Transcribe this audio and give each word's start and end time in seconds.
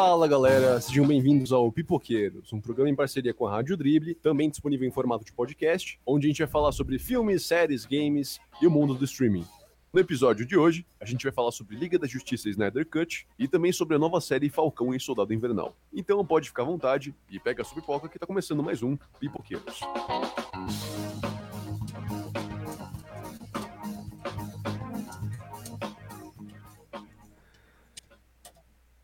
Fala 0.00 0.28
galera, 0.28 0.80
sejam 0.80 1.04
bem-vindos 1.04 1.52
ao 1.52 1.72
Pipoqueiros, 1.72 2.52
um 2.52 2.60
programa 2.60 2.88
em 2.88 2.94
parceria 2.94 3.34
com 3.34 3.48
a 3.48 3.50
Rádio 3.50 3.76
Drible, 3.76 4.14
também 4.14 4.48
disponível 4.48 4.86
em 4.86 4.92
formato 4.92 5.24
de 5.24 5.32
podcast, 5.32 5.98
onde 6.06 6.24
a 6.24 6.28
gente 6.28 6.38
vai 6.38 6.46
falar 6.46 6.70
sobre 6.70 7.00
filmes, 7.00 7.44
séries, 7.44 7.84
games 7.84 8.38
e 8.62 8.66
o 8.68 8.70
mundo 8.70 8.94
do 8.94 9.04
streaming. 9.04 9.44
No 9.92 9.98
episódio 9.98 10.46
de 10.46 10.56
hoje, 10.56 10.86
a 11.00 11.04
gente 11.04 11.24
vai 11.24 11.32
falar 11.32 11.50
sobre 11.50 11.74
Liga 11.74 11.98
da 11.98 12.06
Justiça 12.06 12.48
Snyder 12.48 12.86
Cut 12.86 13.26
e 13.36 13.48
também 13.48 13.72
sobre 13.72 13.96
a 13.96 13.98
nova 13.98 14.20
série 14.20 14.48
Falcão 14.48 14.94
e 14.94 15.00
Soldado 15.00 15.34
Invernal. 15.34 15.74
Então 15.92 16.24
pode 16.24 16.48
ficar 16.48 16.62
à 16.62 16.66
vontade 16.66 17.12
e 17.28 17.40
pega 17.40 17.62
a 17.62 17.64
sua 17.64 17.80
pipoca 17.80 18.08
que 18.08 18.20
tá 18.20 18.24
começando 18.24 18.62
mais 18.62 18.84
um 18.84 18.96
Pipoqueiros. 19.18 19.80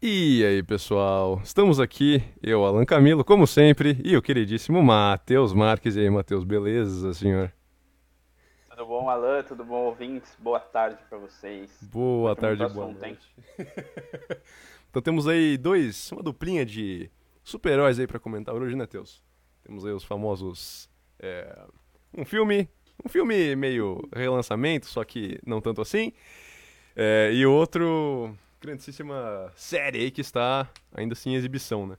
E 0.07 0.45
aí, 0.45 0.62
pessoal? 0.62 1.41
Estamos 1.42 1.80
aqui, 1.80 2.23
eu, 2.42 2.62
Alan 2.62 2.84
Camilo, 2.84 3.24
como 3.24 3.47
sempre, 3.47 3.98
e 4.05 4.15
o 4.15 4.20
queridíssimo 4.20 4.83
Matheus 4.83 5.55
Marques. 5.55 5.96
E 5.96 6.01
aí, 6.01 6.10
Matheus, 6.10 6.45
beleza, 6.45 7.15
senhor? 7.15 7.51
Tudo 8.69 8.84
bom, 8.84 9.09
Alan? 9.09 9.43
Tudo 9.45 9.65
bom, 9.65 9.87
ouvintes? 9.87 10.37
Boa 10.38 10.60
tarde 10.60 10.98
para 11.09 11.16
vocês. 11.16 11.70
Boa 11.91 12.37
tarde, 12.37 12.69
boa 12.69 12.93
noite. 12.93 13.34
então 14.91 15.01
temos 15.01 15.27
aí 15.27 15.56
dois, 15.56 16.12
uma 16.12 16.23
duplinha 16.23 16.66
de 16.66 17.10
super-heróis 17.43 17.98
aí 17.98 18.07
para 18.07 18.21
comentar 18.21 18.55
hoje, 18.55 18.77
né, 18.77 18.87
Teus? 18.87 19.24
Temos 19.62 19.87
aí 19.87 19.93
os 19.93 20.05
famosos... 20.05 20.87
É, 21.18 21.65
um 22.15 22.27
filme, 22.27 22.68
um 23.02 23.09
filme 23.09 23.57
meio 23.57 24.07
relançamento, 24.15 24.84
só 24.84 25.02
que 25.02 25.41
não 25.46 25.62
tanto 25.62 25.80
assim. 25.80 26.12
É, 26.95 27.30
e 27.32 27.46
outro 27.46 28.37
grandíssima 28.64 29.52
série 29.54 29.98
aí 29.98 30.10
que 30.10 30.20
está 30.20 30.68
ainda 30.95 31.12
assim 31.12 31.30
em 31.30 31.34
exibição, 31.34 31.86
né? 31.86 31.98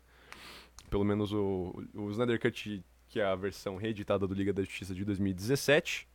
Pelo 0.89 1.03
menos 1.03 1.31
o, 1.31 1.83
o 1.93 2.09
Snyder 2.09 2.39
Cut, 2.39 2.83
que 3.07 3.19
é 3.19 3.25
a 3.25 3.35
versão 3.35 3.75
reeditada 3.75 4.27
do 4.27 4.33
Liga 4.33 4.51
da 4.51 4.63
Justiça 4.63 4.93
de 4.93 5.05
2017. 5.05 6.07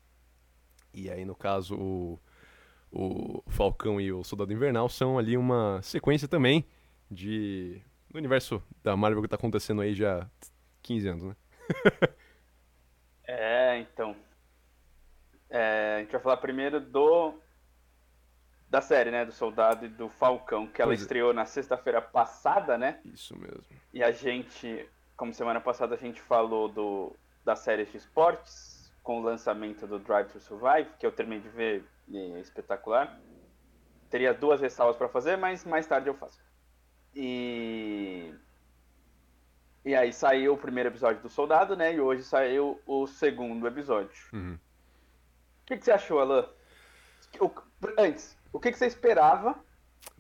E 0.92 1.08
aí, 1.08 1.24
no 1.24 1.34
caso, 1.34 1.76
o, 1.76 2.18
o 2.90 3.42
Falcão 3.48 4.00
e 4.00 4.12
o 4.12 4.24
Soldado 4.24 4.52
Invernal 4.52 4.88
são 4.88 5.18
ali 5.18 5.36
uma 5.36 5.80
sequência 5.82 6.26
também 6.26 6.64
de 7.10 7.80
do 8.10 8.18
universo 8.18 8.60
da 8.82 8.96
Marvel 8.96 9.22
que 9.22 9.26
está 9.26 9.36
acontecendo 9.36 9.82
aí 9.82 9.94
já 9.94 10.22
há 10.22 10.26
15 10.82 11.08
anos, 11.08 11.22
né? 11.22 11.36
é, 13.24 13.78
então. 13.78 14.16
É, 15.48 15.96
a 15.96 16.00
gente 16.00 16.12
vai 16.12 16.20
falar 16.20 16.36
primeiro 16.38 16.80
do 16.80 17.34
da 18.70 18.80
série, 18.80 19.10
né? 19.10 19.24
Do 19.24 19.32
Soldado 19.32 19.84
e 19.84 19.88
do 19.88 20.08
Falcão, 20.08 20.66
que 20.68 20.80
ela 20.80 20.90
pois 20.90 21.00
é. 21.00 21.02
estreou 21.02 21.32
é. 21.32 21.34
na 21.34 21.44
sexta-feira 21.44 22.00
passada, 22.00 22.78
né? 22.78 23.00
Isso 23.04 23.36
mesmo. 23.36 23.64
E 23.92 24.02
a 24.02 24.12
gente, 24.12 24.88
como 25.16 25.34
semana 25.34 25.60
passada 25.60 25.96
a 25.96 25.98
gente 25.98 26.20
falou 26.20 26.68
do, 26.68 27.12
da 27.44 27.56
série 27.56 27.84
de 27.84 27.96
esportes, 27.96 28.92
com 29.02 29.20
o 29.20 29.22
lançamento 29.22 29.86
do 29.88 29.98
Drive 29.98 30.28
to 30.28 30.38
Survive, 30.38 30.88
que 30.98 31.04
eu 31.04 31.10
terminei 31.10 31.42
de 31.42 31.48
ver 31.48 31.84
e 32.06 32.16
é 32.16 32.38
espetacular. 32.38 33.18
Teria 34.08 34.32
duas 34.32 34.60
ressalvas 34.60 34.96
para 34.96 35.08
fazer, 35.08 35.36
mas 35.36 35.64
mais 35.64 35.86
tarde 35.86 36.08
eu 36.08 36.14
faço. 36.14 36.40
E. 37.14 38.32
E 39.84 39.94
aí 39.94 40.12
saiu 40.12 40.54
o 40.54 40.58
primeiro 40.58 40.90
episódio 40.90 41.22
do 41.22 41.28
Soldado, 41.28 41.74
né? 41.74 41.94
E 41.94 42.00
hoje 42.00 42.22
saiu 42.22 42.80
o 42.86 43.06
segundo 43.06 43.66
episódio. 43.66 44.28
Uhum. 44.32 44.54
O 44.54 45.66
que, 45.66 45.78
que 45.78 45.84
você 45.84 45.92
achou, 45.92 46.20
Alan? 46.20 46.46
Antes, 47.96 48.36
o 48.52 48.60
que, 48.60 48.72
que 48.72 48.78
você 48.78 48.86
esperava? 48.86 49.58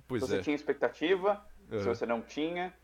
Pois 0.06 0.22
se 0.22 0.28
você 0.28 0.38
é. 0.38 0.42
tinha 0.42 0.56
expectativa, 0.56 1.44
uhum. 1.70 1.80
se 1.80 1.86
você 1.86 2.06
não 2.06 2.20
tinha, 2.20 2.74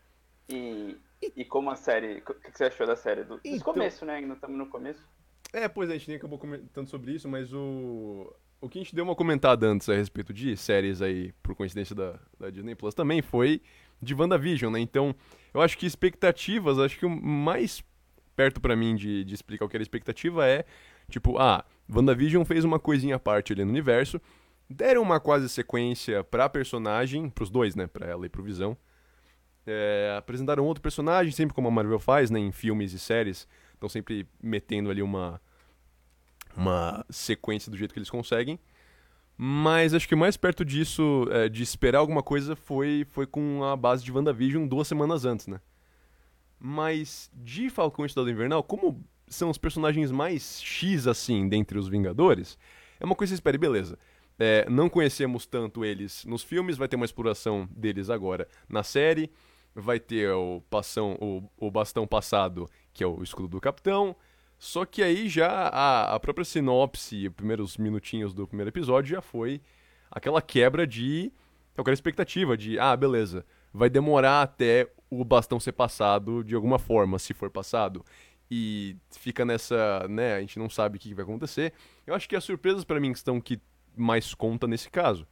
e, 0.49 0.97
e 1.35 1.45
como 1.45 1.69
a 1.69 1.75
série. 1.75 2.19
O 2.19 2.33
que, 2.33 2.51
que 2.51 2.57
você 2.57 2.65
achou 2.65 2.87
da 2.87 2.95
série? 2.95 3.23
Do, 3.23 3.39
então, 3.43 3.73
começo, 3.73 4.05
né? 4.05 4.15
Ainda 4.15 4.33
estamos 4.33 4.57
no 4.57 4.67
começo. 4.67 5.03
É, 5.53 5.67
pois 5.67 5.89
é, 5.89 5.93
a 5.93 5.97
gente 5.97 6.07
nem 6.09 6.17
acabou 6.17 6.39
comentando 6.39 6.87
sobre 6.87 7.13
isso, 7.13 7.27
mas 7.27 7.53
o. 7.53 8.33
O 8.59 8.67
que 8.67 8.79
a 8.79 8.81
gente 8.81 8.95
deu 8.95 9.03
uma 9.03 9.15
comentada 9.15 9.67
antes 9.67 9.87
a 9.87 9.93
respeito 9.93 10.33
de 10.33 10.57
séries 10.57 10.99
aí, 10.99 11.31
por 11.43 11.53
coincidência 11.53 11.95
da, 11.95 12.19
da 12.39 12.49
Disney 12.49 12.73
Plus, 12.73 12.95
também 12.95 13.21
foi 13.21 13.61
de 14.01 14.15
WandaVision, 14.15 14.73
né? 14.73 14.79
Então, 14.79 15.13
eu 15.53 15.61
acho 15.61 15.77
que 15.77 15.85
expectativas, 15.85 16.79
acho 16.79 16.97
que 16.97 17.05
o 17.05 17.09
mais 17.09 17.83
perto 18.35 18.59
para 18.59 18.75
mim 18.75 18.95
de, 18.95 19.23
de 19.23 19.33
explicar 19.35 19.65
o 19.65 19.69
que 19.69 19.77
era 19.77 19.83
expectativa 19.83 20.47
é, 20.47 20.65
tipo, 21.07 21.37
ah, 21.37 21.63
WandaVision 21.87 22.43
fez 22.45 22.63
uma 22.63 22.79
coisinha 22.79 23.15
à 23.15 23.19
parte 23.19 23.53
ali 23.53 23.63
no 23.63 23.69
universo, 23.69 24.19
deram 24.69 25.01
uma 25.01 25.19
quase 25.19 25.47
sequência 25.49 26.23
pra 26.23 26.49
personagem, 26.49 27.29
pros 27.29 27.49
dois, 27.49 27.75
né? 27.75 27.87
Pra 27.87 28.07
ela 28.07 28.25
e 28.25 28.29
pro 28.29 28.43
Visão. 28.43 28.77
É, 29.65 30.15
apresentaram 30.17 30.65
outro 30.65 30.81
personagem, 30.81 31.31
sempre 31.31 31.53
como 31.53 31.67
a 31.67 31.71
Marvel 31.71 31.99
faz, 31.99 32.29
né? 32.29 32.39
Em 32.39 32.51
filmes 32.51 32.93
e 32.93 32.99
séries. 32.99 33.47
Estão 33.73 33.89
sempre 33.89 34.27
metendo 34.41 34.89
ali 34.89 35.01
uma, 35.01 35.41
uma 36.55 37.05
sequência 37.09 37.69
do 37.69 37.77
jeito 37.77 37.93
que 37.93 37.99
eles 37.99 38.09
conseguem. 38.09 38.59
Mas 39.37 39.93
acho 39.93 40.07
que 40.07 40.15
mais 40.15 40.35
perto 40.35 40.65
disso, 40.65 41.27
é, 41.29 41.47
de 41.47 41.61
esperar 41.61 41.99
alguma 41.99 42.23
coisa, 42.23 42.55
foi, 42.55 43.05
foi 43.11 43.27
com 43.27 43.63
a 43.63 43.75
base 43.75 44.03
de 44.03 44.11
WandaVision 44.11 44.67
duas 44.67 44.87
semanas 44.87 45.25
antes, 45.25 45.45
né? 45.45 45.61
Mas 46.59 47.29
de 47.33 47.69
Falcão 47.69 48.03
e 48.03 48.07
Estado 48.07 48.31
Invernal, 48.31 48.63
como 48.63 49.05
são 49.27 49.51
os 49.51 49.57
personagens 49.59 50.11
mais 50.11 50.59
X 50.59 51.05
assim 51.05 51.47
dentre 51.47 51.77
os 51.77 51.87
Vingadores, 51.87 52.57
é 52.99 53.05
uma 53.05 53.13
coisa 53.13 53.29
que 53.29 53.35
você 53.35 53.39
espera, 53.39 53.57
beleza. 53.59 53.99
É, 54.39 54.69
não 54.69 54.89
conhecemos 54.89 55.45
tanto 55.45 55.83
eles 55.83 56.23
nos 56.25 56.43
filmes, 56.43 56.77
vai 56.77 56.87
ter 56.87 56.95
uma 56.95 57.05
exploração 57.05 57.67
deles 57.71 58.09
agora 58.09 58.47
na 58.69 58.83
série. 58.83 59.31
Vai 59.73 59.99
ter 59.99 60.31
o, 60.31 60.61
passão, 60.69 61.17
o, 61.21 61.43
o 61.57 61.69
bastão 61.69 62.07
passado, 62.07 62.69
que 62.93 63.03
é 63.03 63.07
o 63.07 63.21
escudo 63.21 63.47
do 63.47 63.61
capitão. 63.61 64.15
Só 64.57 64.85
que 64.85 65.03
aí 65.03 65.29
já 65.29 65.49
a, 65.67 66.15
a 66.15 66.19
própria 66.19 66.43
sinopse, 66.43 67.27
os 67.27 67.33
primeiros 67.33 67.77
minutinhos 67.77 68.33
do 68.33 68.47
primeiro 68.47 68.69
episódio 68.69 69.15
já 69.15 69.21
foi 69.21 69.61
aquela 70.09 70.41
quebra 70.41 70.87
de. 70.87 71.31
aquela 71.77 71.93
expectativa 71.93 72.57
de, 72.57 72.79
ah, 72.79 72.95
beleza, 72.95 73.45
vai 73.71 73.89
demorar 73.89 74.41
até 74.41 74.89
o 75.09 75.23
bastão 75.23 75.59
ser 75.59 75.73
passado 75.73 76.43
de 76.43 76.55
alguma 76.55 76.79
forma, 76.79 77.19
se 77.19 77.33
for 77.33 77.49
passado. 77.49 78.03
E 78.49 78.95
fica 79.11 79.45
nessa, 79.45 80.07
né, 80.09 80.35
a 80.35 80.39
gente 80.39 80.57
não 80.57 80.69
sabe 80.69 80.97
o 80.97 80.99
que 80.99 81.13
vai 81.13 81.23
acontecer. 81.23 81.73
Eu 82.05 82.15
acho 82.15 82.27
que 82.27 82.35
as 82.35 82.43
surpresas 82.43 82.83
para 82.83 82.99
mim 82.99 83.11
estão 83.11 83.39
que 83.41 83.59
mais 83.97 84.33
conta 84.33 84.67
nesse 84.67 84.89
caso. 84.89 85.27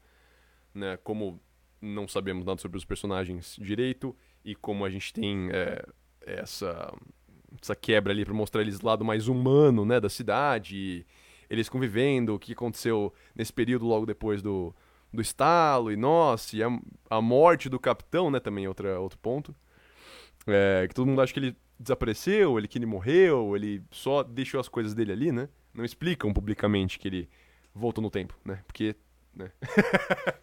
Né? 0.73 0.97
Como 0.97 1.39
não 1.81 2.07
sabemos 2.07 2.45
nada 2.45 2.59
sobre 2.59 2.77
os 2.77 2.85
personagens 2.85 3.57
direito 3.61 4.15
e 4.43 4.55
como 4.55 4.83
a 4.85 4.89
gente 4.89 5.13
tem 5.13 5.49
é, 5.51 5.85
essa, 6.21 6.93
essa 7.61 7.75
quebra 7.75 8.11
ali 8.11 8.25
para 8.25 8.33
mostrar 8.33 8.61
eles 8.61 8.81
lado 8.81 9.05
mais 9.05 9.27
humano 9.27 9.85
né, 9.85 9.99
da 9.99 10.09
cidade, 10.09 11.05
eles 11.49 11.69
convivendo, 11.69 12.33
o 12.33 12.39
que 12.39 12.53
aconteceu 12.53 13.13
nesse 13.35 13.53
período 13.53 13.85
logo 13.85 14.05
depois 14.05 14.41
do, 14.41 14.75
do 15.13 15.21
estalo, 15.21 15.91
e 15.91 15.95
nossa, 15.95 16.55
e 16.55 16.63
a, 16.63 16.69
a 17.09 17.21
morte 17.21 17.69
do 17.69 17.79
capitão, 17.79 18.29
né, 18.29 18.39
também 18.39 18.65
é 18.65 18.67
outra, 18.67 18.99
outro 18.99 19.17
ponto. 19.19 19.55
É, 20.47 20.85
que 20.87 20.93
todo 20.93 21.07
mundo 21.07 21.21
acha 21.21 21.33
que 21.33 21.39
ele 21.39 21.55
desapareceu, 21.79 22.57
ele 22.57 22.67
que 22.67 22.77
ele 22.77 22.85
morreu, 22.85 23.55
ele 23.55 23.83
só 23.91 24.23
deixou 24.23 24.59
as 24.59 24.67
coisas 24.67 24.93
dele 24.93 25.11
ali, 25.11 25.31
né? 25.31 25.49
Não 25.73 25.83
explicam 25.83 26.31
publicamente 26.31 26.97
que 26.97 27.07
ele 27.07 27.29
voltou 27.75 28.01
no 28.01 28.09
tempo, 28.09 28.33
né? 28.43 28.63
Porque, 28.65 28.95
né? 29.35 29.51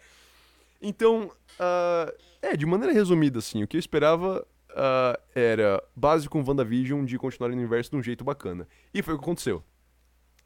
então, 0.79 1.31
uh, 1.59 2.23
é, 2.41 2.55
de 2.55 2.65
maneira 2.65 2.93
resumida, 2.93 3.39
assim, 3.39 3.63
o 3.63 3.67
que 3.67 3.75
eu 3.75 3.79
esperava 3.79 4.45
uh, 4.69 5.21
era 5.33 5.83
base 5.95 6.29
com 6.29 6.43
WandaVision 6.43 7.03
de 7.03 7.17
continuar 7.17 7.49
no 7.49 7.55
universo 7.55 7.89
de 7.89 7.97
um 7.97 8.03
jeito 8.03 8.23
bacana. 8.23 8.67
E 8.93 9.01
foi 9.01 9.15
o 9.15 9.17
que 9.17 9.23
aconteceu. 9.23 9.63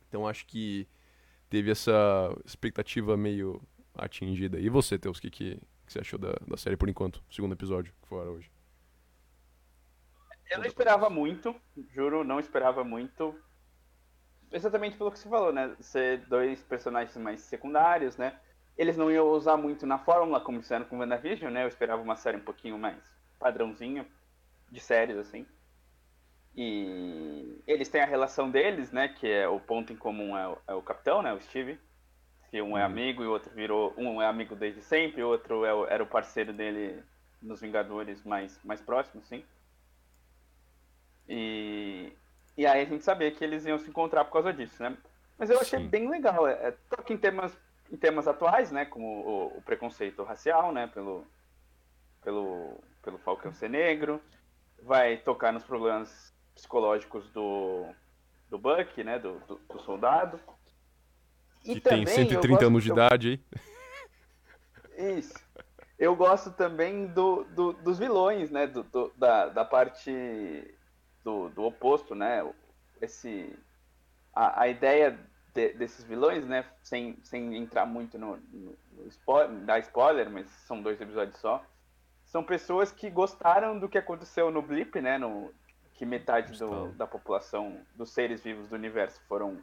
Então 0.08 0.26
acho 0.26 0.46
que 0.48 0.88
teve 1.50 1.70
essa 1.72 1.92
expectativa 2.46 3.18
meio 3.18 3.62
atingida. 3.94 4.58
E 4.60 4.70
você, 4.70 4.98
Teus, 4.98 5.18
o 5.18 5.22
que, 5.22 5.30
que, 5.30 5.56
que, 5.86 5.94
você 5.94 6.00
achou 6.00 6.18
da, 6.18 6.34
da 6.48 6.56
série 6.56 6.78
por 6.78 6.88
enquanto? 6.88 7.22
Segundo 7.30 7.54
episódio, 7.54 7.94
que 8.02 8.08
fora 8.08 8.30
hoje. 8.30 8.50
Eu 10.50 10.60
não 10.60 10.66
esperava 10.66 11.10
muito, 11.10 11.54
juro, 11.94 12.24
não 12.24 12.40
esperava 12.40 12.82
muito 12.82 13.36
exatamente 14.52 14.98
pelo 14.98 15.12
que 15.12 15.20
você 15.20 15.30
falou, 15.30 15.52
né? 15.52 15.76
Ser 15.80 16.20
dois 16.28 16.62
personagens 16.64 17.16
mais 17.18 17.42
secundários, 17.42 18.18
né? 18.18 18.40
Eles 18.78 18.96
não 18.96 19.12
iam 19.12 19.28
usar 19.30 19.58
muito 19.58 19.86
na 19.86 19.98
fórmula, 19.98 20.40
como 20.40 20.62
fizeram 20.62 20.86
com 20.86 21.00
WandaVision, 21.00 21.52
né? 21.52 21.64
Eu 21.64 21.68
esperava 21.68 22.02
uma 22.02 22.16
série 22.16 22.38
um 22.38 22.44
pouquinho 22.44 22.78
mais 22.78 22.98
padrãozinha 23.40 24.06
de 24.72 24.80
séries, 24.80 25.18
assim. 25.18 25.46
E 26.56 27.62
eles 27.68 27.90
têm 27.90 28.02
a 28.02 28.06
relação 28.06 28.50
deles, 28.50 28.92
né? 28.92 29.08
Que 29.08 29.30
é 29.30 29.48
o 29.48 29.60
ponto 29.60 29.94
em 29.94 29.96
comum 29.96 30.38
é 30.38 30.48
o, 30.48 30.58
é 30.68 30.74
o 30.74 30.82
capitão, 30.82 31.22
né? 31.22 31.34
O 31.34 31.42
Steve. 31.42 31.80
Que 32.50 32.62
um 32.62 32.78
é 32.78 32.82
uhum. 32.82 32.86
amigo 32.86 33.24
e 33.24 33.28
o 33.28 33.32
outro 33.32 33.52
virou. 33.54 33.94
Um 33.98 34.22
é 34.22 34.26
amigo 34.26 34.56
desde 34.56 34.82
sempre, 34.82 35.22
o 35.22 35.28
outro 35.28 35.66
é 35.66 35.74
o, 35.74 35.86
era 35.86 36.02
o 36.02 36.08
parceiro 36.08 36.54
dele 36.54 37.04
nos 37.42 37.62
Vingadores 37.62 38.24
mais, 38.24 38.60
mais 38.64 38.82
próximos, 38.82 39.28
sim. 39.28 39.44
E 41.28 42.12
e 42.58 42.66
aí 42.66 42.82
a 42.82 42.86
gente 42.86 43.04
sabia 43.04 43.32
que 43.32 43.44
eles 43.44 43.66
iam 43.66 43.78
se 43.78 43.90
encontrar 43.90 44.26
por 44.26 44.34
causa 44.34 44.52
disso, 44.52 44.82
né? 44.82 44.98
Mas 45.38 45.50
eu 45.50 45.60
achei 45.60 45.80
Sim. 45.80 45.88
bem 45.88 46.10
legal. 46.10 46.48
É, 46.48 46.72
toca 46.90 47.14
em 47.14 47.18
temas, 47.18 47.56
em 47.92 47.96
temas 47.96 48.28
atuais, 48.28 48.72
né? 48.72 48.86
Como 48.86 49.06
o, 49.06 49.58
o, 49.58 49.62
preconceito 49.62 50.24
racial, 50.24 50.72
né? 50.72 50.88
Pelo, 50.88 51.26
pelo, 52.24 52.84
pelo 53.04 53.20
Falcão. 53.20 53.54
Ser 53.54 53.70
negro, 53.70 54.20
vai 54.82 55.18
tocar 55.18 55.54
nos 55.54 55.64
problemas 55.64 56.34
psicológicos 56.56 57.30
do, 57.30 57.86
do 58.50 58.58
Buck, 58.58 59.04
né, 59.04 59.20
do, 59.20 59.40
do, 59.42 59.62
do 59.72 59.80
soldado. 59.82 60.40
E 61.64 61.76
que 61.76 61.82
tem 61.82 62.06
130 62.06 62.48
gosto, 62.48 62.66
anos 62.66 62.84
de 62.84 62.90
eu... 62.90 62.94
idade, 62.96 63.30
hein? 63.32 65.18
Isso. 65.18 65.36
Eu 66.00 66.16
gosto 66.16 66.52
também 66.52 67.08
do, 67.08 67.44
do 67.46 67.74
dos 67.74 68.00
vilões, 68.00 68.50
né, 68.50 68.66
do, 68.66 68.84
do, 68.84 69.12
da, 69.16 69.48
da 69.48 69.66
parte 69.66 70.12
do, 71.28 71.50
do 71.50 71.64
oposto, 71.64 72.16
né, 72.16 72.50
esse... 73.02 73.54
A, 74.34 74.62
a 74.62 74.68
ideia 74.68 75.20
de, 75.54 75.74
desses 75.74 76.06
vilões, 76.06 76.46
né, 76.46 76.64
sem, 76.82 77.18
sem 77.24 77.58
entrar 77.58 77.86
muito 77.86 78.18
no, 78.18 78.38
no, 78.38 78.78
no 78.94 79.08
spoiler, 79.08 79.58
dar 79.66 79.80
spoiler, 79.80 80.30
mas 80.30 80.48
são 80.68 80.82
dois 80.82 81.02
episódios 81.02 81.38
só, 81.40 81.64
são 82.26 82.44
pessoas 82.44 82.92
que 82.92 83.10
gostaram 83.10 83.80
do 83.80 83.90
que 83.90 83.98
aconteceu 83.98 84.52
no 84.52 84.62
Blip, 84.62 85.02
né, 85.02 85.18
no, 85.18 85.52
que 85.96 86.06
metade 86.06 86.58
do, 86.60 86.90
da 86.90 87.08
população 87.08 87.82
dos 87.96 88.12
seres 88.12 88.44
vivos 88.44 88.70
do 88.70 88.76
universo 88.76 89.20
foram 89.28 89.58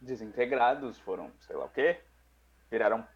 desintegrados, 0.00 0.98
foram, 1.00 1.30
sei 1.40 1.54
lá 1.54 1.66
o 1.66 1.70
quê, 1.70 2.00
viraram. 2.70 3.06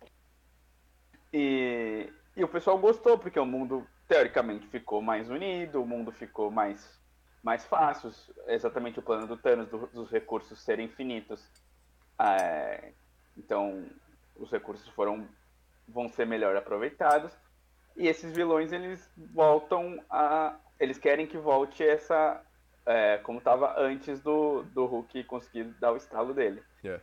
E, 1.33 2.13
e 2.37 2.45
o 2.45 2.49
pessoal 2.49 2.79
gostou, 2.79 3.17
porque 3.19 3.41
o 3.41 3.47
mundo, 3.47 3.87
teoricamente, 4.07 4.67
ficou 4.67 5.01
mais 5.01 5.31
unido, 5.31 5.83
o 5.83 5.87
mundo 5.87 6.13
ficou 6.13 6.51
mais, 6.51 7.01
mais 7.43 7.65
fácil. 7.65 8.11
Exatamente 8.47 8.99
o 8.99 9.03
plano 9.03 9.27
do 9.27 9.37
Thanos, 9.37 9.69
do, 9.69 9.87
dos 9.89 10.11
recursos 10.11 10.61
serem 10.61 10.87
infinitos. 10.87 11.47
É, 12.19 12.93
então, 13.37 13.85
os 14.37 14.51
recursos 14.51 14.89
foram 14.91 15.29
vão 15.89 16.09
ser 16.09 16.27
melhor 16.27 16.57
aproveitados. 16.57 17.33
E 17.97 18.09
esses 18.09 18.33
vilões, 18.33 18.73
eles 18.73 19.11
voltam 19.17 20.03
a. 20.09 20.57
Eles 20.79 20.99
querem 20.99 21.27
que 21.27 21.37
volte 21.37 21.83
essa. 21.83 22.41
É, 22.85 23.19
como 23.19 23.39
estava 23.39 23.79
antes 23.81 24.21
do, 24.21 24.65
do 24.75 24.87
Hulk 24.87 25.23
conseguir 25.25 25.65
dar 25.79 25.93
o 25.93 25.97
estalo 25.97 26.35
dele. 26.35 26.63
Yeah. 26.83 27.03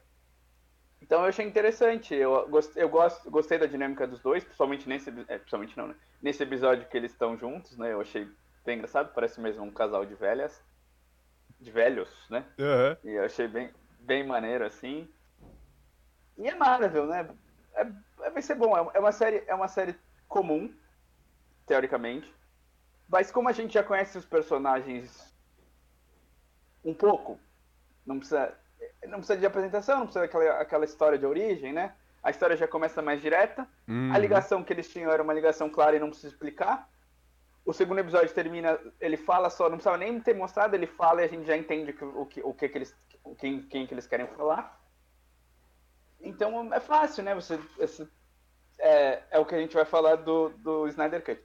Então 1.02 1.22
eu 1.22 1.30
achei 1.30 1.46
interessante. 1.46 2.14
Eu, 2.14 2.50
gost, 2.50 2.76
eu 2.76 2.90
gosto, 2.90 3.32
gostei 3.32 3.58
da 3.58 3.66
dinâmica 3.66 4.06
dos 4.06 4.20
dois, 4.20 4.44
principalmente 4.44 4.90
nesse. 4.90 5.10
É, 5.28 5.38
principalmente 5.38 5.78
não, 5.78 5.88
né? 5.88 5.96
Nesse 6.22 6.44
episódio 6.44 6.88
que 6.88 6.98
eles 6.98 7.12
estão 7.12 7.38
juntos, 7.38 7.78
né? 7.78 7.94
Eu 7.94 8.02
achei 8.02 8.28
bem 8.70 8.78
engraçado, 8.78 9.12
parece 9.16 9.42
mesmo 9.42 9.64
um 9.64 9.72
casal 9.72 10.06
de 10.06 10.14
velhas. 10.14 10.64
De 11.60 11.72
velhos, 11.72 12.10
né? 12.30 12.46
Uhum. 12.60 13.10
E 13.10 13.16
eu 13.16 13.26
achei 13.26 13.48
bem, 13.48 13.74
bem 14.02 14.24
maneiro, 14.24 14.64
assim. 14.64 15.10
E 16.38 16.48
é 16.48 16.54
Marvel, 16.54 17.08
né? 17.08 17.28
É, 17.74 17.82
é, 18.22 18.30
vai 18.30 18.42
ser 18.44 18.54
bom. 18.54 18.78
É, 18.78 18.98
é 18.98 19.00
uma 19.00 19.12
série, 19.12 19.44
é 19.48 19.56
uma 19.56 19.68
série 19.68 19.96
comum, 20.28 20.72
teoricamente. 21.66 22.32
Mas 23.08 23.32
como 23.32 23.50
a 23.50 23.52
gente 23.52 23.74
já 23.74 23.84
conhece 23.84 24.20
os 24.20 24.26
personagens 24.26 25.34
um 26.86 26.94
pouco, 26.94 27.40
não 28.06 28.20
precisa, 28.20 28.54
não 29.08 29.18
precisa 29.18 29.40
de 29.40 29.48
apresentação, 29.48 29.98
não 29.98 30.06
precisa 30.06 30.26
daquela 30.26 30.62
aquela 30.62 30.86
história 30.86 31.18
de 31.18 31.26
origem, 31.26 31.74
né? 31.74 31.96
A 32.22 32.30
história 32.30 32.56
já 32.56 32.68
começa 32.68 33.02
mais 33.02 33.20
direta. 33.20 33.68
Uhum. 33.88 34.14
A 34.14 34.18
ligação 34.20 34.64
que 34.64 34.72
eles 34.72 34.88
tinham 34.88 35.12
era 35.12 35.24
uma 35.24 35.34
ligação 35.34 35.72
clara 35.72 35.96
e 35.96 36.00
não 36.00 36.12
precisa 36.12 36.32
explicar. 36.32 36.88
O 37.66 37.74
segundo 37.74 38.00
episódio 38.00 38.34
termina, 38.34 38.80
ele 39.00 39.18
fala 39.18 39.50
só, 39.50 39.66
não 39.66 39.78
precisava 39.78 39.98
nem 39.98 40.20
ter 40.20 40.34
mostrado, 40.34 40.76
ele 40.76 40.88
fala 40.88 41.22
e 41.22 41.26
a 41.26 41.28
gente 41.28 41.46
já 41.46 41.56
entende 41.56 41.92
o 41.92 42.26
que, 42.26 42.42
o 42.42 42.54
que, 42.54 42.70
que 42.70 42.78
eles, 42.78 42.96
quem, 43.38 43.62
quem 43.64 43.86
que 43.86 43.94
eles 43.94 44.08
querem 44.08 44.28
falar. 44.28 44.80
Então 46.22 46.74
é 46.74 46.80
fácil, 46.80 47.24
né? 47.24 47.36
Você, 47.36 47.60
é, 48.80 49.24
é 49.32 49.40
o 49.40 49.46
que 49.46 49.56
a 49.56 49.60
gente 49.60 49.76
vai 49.76 49.86
falar 49.86 50.16
do, 50.16 50.50
do 50.50 50.88
Snyder 50.88 51.24
Cut. 51.24 51.42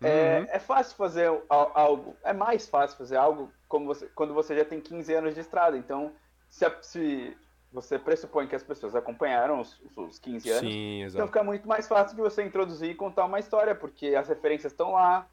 É, 0.00 0.38
uhum. 0.38 0.46
é 0.50 0.58
fácil 0.60 0.96
fazer 0.96 1.28
algo, 1.48 2.16
é 2.22 2.32
mais 2.32 2.68
fácil 2.68 2.96
fazer 2.96 3.16
algo 3.16 3.52
como 3.66 3.86
você, 3.86 4.06
quando 4.14 4.32
você 4.32 4.56
já 4.56 4.64
tem 4.64 4.80
15 4.80 5.12
anos 5.12 5.34
de 5.34 5.40
estrada. 5.40 5.76
Então, 5.76 6.12
se, 6.48 6.64
se 6.82 7.36
você 7.72 7.98
pressupõe 7.98 8.46
que 8.46 8.54
as 8.54 8.62
pessoas 8.62 8.94
acompanharam 8.94 9.60
os, 9.60 9.80
os 9.96 10.18
15 10.20 10.50
anos, 10.50 10.60
Sim, 10.60 11.02
então 11.02 11.26
fica 11.26 11.42
muito 11.42 11.66
mais 11.66 11.88
fácil 11.88 12.16
de 12.16 12.22
você 12.22 12.44
introduzir 12.44 12.90
e 12.90 12.94
contar 12.94 13.24
uma 13.24 13.40
história, 13.40 13.74
porque 13.74 14.14
as 14.14 14.28
referências 14.28 14.72
estão 14.72 14.92
lá, 14.92 15.28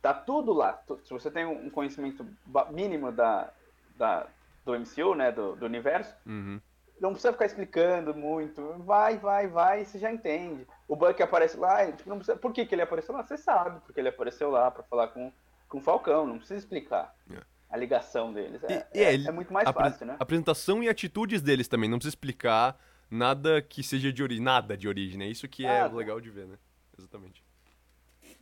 tá 0.00 0.14
tudo 0.14 0.52
lá. 0.52 0.80
Se 1.04 1.10
você 1.12 1.30
tem 1.30 1.44
um 1.44 1.70
conhecimento 1.70 2.26
mínimo 2.70 3.12
da, 3.12 3.50
da 3.96 4.26
do 4.64 4.78
MCU, 4.78 5.14
né, 5.14 5.32
do, 5.32 5.56
do 5.56 5.64
universo, 5.64 6.14
uhum 6.26 6.60
não 7.00 7.12
precisa 7.12 7.32
ficar 7.32 7.46
explicando 7.46 8.14
muito. 8.14 8.74
Vai, 8.78 9.16
vai, 9.18 9.46
vai, 9.46 9.84
você 9.84 9.98
já 9.98 10.12
entende. 10.12 10.66
O 10.86 10.96
Buck 10.96 11.20
aparece 11.22 11.56
lá, 11.56 11.90
tipo, 11.90 12.08
não 12.08 12.16
precisa... 12.16 12.36
por 12.36 12.52
que, 12.52 12.66
que 12.66 12.74
ele 12.74 12.82
apareceu 12.82 13.14
lá? 13.14 13.22
Você 13.22 13.36
sabe, 13.36 13.80
porque 13.80 14.00
ele 14.00 14.08
apareceu 14.08 14.50
lá 14.50 14.70
para 14.70 14.82
falar 14.82 15.08
com, 15.08 15.32
com 15.68 15.78
o 15.78 15.80
Falcão, 15.80 16.26
não 16.26 16.38
precisa 16.38 16.58
explicar. 16.58 17.14
É. 17.30 17.40
A 17.70 17.76
ligação 17.76 18.32
deles. 18.32 18.62
É, 18.64 18.86
e, 18.94 19.02
é, 19.02 19.14
é, 19.26 19.30
muito 19.30 19.52
mais 19.52 19.70
fácil, 19.70 20.06
né? 20.06 20.16
A 20.18 20.22
apresentação 20.22 20.82
e 20.82 20.88
atitudes 20.88 21.42
deles 21.42 21.68
também, 21.68 21.88
não 21.88 21.98
precisa 21.98 22.14
explicar 22.14 22.78
nada 23.10 23.60
que 23.60 23.82
seja 23.82 24.12
de 24.12 24.22
origem, 24.22 24.42
nada 24.42 24.76
de 24.76 24.88
origem, 24.88 25.22
é 25.22 25.26
isso 25.26 25.46
que 25.46 25.66
é 25.66 25.86
legal 25.86 26.20
de 26.20 26.30
ver, 26.30 26.46
né? 26.46 26.56
Exatamente. 26.98 27.44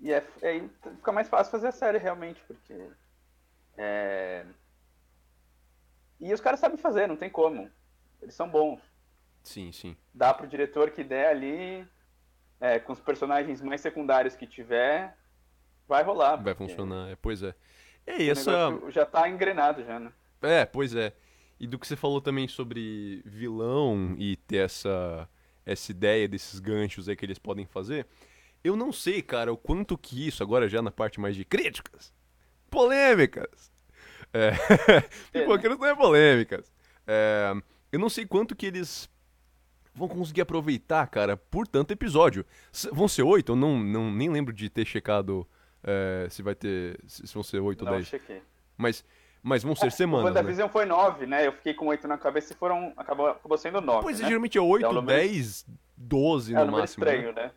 E 0.01 0.13
é, 0.13 0.25
é, 0.43 0.61
fica 0.97 1.13
mais 1.13 1.29
fácil 1.29 1.51
fazer 1.51 1.69
a 1.69 1.73
série, 1.73 1.99
realmente, 1.99 2.43
porque. 2.47 2.75
É... 3.77 4.45
E 6.21 6.33
os 6.33 6.41
caras 6.41 6.61
sabem 6.61 6.77
fazer, 6.77 7.07
não 7.07 7.17
tem 7.17 7.31
como. 7.31 7.71
Eles 8.21 8.35
são 8.35 8.49
bons. 8.49 8.81
Sim, 9.43 9.71
sim. 9.73 9.97
Dá 10.13 10.33
pro 10.35 10.47
diretor 10.47 10.91
que 10.91 11.05
der 11.05 11.29
ali, 11.29 11.87
é, 12.61 12.79
com 12.79 12.93
os 12.93 13.01
personagens 13.01 13.61
mais 13.63 13.81
secundários 13.81 14.35
que 14.35 14.47
tiver, 14.47 15.17
vai 15.87 16.03
rolar. 16.03 16.37
Vai 16.37 16.55
funcionar, 16.55 17.11
é, 17.11 17.17
pois 17.17 17.43
é. 17.43 17.55
E 18.07 18.31
essa... 18.31 18.53
Já 18.89 19.05
tá 19.05 19.29
engrenado 19.29 19.85
já, 19.85 19.99
né? 19.99 20.13
É, 20.43 20.65
pois 20.65 20.95
é. 20.95 21.13
E 21.59 21.67
do 21.67 21.79
que 21.79 21.87
você 21.87 21.97
falou 21.97 22.21
também 22.21 22.47
sobre 22.49 23.23
vilão 23.25 24.15
e 24.19 24.37
ter 24.37 24.59
essa, 24.59 25.29
essa 25.65 25.91
ideia 25.91 26.29
desses 26.29 26.61
ganchos 26.61 27.09
aí 27.09 27.17
que 27.17 27.25
eles 27.25 27.39
podem 27.39 27.67
fazer, 27.67 28.07
eu 28.63 28.77
não 28.77 28.93
sei, 28.93 29.23
cara, 29.23 29.53
o 29.53 29.57
quanto 29.57 29.97
que 29.97 30.27
isso, 30.27 30.43
agora 30.43 30.69
já 30.69 30.83
na 30.83 30.91
parte 30.91 31.21
mais 31.21 31.37
de 31.37 31.45
críticas, 31.45 32.13
polêmicas, 32.71 33.73
é, 34.33 34.53
é 35.33 35.47
né? 35.47 35.77
não 35.77 35.87
é 35.87 35.95
polêmicas, 35.95 36.73
é, 37.07 37.55
eu 37.93 37.99
não 37.99 38.09
sei 38.09 38.27
quanto 38.27 38.55
que 38.57 38.67
eles 38.67 39.09
vão 39.97 40.09
conseguir 40.09 40.43
aproveitar, 40.43 41.07
cara, 41.07 41.37
por 41.37 41.67
tanto 41.67 41.93
episódio. 41.93 42.45
S 42.73 42.89
vão 42.93 43.09
ser 43.09 43.23
oito? 43.23 43.53
Eu 43.53 43.57
não, 43.57 43.79
não, 43.79 44.11
nem 44.11 44.29
lembro 44.29 44.53
de 44.53 44.69
ter 44.69 44.85
checado 44.85 45.47
é, 45.83 46.27
se 46.31 46.43
vai 46.43 46.55
ter. 46.55 47.01
Se 47.07 47.33
vão 47.33 47.43
ser 47.43 47.61
oito 47.61 47.85
ou 47.85 47.91
dez. 47.91 48.07
Chequei. 48.07 48.43
Mas, 48.77 49.05
mas 49.43 49.63
vão 49.63 49.75
ser 49.75 49.87
é, 49.87 49.91
semanas. 49.91 50.25
O 50.25 50.29
WandaVision 50.29 50.67
né? 50.67 50.73
foi 50.73 50.85
nove, 50.85 51.27
né? 51.27 51.47
Eu 51.47 51.53
fiquei 51.53 51.73
com 51.73 51.87
oito 51.87 52.07
na 52.07 52.19
cabeça 52.19 52.53
e 52.53 52.57
foram. 52.57 52.93
Acabou, 52.97 53.29
acabou 53.29 53.57
sendo 53.57 53.81
nove. 53.81 54.03
Pois 54.03 54.19
é, 54.21 54.23
né? 54.25 54.29
geralmente 54.29 54.59
é 54.59 54.61
oito, 54.61 54.87
é 54.87 55.03
dez, 55.03 55.65
doze 55.97 56.55
é, 56.55 56.63
no 56.63 56.73
máximo. 56.73 57.05
É 57.05 57.15
estranho, 57.15 57.35
né? 57.35 57.45
né? 57.45 57.51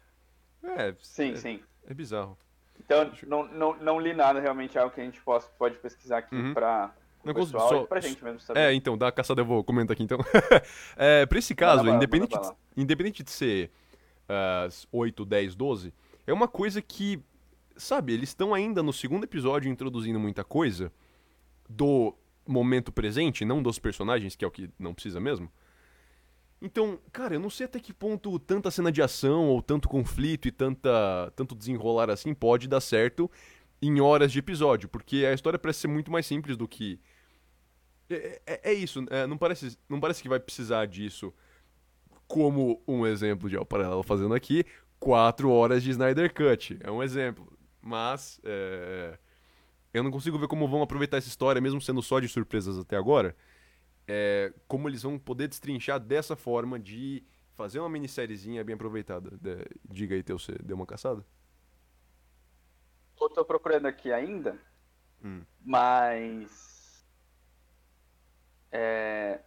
É, 0.63 0.95
sim, 1.01 1.31
é, 1.31 1.35
sim. 1.35 1.59
É 1.87 1.93
bizarro. 1.93 2.37
Então, 2.79 3.11
não, 3.27 3.47
não, 3.47 3.75
não 3.77 3.99
li 3.99 4.13
nada 4.13 4.39
realmente, 4.39 4.77
é 4.77 4.81
algo 4.81 4.93
que 4.93 5.01
a 5.01 5.03
gente 5.03 5.21
pode, 5.21 5.45
pode 5.57 5.75
pesquisar 5.77 6.19
aqui 6.19 6.35
uhum. 6.35 6.53
pra, 6.53 6.93
não 7.23 7.33
pessoal 7.33 7.69
só... 7.69 7.83
pra 7.85 7.99
gente 7.99 8.23
mesmo 8.23 8.39
saber. 8.39 8.59
É, 8.59 8.73
então, 8.73 8.97
dá 8.97 9.09
a 9.09 9.11
caçada, 9.11 9.41
eu 9.41 9.45
vou 9.45 9.63
comentar 9.63 9.93
aqui 9.93 10.03
então. 10.03 10.19
é, 10.95 11.25
pra 11.25 11.39
esse 11.39 11.53
caso, 11.53 11.83
bala, 11.83 11.95
independente, 11.95 12.39
de, 12.39 12.51
independente 12.77 13.23
de 13.23 13.31
ser 13.31 13.71
uh, 14.29 14.87
8, 14.91 15.25
10, 15.25 15.55
12, 15.55 15.93
é 16.25 16.33
uma 16.33 16.47
coisa 16.47 16.81
que, 16.81 17.21
sabe, 17.75 18.13
eles 18.13 18.29
estão 18.29 18.53
ainda 18.53 18.81
no 18.81 18.93
segundo 18.93 19.25
episódio 19.25 19.69
introduzindo 19.69 20.19
muita 20.19 20.43
coisa 20.43 20.91
do 21.67 22.15
momento 22.47 22.91
presente, 22.91 23.45
não 23.45 23.61
dos 23.61 23.77
personagens, 23.77 24.35
que 24.35 24.45
é 24.45 24.47
o 24.47 24.51
que 24.51 24.69
não 24.79 24.93
precisa 24.93 25.19
mesmo. 25.19 25.51
Então, 26.61 26.99
cara, 27.11 27.35
eu 27.35 27.39
não 27.39 27.49
sei 27.49 27.65
até 27.65 27.79
que 27.79 27.93
ponto 27.93 28.37
tanta 28.37 28.69
cena 28.69 28.91
de 28.91 29.01
ação 29.01 29.47
ou 29.47 29.61
tanto 29.61 29.87
conflito 29.87 30.47
e 30.47 30.51
tanta, 30.51 31.31
tanto 31.35 31.55
desenrolar 31.55 32.09
assim 32.09 32.33
pode 32.33 32.67
dar 32.67 32.81
certo 32.81 33.31
em 33.81 34.01
horas 34.01 34.31
de 34.31 34.39
episódio, 34.39 34.89
porque 34.89 35.25
a 35.25 35.33
história 35.33 35.57
parece 35.57 35.79
ser 35.81 35.87
muito 35.87 36.11
mais 36.11 36.25
simples 36.25 36.57
do 36.57 36.67
que. 36.67 36.99
É, 38.09 38.41
é, 38.45 38.71
é 38.71 38.73
isso, 38.73 39.05
é, 39.09 39.25
não, 39.25 39.37
parece, 39.37 39.77
não 39.87 39.99
parece 39.99 40.21
que 40.21 40.27
vai 40.27 40.39
precisar 40.39 40.85
disso 40.85 41.33
como 42.27 42.81
um 42.87 43.07
exemplo 43.07 43.49
de 43.49 43.55
ao 43.55 43.65
paralelo 43.65 44.03
fazendo 44.03 44.33
aqui, 44.33 44.65
quatro 44.99 45.49
horas 45.49 45.81
de 45.81 45.91
Snyder 45.91 46.33
Cut. 46.33 46.77
É 46.81 46.91
um 46.91 47.01
exemplo. 47.01 47.51
Mas 47.81 48.39
é, 48.43 49.17
eu 49.93 50.03
não 50.03 50.11
consigo 50.11 50.37
ver 50.37 50.47
como 50.47 50.67
vão 50.67 50.81
aproveitar 50.81 51.17
essa 51.17 51.27
história, 51.27 51.61
mesmo 51.61 51.81
sendo 51.81 52.01
só 52.01 52.19
de 52.19 52.27
surpresas 52.27 52.77
até 52.77 52.97
agora. 52.97 53.35
É, 54.09 54.51
como 54.67 54.89
eles 54.89 55.03
vão 55.03 55.19
poder 55.19 55.47
destrinchar 55.47 55.99
dessa 55.99 56.35
forma 56.35 56.79
de 56.79 57.23
fazer 57.53 57.79
uma 57.79 57.89
minissériezinha 57.89 58.63
bem 58.63 58.73
aproveitada. 58.73 59.37
De, 59.37 59.65
diga 59.87 60.15
aí, 60.15 60.23
Teu, 60.23 60.39
você 60.39 60.53
deu 60.63 60.75
uma 60.75 60.87
caçada? 60.87 61.23
Eu 63.21 63.29
tô 63.29 63.45
procurando 63.45 63.85
aqui 63.85 64.11
ainda, 64.11 64.57
hum. 65.23 65.43
mas. 65.63 67.05
É, 68.71 69.41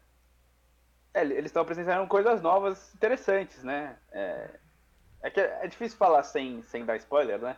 é, 1.15 1.23
eles 1.23 1.47
estão 1.47 1.63
apresentando 1.63 2.07
coisas 2.07 2.41
novas 2.41 2.95
interessantes, 2.95 3.63
né? 3.65 3.99
É, 4.13 4.61
é 5.23 5.31
que 5.31 5.41
é 5.41 5.67
difícil 5.67 5.99
falar 5.99 6.23
sem, 6.23 6.63
sem 6.63 6.85
dar 6.85 6.97
spoiler, 6.97 7.41
né? 7.41 7.57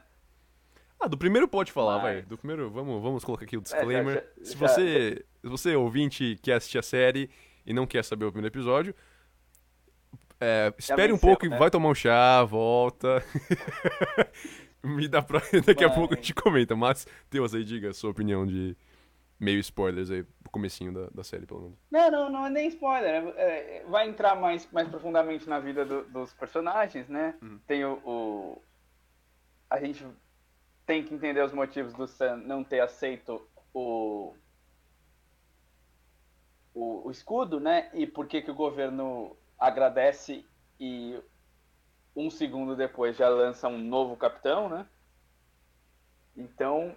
Ah, 1.04 1.08
do 1.08 1.18
primeiro 1.18 1.46
pode 1.46 1.70
falar, 1.72 1.98
vai. 1.98 2.22
Do 2.22 2.38
primeiro, 2.38 2.70
vamos, 2.70 3.02
vamos 3.02 3.24
colocar 3.24 3.44
aqui 3.44 3.56
o 3.56 3.60
disclaimer. 3.60 4.16
É, 4.18 4.20
já- 4.38 4.44
se, 4.44 4.52
já- 4.52 4.58
você, 4.68 5.24
se 5.42 5.48
você, 5.48 5.76
ouvinte, 5.76 6.38
quer 6.42 6.54
assistir 6.54 6.78
a 6.78 6.82
série 6.82 7.28
e 7.66 7.72
não 7.72 7.86
quer 7.86 8.02
saber 8.04 8.24
o 8.24 8.32
primeiro 8.32 8.52
episódio, 8.52 8.94
é, 10.40 10.72
espere 10.78 11.12
um 11.12 11.16
venceu, 11.16 11.28
pouco 11.28 11.46
e 11.46 11.48
né? 11.48 11.56
vai 11.58 11.70
tomar 11.70 11.88
um 11.88 11.94
chá, 11.94 12.42
volta. 12.44 13.22
Me 14.82 15.08
dá 15.08 15.22
pra... 15.22 15.40
Daqui 15.64 15.84
a 15.84 15.88
Vai. 15.88 15.96
pouco 15.96 16.14
a 16.14 16.16
gente 16.16 16.34
comenta, 16.34 16.76
mas 16.76 17.06
Teus 17.30 17.54
aí, 17.54 17.64
diga 17.64 17.90
a 17.90 17.94
sua 17.94 18.10
opinião 18.10 18.46
de 18.46 18.76
meio 19.40 19.58
spoilers 19.60 20.10
aí, 20.10 20.24
comecinho 20.50 20.92
da, 20.92 21.06
da 21.08 21.24
série, 21.24 21.46
pelo 21.46 21.60
menos. 21.62 21.78
Não, 21.90 22.10
não, 22.10 22.30
não 22.30 22.46
é 22.46 22.50
nem 22.50 22.68
spoiler. 22.68 23.10
é- 23.36 23.78
é- 23.78 23.84
vai 23.88 24.08
entrar 24.08 24.34
mais, 24.36 24.68
mais 24.70 24.86
profundamente 24.88 25.48
na 25.48 25.58
vida 25.58 25.84
do- 25.84 26.04
dos 26.04 26.32
personagens, 26.34 27.08
né? 27.08 27.34
Uhum. 27.42 27.58
Tem 27.66 27.84
o, 27.84 27.92
o- 28.04 28.62
A 29.70 29.80
gente 29.80 30.04
tem 30.86 31.04
que 31.04 31.14
entender 31.14 31.42
os 31.42 31.52
motivos 31.52 31.94
do 31.94 32.06
Sam 32.06 32.36
não 32.38 32.64
ter 32.64 32.80
aceito 32.80 33.46
o. 33.72 34.34
O, 36.74 37.06
o 37.06 37.10
escudo, 37.10 37.60
né? 37.60 37.90
E 37.94 38.06
por 38.06 38.26
que, 38.26 38.42
que 38.42 38.50
o 38.50 38.54
governo 38.54 39.36
agradece 39.58 40.44
e 40.78 41.20
um 42.16 42.30
segundo 42.30 42.76
depois 42.76 43.16
já 43.16 43.28
lança 43.28 43.68
um 43.68 43.78
novo 43.78 44.16
capitão, 44.16 44.68
né? 44.68 44.88
Então, 46.36 46.96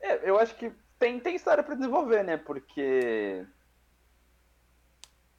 é, 0.00 0.28
eu 0.28 0.38
acho 0.38 0.54
que 0.56 0.72
tem, 0.98 1.20
tem 1.20 1.34
história 1.36 1.62
para 1.62 1.74
desenvolver, 1.74 2.22
né? 2.22 2.36
Porque 2.36 3.46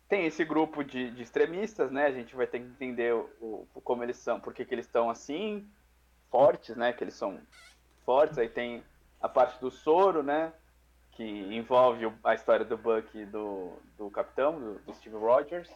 tem 0.07 0.25
esse 0.25 0.45
grupo 0.45 0.83
de, 0.83 1.11
de 1.11 1.21
extremistas, 1.21 1.91
né? 1.91 2.05
A 2.05 2.11
gente 2.11 2.35
vai 2.35 2.47
ter 2.47 2.59
que 2.59 2.65
entender 2.65 3.13
o, 3.13 3.29
o- 3.73 3.81
como 3.81 4.03
eles 4.03 4.17
são, 4.17 4.39
por 4.39 4.53
que, 4.53 4.65
que 4.65 4.73
eles 4.73 4.85
estão 4.85 5.09
assim, 5.09 5.69
fortes, 6.29 6.75
né? 6.75 6.93
Que 6.93 7.03
eles 7.03 7.13
são 7.15 7.39
fortes. 8.05 8.37
Aí 8.37 8.49
tem 8.49 8.83
a 9.21 9.29
parte 9.29 9.59
do 9.59 9.69
soro, 9.71 10.21
né? 10.23 10.53
Que 11.11 11.23
envolve 11.23 12.11
a 12.23 12.33
história 12.35 12.63
do 12.65 12.77
Buck 12.77 13.17
e 13.17 13.25
do, 13.25 13.73
do 13.97 14.09
capitão, 14.11 14.59
do, 14.59 14.79
do 14.79 14.93
Steve 14.93 15.15
Rogers. 15.15 15.69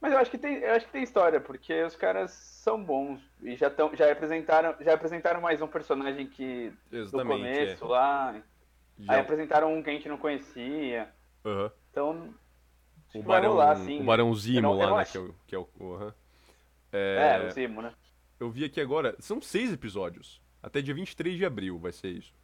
Mas 0.00 0.12
eu 0.12 0.18
acho 0.18 0.30
que 0.32 0.38
tem, 0.38 0.56
eu 0.56 0.74
acho 0.74 0.86
que 0.86 0.92
tem 0.92 1.04
história, 1.04 1.40
porque 1.40 1.80
os 1.84 1.94
caras 1.94 2.32
são 2.32 2.82
bons 2.82 3.20
e 3.40 3.54
já 3.54 3.70
tão, 3.70 3.94
já 3.94 4.10
apresentaram, 4.10 4.74
já 4.80 4.94
apresentaram 4.94 5.40
mais 5.40 5.62
um 5.62 5.68
personagem 5.68 6.26
que 6.26 6.72
do 6.90 6.96
Exatamente. 6.96 7.28
começo 7.38 7.84
é. 7.84 7.88
lá. 7.88 8.42
Já- 8.98 9.12
Aí 9.14 9.20
apresentaram 9.20 9.72
um 9.72 9.80
que 9.82 9.90
a 9.90 9.92
gente 9.92 10.08
não 10.08 10.18
conhecia. 10.18 11.08
Aham. 11.44 11.70
Então, 11.90 12.34
O 13.14 13.22
Barão, 13.22 13.50
rolar, 13.52 13.72
assim. 13.72 14.00
o 14.00 14.04
Barão 14.04 14.34
Zimo 14.34 14.58
Eu 14.58 14.62
não- 14.62 14.82
eu 14.82 14.90
lá, 14.90 14.98
né? 14.98 15.04
Que 15.04 15.16
é 15.16 15.20
o. 15.20 15.34
Que 15.46 15.54
é 15.54 15.58
o, 15.58 15.68
aham. 15.94 16.14
É, 16.92 17.36
É, 17.40 17.46
o 17.46 17.50
Zimo, 17.52 17.80
né? 17.82 17.92
Eu 18.42 18.50
vi 18.50 18.64
aqui 18.64 18.80
agora, 18.80 19.14
são 19.20 19.40
seis 19.40 19.72
episódios. 19.72 20.40
Até 20.60 20.82
dia 20.82 20.92
23 20.94 21.36
de 21.36 21.44
abril 21.44 21.78
vai 21.78 21.92
ser 21.92 22.08
isso. 22.10 22.34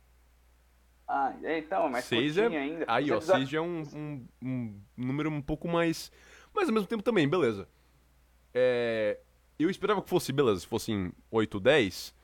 Ah, 1.09 1.35
é, 1.43 1.59
então, 1.59 1.87
é 1.87 1.91
mais 1.91 2.05
seis 2.05 2.39
é. 2.39 2.47
ainda. 2.47 2.85
Aí, 2.87 3.07
Os 3.07 3.11
ó, 3.11 3.17
episódios- 3.17 3.27
seis 3.27 3.49
já 3.49 3.59
é 3.59 3.61
um, 3.61 3.83
um, 3.93 4.27
um 4.41 4.81
número 4.97 5.29
um 5.31 5.43
pouco 5.43 5.67
mais. 5.67 6.13
Mas 6.55 6.69
ao 6.69 6.75
mesmo 6.75 6.87
tempo 6.87 7.03
também, 7.03 7.29
beleza. 7.29 7.69
É, 8.55 9.19
eu 9.59 9.69
esperava 9.69 10.01
que 10.01 10.09
fosse, 10.09 10.33
beleza, 10.33 10.61
se 10.61 10.67
fossem 10.69 11.13
8, 11.33 11.59
10. 11.59 12.15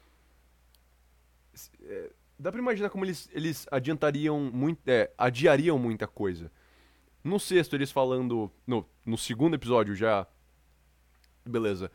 s- 1.53 1.71
é, 1.83 2.11
dá 2.39 2.53
pra 2.53 2.61
imaginar 2.61 2.91
como 2.91 3.05
eles, 3.05 3.29
eles 3.33 3.67
adiantariam 3.73 4.39
muito. 4.53 4.81
É, 4.87 5.11
adiariam 5.19 5.79
muita 5.81 6.07
coisa. 6.07 6.51
No 7.25 7.41
sexto, 7.41 7.75
eles 7.75 7.91
falando. 7.91 8.53
No, 8.67 8.87
no 9.05 9.19
segundo 9.19 9.55
episódio 9.55 9.95
já. 9.97 10.27
Beleza. 11.45 11.91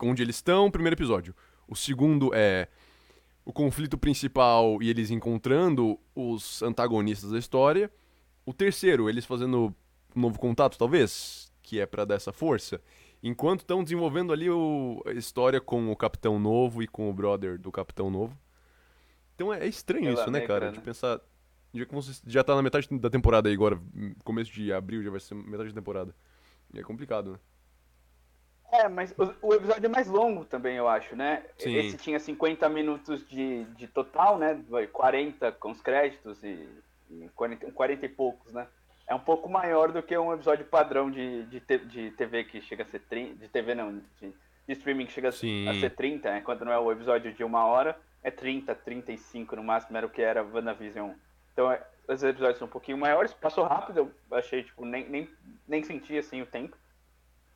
Onde 0.00 0.22
eles 0.22 0.36
estão, 0.36 0.70
primeiro 0.70 0.94
episódio. 0.94 1.34
O 1.66 1.74
segundo 1.76 2.30
é 2.34 2.68
o 3.44 3.52
conflito 3.52 3.96
principal 3.98 4.82
e 4.82 4.88
eles 4.90 5.10
encontrando 5.10 5.98
os 6.14 6.62
antagonistas 6.62 7.30
da 7.30 7.38
história. 7.38 7.90
O 8.44 8.52
terceiro, 8.52 9.08
eles 9.08 9.24
fazendo 9.24 9.74
um 10.16 10.20
novo 10.20 10.38
contato, 10.38 10.78
talvez, 10.78 11.52
que 11.62 11.80
é 11.80 11.86
pra 11.86 12.04
dar 12.04 12.14
essa 12.14 12.32
força. 12.32 12.80
Enquanto 13.22 13.60
estão 13.60 13.82
desenvolvendo 13.82 14.32
ali 14.32 14.48
o- 14.48 15.02
a 15.06 15.12
história 15.12 15.60
com 15.60 15.90
o 15.90 15.96
Capitão 15.96 16.38
Novo 16.38 16.82
e 16.82 16.86
com 16.86 17.10
o 17.10 17.12
brother 17.12 17.58
do 17.58 17.70
Capitão 17.72 18.10
Novo. 18.10 18.38
Então 19.34 19.52
é, 19.52 19.64
é 19.64 19.66
estranho 19.66 20.12
isso, 20.12 20.30
né, 20.30 20.40
cara? 20.42 20.66
né? 20.66 20.72
De 20.72 20.80
pensar. 20.80 21.20
Já 21.74 21.84
já 22.26 22.42
tá 22.44 22.54
na 22.56 22.62
metade 22.62 22.88
da 22.98 23.10
temporada 23.10 23.48
aí 23.48 23.54
agora, 23.54 23.78
começo 24.24 24.50
de 24.52 24.72
abril 24.72 25.02
já 25.02 25.10
vai 25.10 25.20
ser 25.20 25.34
metade 25.34 25.68
da 25.68 25.74
temporada. 25.74 26.14
E 26.72 26.78
é 26.78 26.82
complicado, 26.82 27.32
né? 27.32 27.38
É, 28.70 28.86
mas 28.88 29.14
o, 29.18 29.48
o 29.48 29.54
episódio 29.54 29.86
é 29.86 29.88
mais 29.88 30.06
longo 30.08 30.44
também, 30.44 30.76
eu 30.76 30.86
acho, 30.88 31.16
né? 31.16 31.42
Sim. 31.56 31.74
Esse 31.74 31.96
tinha 31.96 32.18
50 32.18 32.68
minutos 32.68 33.26
de, 33.26 33.64
de 33.64 33.86
total, 33.88 34.36
né? 34.38 34.60
Vai, 34.68 34.86
40 34.86 35.52
com 35.52 35.70
os 35.70 35.80
créditos 35.80 36.42
e, 36.44 36.68
e 37.10 37.28
40, 37.34 37.72
40 37.72 38.04
e 38.04 38.08
poucos, 38.08 38.52
né? 38.52 38.66
É 39.06 39.14
um 39.14 39.20
pouco 39.20 39.48
maior 39.48 39.90
do 39.90 40.02
que 40.02 40.16
um 40.18 40.34
episódio 40.34 40.66
padrão 40.66 41.10
de, 41.10 41.44
de, 41.46 41.60
te- 41.60 41.78
de 41.78 42.10
TV 42.10 42.44
que 42.44 42.60
chega 42.60 42.82
a 42.82 42.86
ser 42.86 43.00
30. 43.00 43.36
De 43.36 43.48
TV 43.48 43.74
não, 43.74 43.98
de, 44.20 44.28
de 44.66 44.72
streaming 44.74 45.06
que 45.06 45.12
chega 45.12 45.32
Sim. 45.32 45.66
a 45.66 45.74
ser 45.74 45.90
30, 45.94 46.30
né? 46.30 46.40
Quando 46.42 46.66
não 46.66 46.72
é 46.72 46.78
o 46.78 46.92
episódio 46.92 47.32
de 47.32 47.42
uma 47.42 47.64
hora, 47.64 47.98
é 48.22 48.30
30, 48.30 48.74
35 48.74 49.56
no 49.56 49.64
máximo, 49.64 49.96
era 49.96 50.06
o 50.06 50.10
que 50.10 50.20
era 50.20 50.44
WandaVision. 50.44 51.12
Então, 51.54 51.72
é, 51.72 51.82
os 52.06 52.22
episódios 52.22 52.58
são 52.58 52.68
um 52.68 52.70
pouquinho 52.70 52.98
maiores, 52.98 53.32
passou 53.32 53.64
rápido, 53.64 54.12
eu 54.30 54.36
achei, 54.36 54.62
tipo, 54.62 54.84
nem, 54.84 55.08
nem, 55.08 55.28
nem 55.66 55.82
senti 55.82 56.18
assim 56.18 56.42
o 56.42 56.46
tempo. 56.46 56.76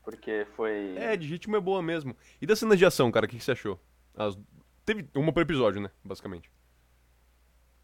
Porque 0.04 0.46
foi. 0.56 0.94
É, 0.96 1.16
de 1.16 1.26
ritmo 1.28 1.56
é 1.56 1.60
boa 1.60 1.80
mesmo. 1.82 2.16
E 2.40 2.46
das 2.46 2.58
cenas 2.58 2.78
de 2.78 2.84
ação, 2.84 3.10
cara, 3.12 3.26
o 3.26 3.28
que, 3.28 3.38
que 3.38 3.44
você 3.44 3.52
achou? 3.52 3.78
As- 4.16 4.38
Teve 4.84 5.08
uma 5.14 5.32
por 5.32 5.42
episódio, 5.42 5.80
né? 5.80 5.90
Basicamente. 6.04 6.50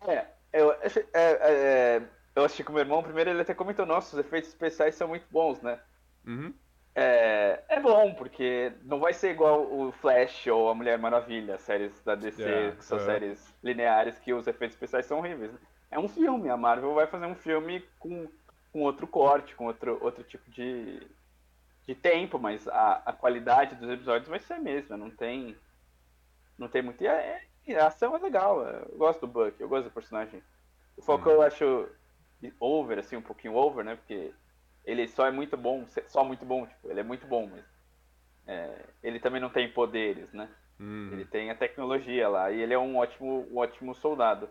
É, 0.06 0.26
eu, 0.52 0.70
achei- 0.82 1.06
é, 1.12 1.30
é, 1.40 2.02
eu 2.34 2.44
assisti 2.44 2.64
com 2.64 2.72
meu 2.72 2.80
irmão, 2.82 3.02
primeiro 3.02 3.30
ele 3.30 3.40
até 3.42 3.54
comentou, 3.54 3.84
nossa, 3.86 4.16
os 4.16 4.20
efeitos 4.24 4.50
especiais 4.50 4.94
são 4.94 5.08
muito 5.08 5.26
bons, 5.30 5.60
né? 5.60 5.78
Uhum. 6.26 6.52
É, 6.94 7.62
é 7.68 7.80
bom, 7.80 8.12
porque 8.14 8.72
não 8.82 8.98
vai 8.98 9.12
ser 9.12 9.30
igual 9.30 9.62
o 9.72 9.92
Flash 9.92 10.46
ou 10.48 10.68
a 10.68 10.74
Mulher 10.74 10.98
Maravilha, 10.98 11.58
séries 11.58 11.92
da 12.02 12.14
DC, 12.16 12.42
É, 12.42 12.72
que 12.72 12.84
são 12.84 12.98
é. 12.98 13.04
séries 13.04 13.54
lineares, 13.62 14.18
que 14.18 14.32
os 14.34 14.46
efeitos 14.46 14.74
especiais 14.74 15.06
são 15.06 15.18
horríveis. 15.18 15.52
né? 15.52 15.58
É 15.90 15.98
um 15.98 16.08
filme, 16.08 16.48
a 16.48 16.56
Marvel 16.56 16.94
vai 16.94 17.06
fazer 17.06 17.26
um 17.26 17.36
filme 17.36 17.84
com, 18.00 18.26
com 18.72 18.82
outro 18.82 19.06
corte, 19.06 19.54
com 19.54 19.66
outro, 19.66 19.98
outro 20.02 20.24
tipo 20.24 20.50
de, 20.50 21.00
de 21.88 21.94
tempo, 21.94 22.38
mas 22.38 22.68
a, 22.68 23.02
a 23.06 23.12
qualidade 23.14 23.74
dos 23.74 23.88
episódios 23.88 24.28
vai 24.28 24.38
ser 24.38 24.52
a 24.52 24.60
mesma, 24.60 24.94
não 24.94 25.10
tem, 25.10 25.56
não 26.58 26.68
tem 26.68 26.82
muito... 26.82 27.02
E 27.02 27.08
a, 27.08 27.40
a 27.82 27.86
ação 27.86 28.14
é 28.14 28.18
legal, 28.18 28.60
eu 28.62 28.98
gosto 28.98 29.20
do 29.22 29.26
Buck, 29.26 29.58
eu 29.58 29.70
gosto 29.70 29.84
do 29.84 29.90
personagem. 29.90 30.42
O 30.98 31.02
Falcão 31.02 31.32
eu 31.32 31.40
acho 31.40 31.88
over, 32.60 32.98
assim, 32.98 33.16
um 33.16 33.22
pouquinho 33.22 33.54
over, 33.54 33.82
né, 33.82 33.96
porque 33.96 34.34
ele 34.84 35.08
só 35.08 35.26
é 35.26 35.30
muito 35.30 35.56
bom, 35.56 35.86
só 36.08 36.22
muito 36.22 36.44
bom, 36.44 36.66
tipo, 36.66 36.90
ele 36.90 37.00
é 37.00 37.02
muito 37.02 37.26
bom, 37.26 37.48
mas 37.48 37.64
é, 38.46 38.84
ele 39.02 39.18
também 39.18 39.40
não 39.40 39.48
tem 39.48 39.72
poderes, 39.72 40.30
né? 40.34 40.46
Uhum. 40.78 41.08
Ele 41.12 41.24
tem 41.24 41.50
a 41.50 41.54
tecnologia 41.54 42.28
lá 42.28 42.50
e 42.52 42.60
ele 42.60 42.74
é 42.74 42.78
um 42.78 42.98
ótimo, 42.98 43.48
um 43.50 43.56
ótimo 43.56 43.94
soldado. 43.94 44.48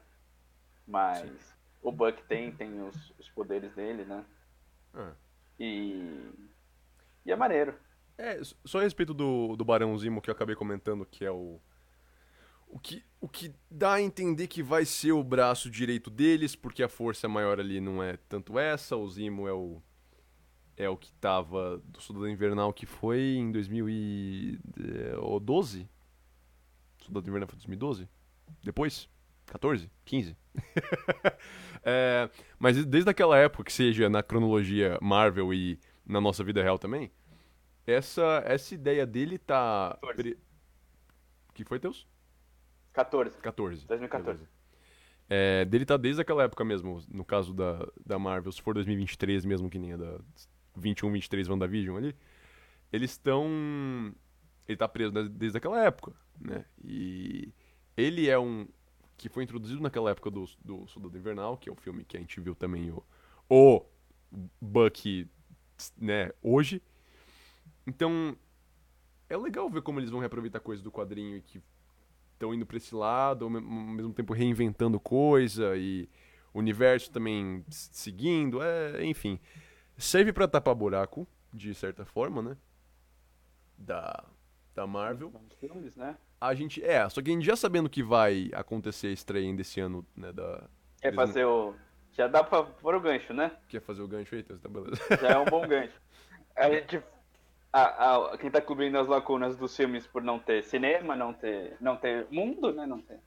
Mas 0.87 1.55
o 1.81 1.91
Buck 1.91 2.21
tem, 2.23 2.51
tem 2.51 2.81
os, 2.81 3.13
os 3.17 3.29
poderes 3.29 3.73
dele, 3.73 4.05
né? 4.05 4.25
Ah. 4.93 5.13
E, 5.59 6.29
e 7.27 7.31
é 7.31 7.35
maneiro. 7.35 7.75
É, 8.17 8.41
só 8.65 8.79
a 8.79 8.83
respeito 8.83 9.13
do, 9.13 9.55
do 9.55 9.65
Barão 9.65 9.95
Zimo 9.97 10.21
que 10.21 10.29
eu 10.29 10.33
acabei 10.33 10.55
comentando, 10.55 11.05
que 11.05 11.25
é 11.25 11.31
o. 11.31 11.59
O 12.69 12.77
que, 12.79 13.01
o 13.21 13.29
que 13.29 13.53
dá 13.71 13.93
a 13.93 14.01
entender 14.01 14.47
que 14.47 14.61
vai 14.61 14.83
ser 14.83 15.13
o 15.13 15.23
braço 15.23 15.69
direito 15.69 16.09
deles, 16.09 16.53
porque 16.53 16.83
a 16.83 16.89
força 16.89 17.25
maior 17.27 17.61
ali 17.61 17.79
não 17.79 18.03
é 18.03 18.17
tanto 18.27 18.59
essa, 18.59 18.97
o 18.97 19.07
Zimo 19.07 19.47
é 19.47 19.53
o. 19.53 19.81
É 20.75 20.89
o 20.89 20.97
que 20.97 21.13
tava 21.13 21.81
do 21.85 22.01
Soldado 22.01 22.27
Invernal, 22.29 22.73
que 22.73 22.85
foi 22.85 23.35
em 23.35 23.51
2012? 23.51 25.89
Soldado 26.99 27.29
Invernal 27.29 27.47
foi 27.47 27.57
2012? 27.57 28.09
Depois? 28.63 29.09
14? 29.47 29.89
15? 30.05 30.37
É, 31.89 32.29
mas 32.59 32.85
desde 32.85 33.09
aquela 33.09 33.37
época, 33.37 33.63
que 33.63 33.71
seja 33.71 34.09
na 34.09 34.21
cronologia 34.21 34.99
Marvel 35.01 35.53
e 35.53 35.79
na 36.07 36.21
nossa 36.21 36.43
vida 36.43 36.61
real 36.63 36.77
também, 36.79 37.11
essa, 37.85 38.41
essa 38.45 38.73
ideia 38.73 39.05
dele 39.05 39.37
tá. 39.37 39.97
14. 40.01 40.15
pre- 40.15 40.37
Que 41.53 41.63
foi 41.63 41.79
teus? 41.79 42.07
14. 42.93 43.37
14. 43.37 43.85
2014. 43.87 44.37
beleza. 44.39 44.57
É, 45.29 45.65
dele 45.65 45.85
tá 45.85 45.97
desde 45.97 46.21
aquela 46.21 46.43
época 46.43 46.63
mesmo, 46.63 47.03
no 47.09 47.25
caso 47.25 47.53
da, 47.53 47.85
da 48.05 48.17
Marvel, 48.17 48.51
se 48.51 48.61
for 48.61 48.73
2023 48.73 49.43
mesmo, 49.45 49.69
que 49.69 49.77
nem 49.77 49.93
a 49.93 49.97
da 49.97 50.19
21, 50.75 51.11
23 51.11 51.49
WandaVision 51.49 51.97
ali, 51.97 52.15
eles 52.93 53.11
estão. 53.11 53.45
Ele 54.67 54.77
tá 54.77 54.87
preso 54.87 55.11
des- 55.11 55.29
desde 55.29 55.57
aquela 55.57 55.83
época, 55.83 56.13
né? 56.39 56.65
E 56.83 57.51
ele 57.97 58.29
é 58.29 58.39
um. 58.39 58.67
que 59.17 59.27
foi 59.29 59.43
introduzido 59.43 59.81
naquela 59.81 60.11
época 60.11 60.29
do, 60.31 60.45
do 60.63 60.87
Soldado 60.87 61.17
Invernal, 61.17 61.57
que 61.57 61.67
é 61.69 61.71
o 61.71 61.75
filme 61.75 62.05
que 62.05 62.15
a 62.15 62.19
gente 62.19 62.39
viu 62.39 62.55
também 62.55 62.89
o, 62.91 63.03
o 63.49 63.85
Bucky, 64.61 65.29
né, 65.97 66.31
hoje. 66.41 66.81
Então, 67.85 68.35
é 69.29 69.37
legal 69.37 69.69
ver 69.69 69.81
como 69.81 69.99
eles 69.99 70.09
vão 70.09 70.19
reaproveitar 70.19 70.59
coisas 70.59 70.83
do 70.83 70.91
quadrinho 70.91 71.37
e 71.37 71.41
que 71.41 71.61
estão 72.33 72.53
indo 72.53 72.65
para 72.65 72.77
esse 72.77 72.93
lado, 72.93 73.45
ao 73.45 73.49
mesmo 73.49 74.13
tempo 74.13 74.33
reinventando 74.33 74.99
coisa 74.99 75.75
e 75.75 76.07
o 76.53 76.59
universo 76.59 77.11
também 77.11 77.63
seguindo, 77.69 78.61
é, 78.61 79.05
enfim. 79.05 79.39
Serve 79.97 80.31
para 80.31 80.47
tapar 80.47 80.75
buraco, 80.75 81.27
de 81.51 81.73
certa 81.73 82.05
forma, 82.05 82.41
né? 82.41 82.57
Da, 83.77 84.23
da 84.75 84.85
Marvel. 84.85 85.33
Filmes, 85.59 85.95
né? 85.95 86.17
A 86.39 86.53
gente, 86.53 86.83
é, 86.83 87.07
só 87.09 87.21
que 87.21 87.31
a 87.31 87.33
gente 87.33 87.45
já 87.45 87.55
sabendo 87.55 87.89
que 87.89 88.03
vai 88.03 88.51
acontecer 88.53 89.07
a 89.07 89.11
estreia 89.11 89.47
ainda 89.47 89.61
esse 89.61 89.79
ano, 89.79 90.05
né, 90.15 90.31
da... 90.31 90.69
Quer 91.01 91.13
fazer 91.13 91.45
o... 91.45 91.73
Já 92.17 92.27
dá 92.27 92.43
pra 92.43 92.63
pôr 92.63 92.95
o 92.95 92.99
gancho, 92.99 93.33
né? 93.33 93.51
Quer 93.69 93.81
fazer 93.81 94.01
o 94.01 94.07
gancho 94.07 94.35
aí? 94.35 94.43
Tá 94.43 94.67
beleza. 94.67 95.01
Já 95.21 95.29
é 95.29 95.37
um 95.37 95.45
bom 95.45 95.67
gancho. 95.67 95.93
A 96.55 96.71
gente 96.71 97.03
a, 97.71 98.15
a, 98.15 98.37
quem 98.37 98.47
está 98.47 98.59
cobrindo 98.59 98.97
as 98.97 99.07
lacunas 99.07 99.55
dos 99.55 99.75
filmes 99.75 100.07
por 100.07 100.23
não 100.23 100.39
ter 100.39 100.63
cinema, 100.63 101.15
não 101.15 101.31
ter, 101.31 101.77
não 101.79 101.95
ter 101.95 102.25
mundo, 102.31 102.73
né? 102.73 102.87
Não 102.87 102.99
ter, 102.99 103.19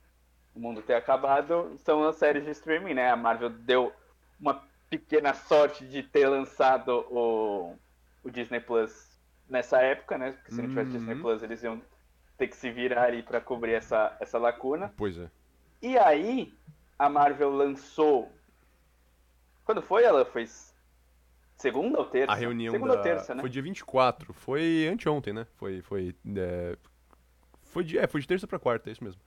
o 0.53 0.59
mundo 0.59 0.81
ter 0.81 0.95
acabado, 0.95 1.73
são 1.77 2.03
as 2.03 2.17
séries 2.17 2.43
de 2.43 2.51
streaming, 2.51 2.95
né? 2.95 3.09
A 3.09 3.15
Marvel 3.15 3.49
deu 3.49 3.93
uma 4.37 4.61
pequena 4.89 5.33
sorte 5.33 5.85
de 5.85 6.03
ter 6.03 6.27
lançado 6.27 7.05
o, 7.09 7.75
o 8.23 8.29
Disney 8.29 8.59
Plus 8.59 9.17
nessa 9.47 9.81
época, 9.81 10.17
né? 10.17 10.33
Porque 10.33 10.51
se 10.51 10.61
não 10.61 10.67
tivesse 10.67 10.91
uhum. 10.91 10.97
Disney 10.97 11.15
Plus, 11.15 11.43
eles 11.43 11.63
iam 11.63 11.81
ter 12.37 12.47
que 12.47 12.57
se 12.57 12.69
virar 12.71 13.05
aí 13.05 13.23
para 13.23 13.39
cobrir 13.39 13.73
essa, 13.73 14.17
essa 14.19 14.37
lacuna. 14.37 14.93
Pois 14.97 15.17
é. 15.17 15.29
E 15.81 15.97
aí, 15.97 16.53
a 16.99 17.09
Marvel 17.09 17.51
lançou. 17.51 18.31
Quando 19.71 19.81
foi? 19.81 20.03
Ela 20.03 20.25
foi 20.25 20.45
Segunda 21.55 21.99
ou 21.99 22.05
terça? 22.05 22.33
A 22.33 22.35
reunião 22.35 22.73
Segunda 22.73 22.91
da... 22.91 22.97
ou 22.97 23.03
terça, 23.03 23.33
né? 23.33 23.39
Foi 23.39 23.49
dia 23.49 23.61
24. 23.61 24.33
Foi 24.33 24.89
anteontem, 24.91 25.31
né? 25.31 25.47
Foi. 25.55 25.81
Foi, 25.81 26.13
é... 26.35 26.77
foi, 27.61 27.83
de... 27.85 27.97
É, 27.97 28.05
foi 28.05 28.19
de 28.19 28.27
terça 28.27 28.45
pra 28.45 28.59
quarta, 28.59 28.89
é 28.89 28.91
isso 28.91 29.03
mesmo. 29.03 29.21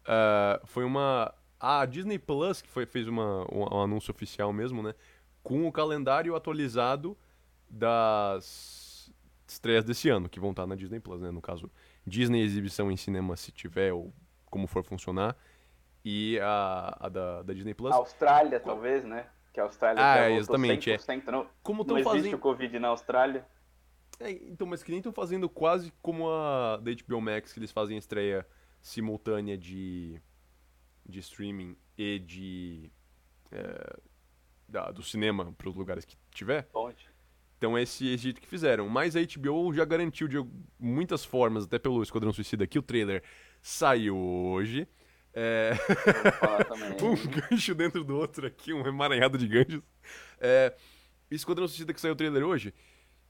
Uh, 0.00 0.66
foi 0.66 0.84
uma. 0.84 1.34
A 1.58 1.86
Disney 1.86 2.18
Plus, 2.18 2.60
que 2.60 2.68
foi, 2.68 2.84
fez 2.84 3.08
uma, 3.08 3.42
um, 3.50 3.62
um, 3.62 3.82
anúncio 3.82 4.10
oficial 4.10 4.52
mesmo, 4.52 4.82
né? 4.82 4.94
Com 5.42 5.66
o 5.66 5.72
calendário 5.72 6.36
atualizado 6.36 7.16
das 7.70 9.10
estreias 9.46 9.84
desse 9.84 10.10
ano, 10.10 10.28
que 10.28 10.38
vão 10.38 10.50
estar 10.50 10.66
na 10.66 10.74
Disney 10.74 11.00
Plus, 11.00 11.22
né? 11.22 11.30
No 11.30 11.40
caso, 11.40 11.70
Disney 12.06 12.42
exibição 12.42 12.90
em 12.90 12.96
cinema, 12.96 13.36
se 13.36 13.50
tiver, 13.52 13.94
ou 13.94 14.12
como 14.50 14.66
for 14.66 14.84
funcionar. 14.84 15.34
E 16.04 16.38
a, 16.40 16.96
a 17.00 17.08
da, 17.08 17.42
da 17.42 17.54
Disney 17.54 17.72
Plus. 17.72 17.94
Austrália, 17.94 18.60
talvez, 18.60 19.02
né? 19.02 19.26
Que 19.52 19.60
a 19.60 19.64
Austrália 19.64 20.02
ah, 20.02 20.18
é, 20.18 20.36
exatamente, 20.36 20.90
é. 20.90 20.98
Não, 21.30 21.46
como 21.62 21.84
não 21.84 21.98
existe 21.98 22.16
fazendo... 22.16 22.34
o 22.34 22.38
Covid 22.38 22.78
na 22.78 22.88
Austrália. 22.88 23.46
É, 24.20 24.30
então, 24.30 24.66
mas 24.66 24.82
que 24.82 24.90
nem 24.90 24.98
estão 24.98 25.12
fazendo 25.12 25.48
quase 25.48 25.92
como 26.02 26.28
a 26.30 26.78
da 26.78 26.90
HBO 26.90 27.20
Max, 27.20 27.52
que 27.52 27.58
eles 27.58 27.70
fazem 27.70 27.96
estreia 27.96 28.46
simultânea 28.80 29.56
de, 29.56 30.20
de 31.06 31.18
streaming 31.20 31.76
e 31.96 32.18
de 32.18 32.90
é, 33.52 33.96
da, 34.68 34.90
do 34.90 35.02
cinema 35.02 35.52
para 35.56 35.68
os 35.68 35.74
lugares 35.74 36.04
que 36.04 36.16
tiver. 36.30 36.68
Onde? 36.74 37.08
Então 37.56 37.76
esse, 37.76 38.06
esse 38.06 38.24
jeito 38.24 38.40
que 38.40 38.46
fizeram. 38.46 38.88
Mas 38.88 39.16
a 39.16 39.20
HBO 39.20 39.72
já 39.72 39.84
garantiu 39.84 40.28
de 40.28 40.38
muitas 40.78 41.24
formas, 41.24 41.64
até 41.64 41.78
pelo 41.78 42.02
Esquadrão 42.02 42.32
Suicida, 42.32 42.66
que 42.66 42.78
o 42.78 42.82
trailer 42.82 43.22
saiu 43.60 44.16
hoje. 44.16 44.86
É... 45.34 45.72
um 47.02 47.14
gancho 47.30 47.74
dentro 47.74 48.02
do 48.02 48.16
outro 48.16 48.46
aqui, 48.46 48.72
um 48.72 48.86
emaranhado 48.86 49.38
de 49.38 49.46
ganchos. 49.46 49.82
É... 50.40 50.74
Esquadrão 51.30 51.68
Suicida 51.68 51.92
que 51.92 52.00
saiu 52.00 52.14
o 52.14 52.16
trailer 52.16 52.42
hoje, 52.42 52.72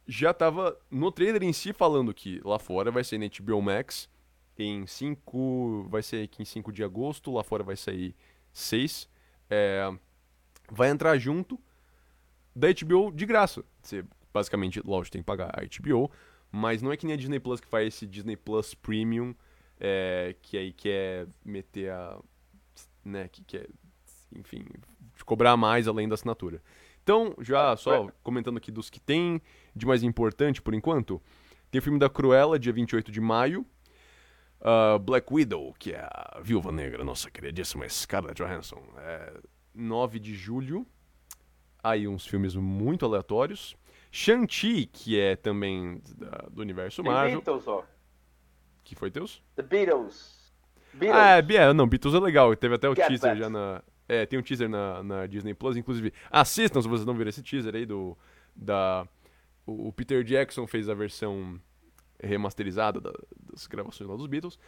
já 0.07 0.33
tava 0.33 0.79
no 0.91 1.11
trailer 1.11 1.43
em 1.43 1.53
si 1.53 1.73
falando 1.73 2.15
que 2.15 2.41
lá 2.45 2.59
fora 2.59 2.91
vai 2.91 3.05
sair 3.05 3.19
na 3.19 3.27
HBO 3.27 3.61
Max 3.61 4.09
em 4.59 4.87
5. 4.87 5.89
Vai 5.91 6.03
ser 6.03 6.25
aqui 6.25 6.43
em 6.43 6.45
5 6.45 6.73
de 6.73 6.83
agosto, 6.83 7.33
lá 7.33 7.45
fora 7.45 7.63
vai 7.63 7.77
sair 7.77 8.15
6. 8.53 9.09
É... 9.51 9.91
Vai 10.71 10.91
entrar 10.91 11.19
junto 11.19 11.61
da 12.55 12.69
HBO 12.73 13.13
de 13.13 13.27
graça. 13.27 13.65
Você 13.83 14.05
basicamente, 14.33 14.81
lógico, 14.85 15.13
tem 15.13 15.23
que 15.23 15.27
pagar 15.27 15.51
a 15.55 15.63
HBO, 15.63 16.11
mas 16.51 16.83
não 16.83 16.93
é 16.93 16.97
que 16.97 17.07
nem 17.07 17.15
a 17.15 17.17
Disney 17.17 17.41
Plus 17.41 17.61
que 17.61 17.67
faz 17.67 17.89
esse 17.89 18.07
Disney 18.07 18.37
Plus 18.37 18.75
Premium 18.75 19.35
é, 19.81 20.35
que 20.43 20.57
aí 20.57 20.73
quer 20.73 21.27
meter 21.45 21.91
a. 21.91 22.19
né, 23.05 23.29
que 23.29 23.43
quer, 23.45 23.69
enfim, 24.35 24.65
cobrar 25.25 25.57
mais 25.57 25.89
além 25.89 26.09
da 26.09 26.15
assinatura. 26.15 26.63
Então, 27.03 27.35
já 27.41 27.75
só 27.77 28.09
comentando 28.23 28.59
aqui 28.59 28.71
dos 28.71 28.91
que 28.91 29.01
tem 29.01 29.41
de 29.75 29.87
mais 29.87 30.03
importante 30.03 30.61
por 30.61 30.75
enquanto, 30.75 31.23
tem 31.71 31.79
o 31.79 31.83
filme 31.83 31.99
da 31.99 32.09
Cruella, 32.09 32.59
dia 32.59 32.73
28 32.73 33.11
de 33.11 33.21
maio. 33.21 33.65
Uh, 34.61 34.99
Black 34.99 35.33
Widow, 35.33 35.73
que 35.79 35.93
é 35.93 36.01
a 36.01 36.41
viúva 36.43 36.73
negra, 36.73 37.05
nossa 37.05 37.31
queridíssima 37.31 37.89
Scarlett 37.89 38.43
Johansson, 38.43 38.83
é 38.99 39.33
9 39.73 40.19
de 40.19 40.35
julho. 40.35 40.85
Aí 41.83 42.09
uns 42.09 42.27
filmes 42.27 42.57
muito 42.57 43.07
aleatórios. 43.07 43.77
Shang-Chi, 44.11 44.87
que 44.87 45.19
é 45.19 45.37
também 45.37 46.03
da, 46.17 46.49
do 46.51 46.61
universo 46.61 47.05
Marvel. 47.05 47.41
Beatles, 47.41 47.69
ó 47.69 47.85
que 48.89 48.95
foi 48.95 49.11
teus? 49.11 49.43
The 49.55 49.63
Beatles. 49.63 50.51
Beatles. 50.95 51.23
Ah, 51.23 51.39
é, 51.39 51.73
não, 51.75 51.87
Beatles 51.87 52.15
é 52.15 52.19
legal. 52.19 52.57
Teve 52.57 52.77
até 52.77 52.89
o 52.89 52.95
Get 52.95 53.07
teaser 53.07 53.37
já 53.37 53.51
na. 53.51 53.83
É, 54.09 54.25
tem 54.25 54.39
um 54.39 54.43
teaser 54.43 54.69
na, 54.69 55.03
na 55.03 55.27
Disney 55.27 55.53
Plus, 55.53 55.77
inclusive. 55.77 56.13
Assistam 56.31 56.81
se 56.81 56.89
vocês 56.89 57.05
não 57.05 57.15
viram 57.15 57.29
esse 57.29 57.43
teaser 57.43 57.75
aí 57.75 57.85
do. 57.85 58.17
Da, 58.57 59.07
o, 59.67 59.89
o 59.89 59.93
Peter 59.93 60.25
Jackson 60.25 60.67
fez 60.67 60.89
a 60.89 60.95
versão 60.95 61.61
remasterizada 62.21 63.01
da, 63.01 63.13
das 63.53 63.67
gravações 63.67 64.09
lá 64.09 64.17
dos 64.17 64.27
Beatles. 64.27 64.59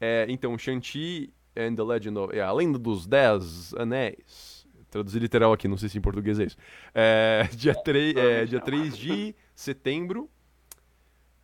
É, 0.00 0.26
então, 0.28 0.58
Shang-Chi 0.58 1.32
and 1.56 1.76
the 1.76 1.82
Legend 1.84 2.18
of. 2.18 2.36
É, 2.36 2.42
a 2.42 2.52
Lenda 2.52 2.78
dos 2.78 3.06
Dez 3.06 3.72
Anéis. 3.74 4.66
Traduzir 4.90 5.20
literal 5.20 5.52
aqui, 5.52 5.68
não 5.68 5.76
sei 5.76 5.88
se 5.88 5.96
em 5.96 6.00
português 6.00 6.40
é 6.40 6.44
isso. 6.44 6.56
É, 6.92 7.48
dia, 7.54 7.74
3, 7.74 8.16
é, 8.16 8.44
dia 8.44 8.60
3 8.60 8.98
de 8.98 9.36
setembro. 9.54 10.28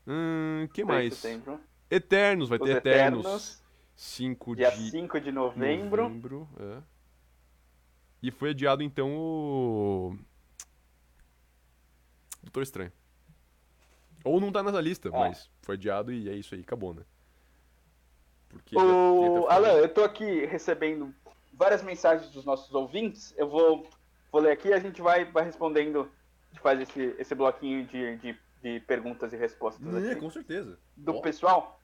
Hum, 0.05 0.69
que 0.73 0.85
mais? 0.85 1.15
Setembro. 1.15 1.61
Eternos, 1.91 2.49
vai 2.49 2.59
Os 2.59 2.65
ter 2.65 2.77
Eternos. 2.77 3.25
Eternos 3.25 3.67
5 3.97 4.57
dia 4.57 4.71
de 4.71 4.91
5 4.91 5.21
de 5.21 5.33
novembro. 5.33 6.03
novembro 6.03 6.49
é. 6.59 6.83
E 8.23 8.31
foi 8.31 8.51
adiado 8.51 8.83
então 8.83 9.17
o. 9.17 10.17
Doutor 12.43 12.63
Estranho. 12.63 12.93
Ou 14.25 14.41
não 14.41 14.51
tá 14.51 14.63
nessa 14.63 14.81
lista, 14.81 15.09
é. 15.09 15.13
mas 15.13 15.51
foi 15.63 15.77
adiado 15.77 16.13
e 16.13 16.29
é 16.29 16.35
isso 16.35 16.55
aí, 16.55 16.61
acabou, 16.61 16.93
né? 16.93 17.03
Porque 18.49 18.77
o... 18.77 19.47
Alan, 19.49 19.73
eu 19.75 19.89
tô 19.89 20.03
aqui 20.03 20.45
recebendo 20.47 21.15
várias 21.53 21.83
mensagens 21.83 22.31
dos 22.31 22.45
nossos 22.45 22.75
ouvintes. 22.75 23.35
Eu 23.37 23.49
vou, 23.49 23.89
vou 24.31 24.41
ler 24.41 24.53
aqui 24.53 24.69
e 24.69 24.73
a 24.73 24.79
gente 24.79 25.01
vai, 25.01 25.25
vai 25.25 25.45
respondendo. 25.45 26.01
A 26.01 26.55
gente 26.55 26.63
faz 26.63 26.81
esse, 26.81 27.15
esse 27.19 27.35
bloquinho 27.35 27.87
de, 27.87 28.17
de 28.17 28.39
de 28.67 28.81
perguntas 28.81 29.33
e 29.33 29.37
respostas 29.37 29.87
é, 29.95 30.11
aqui, 30.11 30.21
com 30.21 30.29
certeza. 30.29 30.77
do 30.97 31.21
pessoal. 31.21 31.81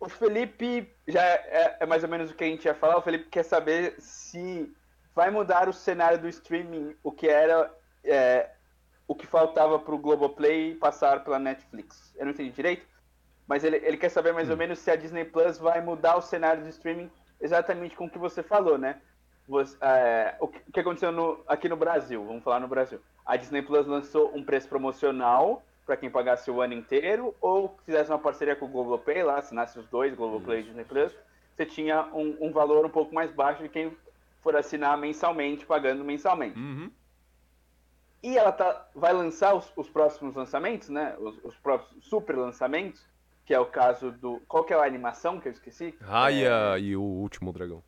O 0.00 0.08
Felipe 0.08 0.92
já 1.06 1.22
é, 1.22 1.76
é, 1.80 1.86
mais 1.86 2.02
ou 2.02 2.08
menos 2.08 2.30
o 2.30 2.34
que 2.34 2.42
a 2.42 2.48
gente 2.48 2.64
ia 2.64 2.74
falar. 2.74 2.98
O 2.98 3.02
Felipe 3.02 3.28
quer 3.30 3.44
saber 3.44 3.94
se 3.98 4.74
vai 5.14 5.30
mudar 5.30 5.68
o 5.68 5.72
cenário 5.72 6.18
do 6.18 6.28
streaming, 6.28 6.96
o 7.02 7.12
que 7.12 7.28
era 7.28 7.72
é, 8.04 8.50
o 9.06 9.14
que 9.14 9.26
faltava 9.26 9.78
para 9.78 9.94
o 9.94 9.98
Globoplay 9.98 10.74
passar 10.74 11.22
pela 11.22 11.38
Netflix. 11.38 12.12
Eu 12.16 12.26
não 12.26 12.32
entendi 12.32 12.50
direito, 12.50 12.84
mas 13.46 13.62
ele, 13.62 13.76
ele 13.76 13.96
quer 13.96 14.08
saber 14.08 14.32
mais 14.32 14.48
hum. 14.48 14.52
ou 14.52 14.56
menos 14.58 14.80
se 14.80 14.90
a 14.90 14.96
Disney 14.96 15.24
Plus 15.24 15.58
vai 15.58 15.80
mudar 15.80 16.16
o 16.16 16.22
cenário 16.22 16.62
do 16.62 16.68
streaming 16.68 17.10
exatamente 17.40 17.96
com 17.96 18.06
o 18.06 18.10
que 18.10 18.18
você 18.18 18.42
falou, 18.42 18.76
né? 18.76 19.00
Você, 19.48 19.76
é, 19.80 20.34
o 20.40 20.48
que 20.48 20.80
aconteceu 20.80 21.12
no, 21.12 21.44
aqui 21.46 21.68
no 21.68 21.76
Brasil? 21.76 22.24
Vamos 22.24 22.42
falar 22.42 22.58
no 22.58 22.66
Brasil. 22.66 23.00
A 23.24 23.36
Disney 23.36 23.62
Plus 23.62 23.86
lançou 23.86 24.36
um 24.36 24.42
preço 24.42 24.68
promocional 24.68 25.62
para 25.86 25.96
quem 25.96 26.10
pagasse 26.10 26.50
o 26.50 26.60
ano 26.60 26.74
inteiro, 26.74 27.34
ou 27.40 27.78
fizesse 27.86 28.10
uma 28.10 28.18
parceria 28.18 28.56
com 28.56 28.66
o 28.66 28.68
Globoplay, 28.68 29.22
lá, 29.22 29.38
assinasse 29.38 29.78
os 29.78 29.86
dois, 29.86 30.14
Globoplay 30.14 30.60
e 30.60 30.62
Disney 30.64 30.84
Plus, 30.84 31.16
você 31.54 31.64
tinha 31.64 32.06
um, 32.12 32.36
um, 32.40 32.52
valor 32.52 32.84
um 32.84 32.90
pouco 32.90 33.14
mais 33.14 33.30
baixo 33.30 33.62
de 33.62 33.68
quem 33.68 33.96
for 34.42 34.56
assinar 34.56 34.98
mensalmente, 34.98 35.64
pagando 35.64 36.04
mensalmente. 36.04 36.58
Uhum. 36.58 36.90
E 38.22 38.36
ela 38.36 38.50
tá, 38.50 38.88
vai 38.94 39.12
lançar 39.12 39.54
os, 39.54 39.72
os 39.76 39.88
próximos 39.88 40.34
lançamentos, 40.34 40.88
né? 40.88 41.16
Os, 41.18 41.38
os, 41.44 41.56
próximos 41.56 42.04
super 42.04 42.36
lançamentos, 42.36 43.06
que 43.44 43.54
é 43.54 43.60
o 43.60 43.66
caso 43.66 44.10
do. 44.10 44.42
Qual 44.48 44.64
que 44.64 44.74
é 44.74 44.76
a 44.76 44.84
animação 44.84 45.40
que 45.40 45.46
eu 45.46 45.52
esqueci? 45.52 45.94
Raya 46.00 46.76
é... 46.76 46.80
e 46.80 46.96
o 46.96 47.02
Último 47.02 47.52
Dragão. 47.52 47.82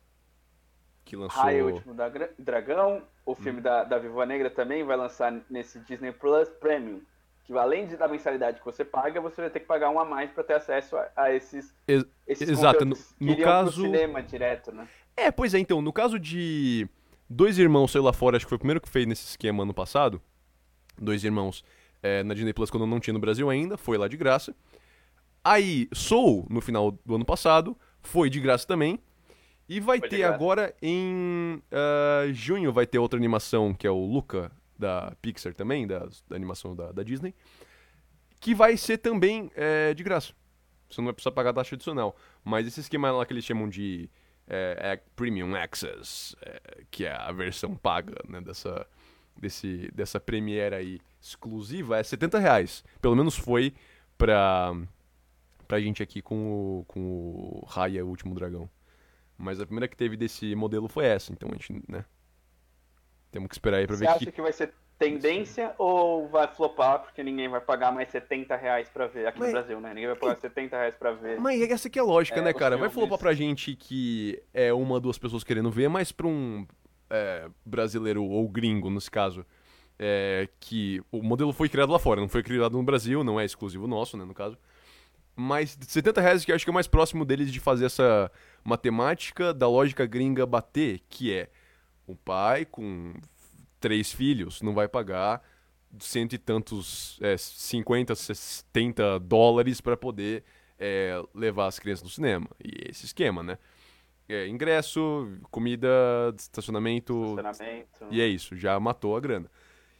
Que 1.03 1.17
lançou. 1.17 1.43
Raya 1.43 1.57
e 1.57 1.61
o 1.61 1.73
Último 1.73 1.93
Dragão. 2.37 3.03
O 3.25 3.35
filme 3.35 3.59
hum. 3.59 3.63
da, 3.63 3.83
da 3.83 3.99
Viva 3.99 4.25
Negra 4.25 4.49
também 4.49 4.83
vai 4.83 4.95
lançar 4.95 5.33
nesse 5.49 5.79
Disney 5.79 6.13
Plus 6.13 6.47
Premium 6.49 7.01
que 7.49 7.57
além 7.57 7.87
da 7.87 8.07
mensalidade 8.07 8.59
que 8.59 8.65
você 8.65 8.85
paga, 8.85 9.19
você 9.19 9.41
vai 9.41 9.49
ter 9.49 9.59
que 9.61 9.65
pagar 9.65 9.89
um 9.89 9.99
a 9.99 10.05
mais 10.05 10.29
para 10.29 10.43
ter 10.43 10.53
acesso 10.53 10.95
a, 10.95 11.09
a 11.15 11.33
esses, 11.33 11.73
Ex 11.87 12.05
esses 12.27 12.47
Exato, 12.47 12.85
no, 12.85 12.95
no 13.19 13.37
caso 13.37 13.81
cinema 13.81 14.21
direto, 14.21 14.71
né? 14.71 14.87
É, 15.17 15.31
pois 15.31 15.55
é, 15.55 15.59
então, 15.59 15.81
no 15.81 15.91
caso 15.91 16.19
de 16.19 16.87
Dois 17.27 17.57
Irmãos 17.57 17.91
saiu 17.91 18.03
lá 18.03 18.13
fora, 18.13 18.37
acho 18.37 18.45
que 18.45 18.49
foi 18.49 18.57
o 18.57 18.59
primeiro 18.59 18.79
que 18.79 18.87
fez 18.87 19.07
nesse 19.07 19.25
esquema 19.25 19.63
ano 19.63 19.73
passado. 19.73 20.21
Dois 20.95 21.23
Irmãos 21.23 21.63
é, 22.03 22.21
na 22.21 22.35
Disney 22.35 22.53
Plus 22.53 22.69
quando 22.69 22.85
não 22.85 22.99
tinha 22.99 23.15
no 23.15 23.19
Brasil 23.19 23.49
ainda, 23.49 23.77
foi 23.77 23.97
lá 23.97 24.07
de 24.07 24.15
graça. 24.15 24.55
Aí, 25.43 25.89
Soul, 25.91 26.45
no 26.51 26.61
final 26.61 26.91
do 27.03 27.15
ano 27.15 27.25
passado, 27.25 27.75
foi 27.99 28.29
de 28.29 28.39
graça 28.39 28.67
também. 28.67 28.99
E 29.67 29.79
vai 29.79 29.99
Foi 29.99 30.09
ter 30.09 30.23
agora 30.23 30.73
em 30.81 31.61
ah, 31.71 32.25
junho 32.31 32.73
vai 32.73 32.87
ter 32.87 32.97
outra 32.97 33.19
animação 33.19 33.71
que 33.71 33.85
é 33.85 33.91
o 33.91 34.03
Luca 34.03 34.51
da 34.79 35.13
Pixar 35.21 35.53
também, 35.53 35.85
da, 35.85 36.07
da 36.27 36.35
animação 36.35 36.75
da, 36.75 36.91
da 36.91 37.03
Disney, 37.03 37.35
que 38.39 38.55
vai 38.55 38.77
ser 38.77 38.97
também 38.97 39.51
é, 39.53 39.93
de 39.93 40.01
graça. 40.01 40.33
Você 40.89 41.01
não 41.01 41.05
vai 41.05 41.13
precisar 41.13 41.31
pagar 41.31 41.53
taxa 41.53 41.75
adicional. 41.75 42.15
Mas 42.43 42.65
esse 42.65 42.79
esquema 42.79 43.11
lá 43.11 43.25
que 43.25 43.33
eles 43.33 43.45
chamam 43.45 43.69
de 43.69 44.09
é, 44.47 44.77
é, 44.79 45.01
Premium 45.15 45.55
Access, 45.55 46.35
é, 46.41 46.83
que 46.89 47.05
é 47.05 47.11
a 47.11 47.31
versão 47.31 47.75
paga 47.75 48.15
né, 48.27 48.41
dessa, 48.41 48.87
desse, 49.37 49.91
dessa 49.93 50.19
Premiere 50.19 50.75
aí 50.75 50.99
exclusiva, 51.21 51.99
é 51.99 52.03
70 52.03 52.39
reais. 52.39 52.83
Pelo 53.01 53.15
menos 53.15 53.37
foi 53.37 53.73
pra, 54.17 54.73
pra 55.67 55.79
gente 55.79 56.01
aqui 56.01 56.21
com 56.21 56.79
o, 56.79 56.85
com 56.85 56.99
o 57.01 57.65
Raya, 57.67 58.03
o 58.03 58.09
Último 58.09 58.33
Dragão. 58.33 58.69
Mas 59.37 59.59
a 59.59 59.65
primeira 59.65 59.87
que 59.87 59.95
teve 59.95 60.17
desse 60.17 60.55
modelo 60.55 60.87
foi 60.87 61.05
essa, 61.05 61.31
então 61.31 61.49
a 61.49 61.53
gente, 61.53 61.81
né? 61.87 62.03
Temos 63.31 63.47
que 63.47 63.55
esperar 63.55 63.77
aí 63.77 63.87
pra 63.87 63.95
Você 63.95 64.05
ver 64.05 64.09
acha 64.09 64.19
que... 64.25 64.31
que 64.31 64.41
vai 64.41 64.51
ser 64.51 64.73
tendência 64.97 65.73
ou 65.77 66.27
vai 66.27 66.47
flopar 66.47 66.99
porque 66.99 67.23
ninguém 67.23 67.47
vai 67.47 67.61
pagar 67.61 67.91
mais 67.91 68.09
70 68.09 68.55
reais 68.57 68.89
pra 68.89 69.07
ver? 69.07 69.27
Aqui 69.27 69.39
Mas- 69.39 69.47
no 69.49 69.53
Brasil, 69.53 69.79
né? 69.79 69.89
Ninguém 69.93 70.07
vai 70.07 70.15
pagar 70.15 70.35
70 70.39 70.75
reais 70.75 70.95
pra 70.95 71.11
ver. 71.13 71.39
Mas 71.39 71.61
essa 71.61 71.87
aqui 71.87 71.97
é 71.97 72.01
a 72.01 72.05
lógica, 72.05 72.39
É, 72.39 72.43
né, 72.43 72.53
cara? 72.53 72.75
Vai 72.77 72.89
flopar 72.89 73.17
pra 73.17 73.33
gente 73.33 73.75
que 73.75 74.41
é 74.53 74.73
uma, 74.73 74.99
duas 74.99 75.17
pessoas 75.17 75.43
querendo 75.43 75.71
ver, 75.71 75.87
mas 75.89 76.11
pra 76.11 76.27
um 76.27 76.67
é, 77.09 77.47
brasileiro 77.65 78.23
ou 78.23 78.47
gringo, 78.49 78.89
nesse 78.89 79.09
caso, 79.09 79.45
é, 79.97 80.49
que 80.59 81.01
o 81.11 81.23
modelo 81.23 81.53
foi 81.53 81.69
criado 81.69 81.91
lá 81.91 81.99
fora, 81.99 82.19
não 82.19 82.27
foi 82.29 82.43
criado 82.43 82.73
no 82.77 82.83
Brasil, 82.83 83.23
não 83.23 83.39
é 83.39 83.45
exclusivo 83.45 83.87
nosso, 83.87 84.17
né, 84.17 84.25
no 84.25 84.33
caso. 84.33 84.57
Mas 85.35 85.77
70 85.79 86.19
reais 86.19 86.43
que 86.43 86.51
eu 86.51 86.55
acho 86.55 86.65
que 86.65 86.69
é 86.69 86.73
o 86.73 86.73
mais 86.73 86.87
próximo 86.87 87.23
deles 87.23 87.51
de 87.51 87.61
fazer 87.61 87.85
essa 87.85 88.29
matemática 88.65 89.53
da 89.53 89.69
lógica 89.69 90.05
gringa 90.05 90.45
bater, 90.45 90.99
que 91.09 91.33
é 91.33 91.47
um 92.11 92.15
pai 92.15 92.65
com 92.65 93.13
três 93.79 94.11
filhos 94.11 94.61
não 94.61 94.73
vai 94.73 94.87
pagar 94.87 95.41
cento 95.99 96.33
e 96.33 96.37
tantos, 96.37 97.17
é, 97.21 97.35
50, 97.37 98.13
70 98.15 99.19
dólares 99.19 99.81
para 99.81 99.97
poder 99.97 100.43
é, 100.77 101.21
levar 101.33 101.67
as 101.67 101.79
crianças 101.79 102.03
no 102.03 102.09
cinema. 102.09 102.47
E 102.63 102.89
esse 102.89 103.05
esquema, 103.05 103.41
né? 103.41 103.57
É, 104.27 104.47
ingresso, 104.47 105.27
comida, 105.49 105.87
estacionamento, 106.37 107.35
Estacionamento. 107.37 108.05
e 108.11 108.21
é 108.21 108.27
isso, 108.27 108.55
já 108.55 108.79
matou 108.79 109.17
a 109.17 109.19
grana. 109.19 109.49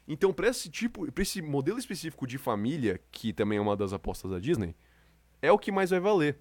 Então, 0.07 0.31
para 0.31 0.47
esse 0.47 0.69
tipo, 0.69 1.11
para 1.11 1.21
esse 1.23 1.41
modelo 1.41 1.79
específico 1.79 2.27
de 2.27 2.37
família, 2.37 2.99
que 3.11 3.33
também 3.33 3.57
é 3.57 3.61
uma 3.61 3.75
das 3.75 3.91
apostas 3.91 4.29
da 4.29 4.39
Disney, 4.39 4.75
é 5.41 5.51
o 5.51 5.57
que 5.57 5.71
mais 5.71 5.89
vai 5.89 5.99
valer. 5.99 6.37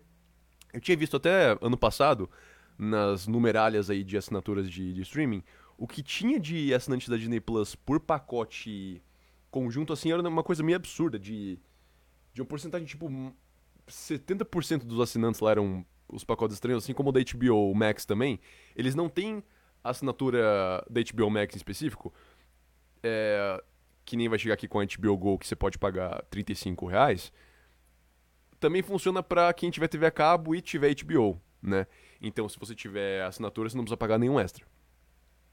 Eu 0.73 0.81
tinha 0.81 0.97
visto 0.97 1.17
até 1.17 1.57
ano 1.63 1.77
passado, 1.79 2.31
nas 2.79 3.27
numeralhas 3.27 3.89
aí 3.91 4.05
de 4.05 4.17
assinaturas 4.17 4.71
de, 4.71 4.93
de 4.93 5.03
streaming, 5.03 5.43
o 5.79 5.87
que 5.87 6.03
tinha 6.03 6.41
de 6.41 6.75
assinante 6.75 7.09
da 7.09 7.17
Disney 7.17 7.41
Plus 7.41 7.77
por 7.77 8.01
pacote 8.01 9.01
conjunto, 9.49 9.93
assim, 9.93 10.13
era 10.13 10.21
uma 10.29 10.43
coisa 10.43 10.63
meio 10.63 10.77
absurda, 10.77 11.19
de, 11.19 11.59
de 12.35 12.43
uma 12.43 12.47
porcentagem, 12.47 12.87
tipo, 12.87 13.09
70% 13.89 14.81
dos 14.81 15.01
assinantes 15.01 15.41
lá 15.41 15.53
eram 15.53 15.87
os 16.09 16.25
pacotes 16.25 16.55
estranhos, 16.55 16.83
assim 16.83 16.93
como 16.93 17.11
o 17.11 17.13
da 17.13 17.21
HBO 17.21 17.73
Max 17.75 18.05
também, 18.05 18.41
eles 18.75 18.95
não 18.97 19.09
têm 19.09 19.43
assinatura 19.83 20.85
da 20.91 21.01
HBO 21.01 21.31
Max 21.31 21.55
em 21.55 21.59
específico, 21.59 22.13
é, 23.03 23.63
que 24.05 24.17
nem 24.17 24.29
vai 24.29 24.39
chegar 24.39 24.55
aqui 24.55 24.67
com 24.67 24.81
a 24.81 24.85
HBO 24.85 25.17
Go, 25.17 25.39
que 25.39 25.47
você 25.47 25.55
pode 25.55 25.79
pagar 25.79 26.25
35 26.25 26.87
reais, 26.87 27.33
também 28.59 28.83
funciona 28.83 29.23
pra 29.23 29.53
quem 29.53 29.71
tiver 29.71 29.87
TV 29.87 30.07
a 30.07 30.11
cabo 30.11 30.57
e 30.57 30.61
tiver 30.61 30.93
HBO, 30.93 31.41
né? 31.63 31.87
Então, 32.21 32.49
se 32.49 32.59
você 32.59 32.75
tiver 32.75 33.23
assinatura, 33.23 33.71
você 33.71 33.77
não 33.77 33.85
precisa 33.85 33.97
pagar 33.97 34.19
nenhum 34.19 34.41
extra. 34.41 34.67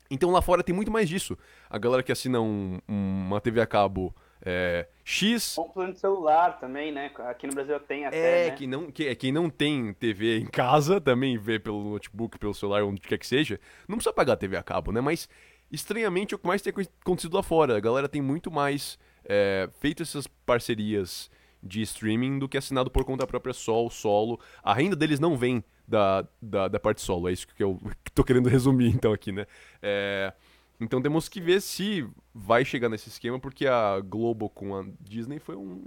Então, 0.10 0.32
lá 0.32 0.42
fora 0.42 0.64
tem 0.64 0.74
muito 0.76 0.92
mais 0.92 1.10
disso. 1.10 1.38
A 1.70 1.78
galera 1.78 2.04
que 2.04 2.12
assina 2.12 2.40
um- 2.40 2.80
um- 2.88 3.24
uma 3.28 3.42
TV 3.42 3.62
a 3.62 3.66
cabo 3.66 4.16
é, 4.48 4.88
X, 5.04 5.58
Um 5.58 5.70
plano 5.70 5.94
de 5.94 6.00
celular 6.00 6.60
também, 6.60 6.92
né? 6.92 7.12
Aqui 7.30 7.48
no 7.48 7.54
Brasil 7.54 7.80
tem 7.80 8.06
até, 8.06 8.48
é, 8.48 8.50
né? 8.52 8.56
quem 8.56 8.68
não, 8.68 8.92
que, 8.92 9.08
é, 9.08 9.16
quem 9.16 9.32
não 9.32 9.50
tem 9.50 9.92
TV 9.94 10.38
em 10.40 10.46
casa, 10.46 11.02
também 11.02 11.36
vê 11.38 11.58
pelo 11.58 11.84
notebook, 11.92 12.38
pelo 12.38 12.54
celular, 12.54 12.84
onde 12.84 13.02
quer 13.02 13.18
que 13.18 13.26
seja, 13.26 13.60
não 13.88 13.96
precisa 13.98 14.14
pagar 14.14 14.36
TV 14.36 14.56
a 14.56 14.62
cabo, 14.62 14.92
né? 14.92 15.02
Mas, 15.02 15.28
estranhamente, 15.72 16.34
é 16.34 16.36
o 16.36 16.40
que 16.40 16.46
mais 16.46 16.62
tem 16.62 16.72
acontecido 17.02 17.34
lá 17.36 17.42
fora. 17.42 17.76
A 17.76 17.80
galera 17.80 18.08
tem 18.08 18.22
muito 18.22 18.52
mais 18.52 19.00
é, 19.28 19.68
feito 19.80 20.04
essas 20.04 20.28
parcerias 20.28 21.32
de 21.64 21.82
streaming 21.82 22.38
do 22.38 22.48
que 22.48 22.58
assinado 22.60 22.92
por 22.92 23.04
conta 23.04 23.26
própria 23.26 23.54
sol, 23.54 23.90
solo. 23.90 24.40
A 24.62 24.72
renda 24.76 24.96
deles 24.96 25.20
não 25.20 25.36
vem 25.36 25.64
da, 25.88 26.26
da, 26.42 26.68
da 26.68 26.80
parte 26.80 27.02
solo, 27.02 27.30
é 27.30 27.32
isso 27.34 27.48
que 27.48 27.64
eu 27.64 27.80
tô 28.14 28.24
querendo 28.24 28.50
resumir, 28.50 28.88
então, 28.90 29.14
aqui, 29.14 29.32
né? 29.32 29.46
É, 29.82 30.34
então 30.80 31.02
temos 31.02 31.30
que 31.30 31.40
ver 31.40 31.62
se 31.62 32.08
vai 32.34 32.66
chegar 32.66 32.90
nesse 32.90 33.08
esquema, 33.10 33.40
porque 33.40 33.66
a 33.68 34.00
Globo 34.02 34.50
com 34.50 34.76
a 34.76 34.86
Disney 35.00 35.40
foi 35.40 35.56
um 35.56 35.84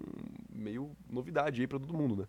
meio 0.50 0.90
novidade 1.11 1.61
aí 1.61 1.66
pra 1.66 1.78
todo 1.78 1.92
mundo, 1.94 2.16
né? 2.16 2.26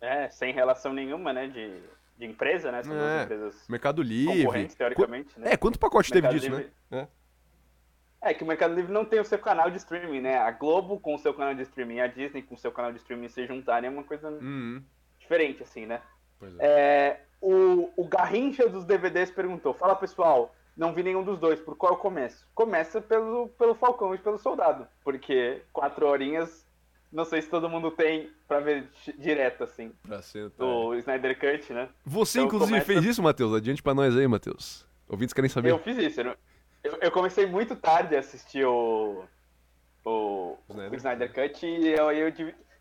É, 0.00 0.28
sem 0.30 0.52
relação 0.52 0.92
nenhuma, 0.92 1.32
né? 1.32 1.48
De, 1.48 1.72
de 2.18 2.24
empresa, 2.26 2.70
né? 2.70 2.82
São 2.82 2.94
duas 2.94 3.04
É, 3.10 3.22
empresas 3.24 3.68
Mercado 3.68 4.02
Livre. 4.02 4.68
teoricamente, 4.68 5.38
né? 5.38 5.52
É, 5.52 5.56
quanto 5.56 5.78
pacote 5.78 6.10
teve 6.12 6.28
disso, 6.28 6.46
Livre- 6.48 6.70
né? 6.90 7.08
É 8.20 8.34
que 8.34 8.42
o 8.42 8.46
Mercado 8.46 8.74
Livre 8.74 8.92
não 8.92 9.04
tem 9.04 9.20
o 9.20 9.24
seu 9.24 9.38
canal 9.38 9.70
de 9.70 9.76
streaming, 9.76 10.20
né? 10.20 10.38
A 10.38 10.50
Globo 10.50 10.98
com 10.98 11.14
o 11.14 11.18
seu 11.18 11.32
canal 11.32 11.54
de 11.54 11.62
streaming 11.62 12.00
a 12.00 12.08
Disney 12.08 12.42
com 12.42 12.56
o 12.56 12.58
seu 12.58 12.72
canal 12.72 12.90
de 12.92 12.98
streaming 12.98 13.28
se 13.28 13.46
juntarem 13.46 13.86
é 13.88 13.92
uma 13.92 14.02
coisa 14.02 14.28
Uhum. 14.28 14.82
Diferente, 15.28 15.62
assim, 15.62 15.84
né? 15.84 16.00
Pois 16.40 16.58
é. 16.58 16.64
É, 16.66 17.20
o, 17.40 17.90
o 17.96 18.04
Garrincha 18.08 18.66
dos 18.68 18.84
DVDs 18.84 19.30
perguntou: 19.30 19.74
Fala 19.74 19.94
pessoal, 19.94 20.54
não 20.76 20.94
vi 20.94 21.02
nenhum 21.02 21.22
dos 21.22 21.38
dois, 21.38 21.60
por 21.60 21.76
qual 21.76 21.92
eu 21.92 21.98
começo? 21.98 22.46
Começa 22.54 23.00
pelo, 23.00 23.48
pelo 23.50 23.74
Falcão 23.74 24.14
e 24.14 24.18
pelo 24.18 24.38
Soldado, 24.38 24.88
porque 25.04 25.60
quatro 25.72 26.06
horinhas, 26.06 26.66
não 27.12 27.24
sei 27.24 27.42
se 27.42 27.48
todo 27.50 27.68
mundo 27.68 27.90
tem 27.90 28.30
pra 28.46 28.60
ver 28.60 28.88
di- 29.04 29.12
direto, 29.18 29.64
assim, 29.64 29.92
Pra 30.02 30.22
ser, 30.22 30.48
do 30.50 30.94
Snyder 30.94 31.38
Cut, 31.38 31.72
né? 31.72 31.88
Você, 32.04 32.38
Então 32.38 32.46
inclusive, 32.46 32.70
começa- 32.70 32.86
fez 32.86 33.04
isso, 33.04 33.22
Matheus? 33.22 33.54
Adiante 33.54 33.82
pra 33.82 33.94
nós 33.94 34.16
aí, 34.16 34.26
Matheus. 34.26 34.86
Ouvintes 35.08 35.32
querem 35.34 35.50
saber. 35.50 35.70
Eu 35.70 35.78
fiz 35.78 35.96
isso, 35.98 36.20
eu, 36.20 36.36
eu 37.02 37.10
comecei 37.10 37.44
muito 37.46 37.74
tarde 37.76 38.14
a 38.16 38.20
assistir 38.20 38.64
o, 38.64 39.24
o, 40.04 40.56
Snyder. 40.70 40.92
o 40.92 40.96
Snyder 40.96 41.32
Cut 41.34 41.66
e 41.66 41.88
eu, 41.88 42.10
eu 42.12 42.32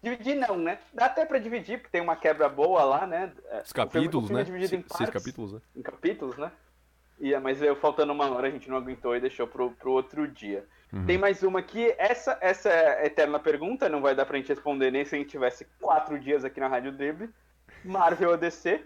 divi- 0.01 0.17
dividi 0.17 0.35
não, 0.35 0.57
né? 0.57 0.79
Dá 0.93 1.05
até 1.05 1.25
pra 1.25 1.39
dividir, 1.39 1.77
porque 1.79 1.91
tem 1.91 2.01
uma 2.01 2.15
quebra 2.15 2.47
boa 2.49 2.83
lá, 2.83 3.05
né? 3.07 3.31
É, 3.49 3.61
Os 3.61 3.71
capítulos, 3.73 4.29
é 4.31 4.33
né? 4.35 4.43
dividido 4.43 4.75
em 4.75 4.81
Se- 4.81 4.87
Seis 4.89 5.09
partes. 5.09 5.13
capítulos, 5.13 5.53
né? 5.53 5.61
em 5.75 5.81
capítulos, 5.81 6.37
né? 6.37 6.51
E, 7.19 7.35
mas 7.39 7.61
eu 7.61 7.75
faltando 7.75 8.13
uma 8.13 8.29
hora, 8.29 8.47
a 8.47 8.51
gente 8.51 8.69
não 8.69 8.77
aguentou 8.77 9.15
e 9.15 9.19
deixou 9.19 9.47
pro, 9.47 9.71
pro 9.71 9.91
outro 9.91 10.27
dia. 10.27 10.63
Uhum. 10.93 11.05
Tem 11.05 11.17
mais 11.17 11.41
uma 11.43 11.59
aqui, 11.59 11.93
essa, 11.97 12.37
essa 12.41 12.69
é 12.69 13.01
a 13.01 13.05
eterna 13.07 13.39
pergunta, 13.39 13.89
não 13.89 14.01
vai 14.01 14.13
dar 14.15 14.25
pra 14.25 14.37
gente 14.37 14.49
responder 14.49 14.91
nem 14.91 15.03
se 15.03 15.15
a 15.15 15.17
gente 15.17 15.29
tivesse 15.29 15.65
quatro 15.81 16.19
dias 16.19 16.45
aqui 16.45 16.59
na 16.59 16.67
Rádio 16.67 16.91
Drible. 16.91 17.29
Marvel 17.83 18.29
ou 18.31 18.37
DC? 18.37 18.83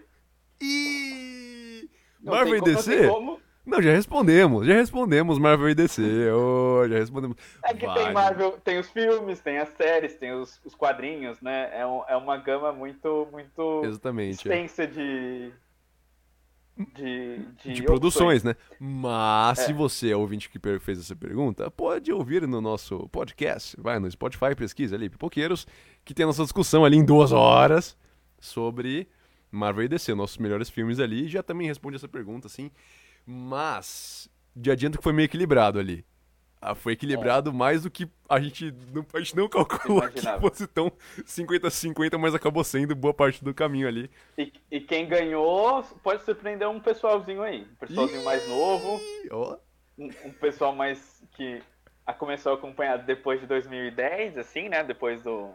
E... 0.60 1.88
Marvel 2.22 2.56
e 2.56 2.58
como- 2.60 2.72
não 2.72 2.76
DC? 2.78 2.96
tem 2.98 3.08
como. 3.08 3.40
Não, 3.64 3.80
já 3.80 3.92
respondemos. 3.92 4.66
Já 4.66 4.74
respondemos 4.74 5.38
Marvel 5.38 5.70
e 5.70 5.74
DC. 5.74 6.02
Ô, 6.32 6.88
já 6.88 6.96
respondemos. 6.98 7.36
É 7.64 7.72
que 7.72 7.86
Vai. 7.86 8.04
tem 8.04 8.12
Marvel, 8.12 8.52
tem 8.64 8.78
os 8.80 8.88
filmes, 8.90 9.40
tem 9.40 9.58
as 9.58 9.68
séries, 9.70 10.14
tem 10.16 10.32
os, 10.32 10.60
os 10.64 10.74
quadrinhos, 10.74 11.40
né? 11.40 11.70
É, 11.72 11.86
um- 11.86 12.02
é 12.08 12.16
uma 12.16 12.36
gama 12.36 12.72
muito, 12.72 13.28
muito 13.30 13.82
Exatamente. 13.84 14.50
é. 14.50 14.62
extensa 14.64 14.86
de, 14.86 15.52
de, 16.76 17.38
de, 17.38 17.38
de 17.38 17.70
opções. 17.70 17.84
produções, 17.84 18.42
né? 18.44 18.56
Mas 18.80 19.60
É. 19.60 19.66
se 19.66 19.72
você 19.72 20.10
é 20.10 20.16
ouvinte 20.16 20.48
que 20.50 20.58
fez 20.80 20.98
essa 20.98 21.14
pergunta, 21.14 21.70
pode 21.70 22.12
ouvir 22.12 22.46
no 22.48 22.60
nosso 22.60 23.08
podcast. 23.10 23.76
Vai 23.80 23.98
no 24.00 24.10
Spotify, 24.10 24.54
pesquisa 24.56 24.96
ali, 24.96 25.08
Pipoqueiros, 25.08 25.66
que 26.04 26.12
tem 26.14 26.24
a 26.24 26.26
nossa 26.26 26.42
discussão 26.42 26.84
ali 26.84 26.96
em 26.96 27.04
duas 27.04 27.30
horas 27.30 27.96
sobre 28.40 29.06
Marvel 29.52 29.84
e 29.84 29.88
DC, 29.88 30.14
nossos 30.14 30.38
melhores 30.38 30.68
filmes 30.70 30.98
ali. 30.98 31.26
e 31.26 31.28
Já 31.28 31.42
também 31.44 31.68
responde 31.68 31.94
essa 31.96 32.08
pergunta, 32.08 32.46
assim. 32.48 32.70
Mas, 33.26 34.28
de 34.54 34.70
adianto 34.70 34.98
que 34.98 35.04
foi 35.04 35.12
meio 35.12 35.26
equilibrado 35.26 35.78
ali. 35.78 36.04
Ah, 36.64 36.76
foi 36.76 36.92
equilibrado 36.92 37.52
mais 37.52 37.82
do 37.82 37.90
que 37.90 38.08
a 38.28 38.38
gente 38.38 38.72
não, 38.92 39.04
a 39.14 39.18
gente 39.18 39.34
não 39.34 39.48
calculou 39.48 40.00
que 40.08 40.20
Imaginava. 40.20 40.40
fosse 40.40 40.64
tão 40.68 40.92
50-50, 41.24 42.16
mas 42.18 42.36
acabou 42.36 42.62
sendo 42.62 42.94
boa 42.94 43.12
parte 43.12 43.42
do 43.42 43.52
caminho 43.52 43.88
ali. 43.88 44.08
E, 44.38 44.52
e 44.70 44.80
quem 44.80 45.08
ganhou 45.08 45.82
pode 46.04 46.22
surpreender 46.22 46.68
um 46.68 46.78
pessoalzinho 46.78 47.42
aí. 47.42 47.62
Um 47.62 47.74
pessoalzinho 47.74 48.24
mais 48.24 48.46
novo, 48.48 49.00
ó. 49.32 49.56
um, 49.98 50.08
um 50.24 50.32
pessoal 50.34 50.72
mais 50.72 51.20
que 51.32 51.60
a- 52.06 52.12
começou 52.14 52.52
a 52.52 52.54
acompanhar 52.54 52.96
depois 52.98 53.40
de 53.40 53.46
2010, 53.48 54.38
assim, 54.38 54.68
né? 54.68 54.84
Depois 54.84 55.20
do. 55.24 55.50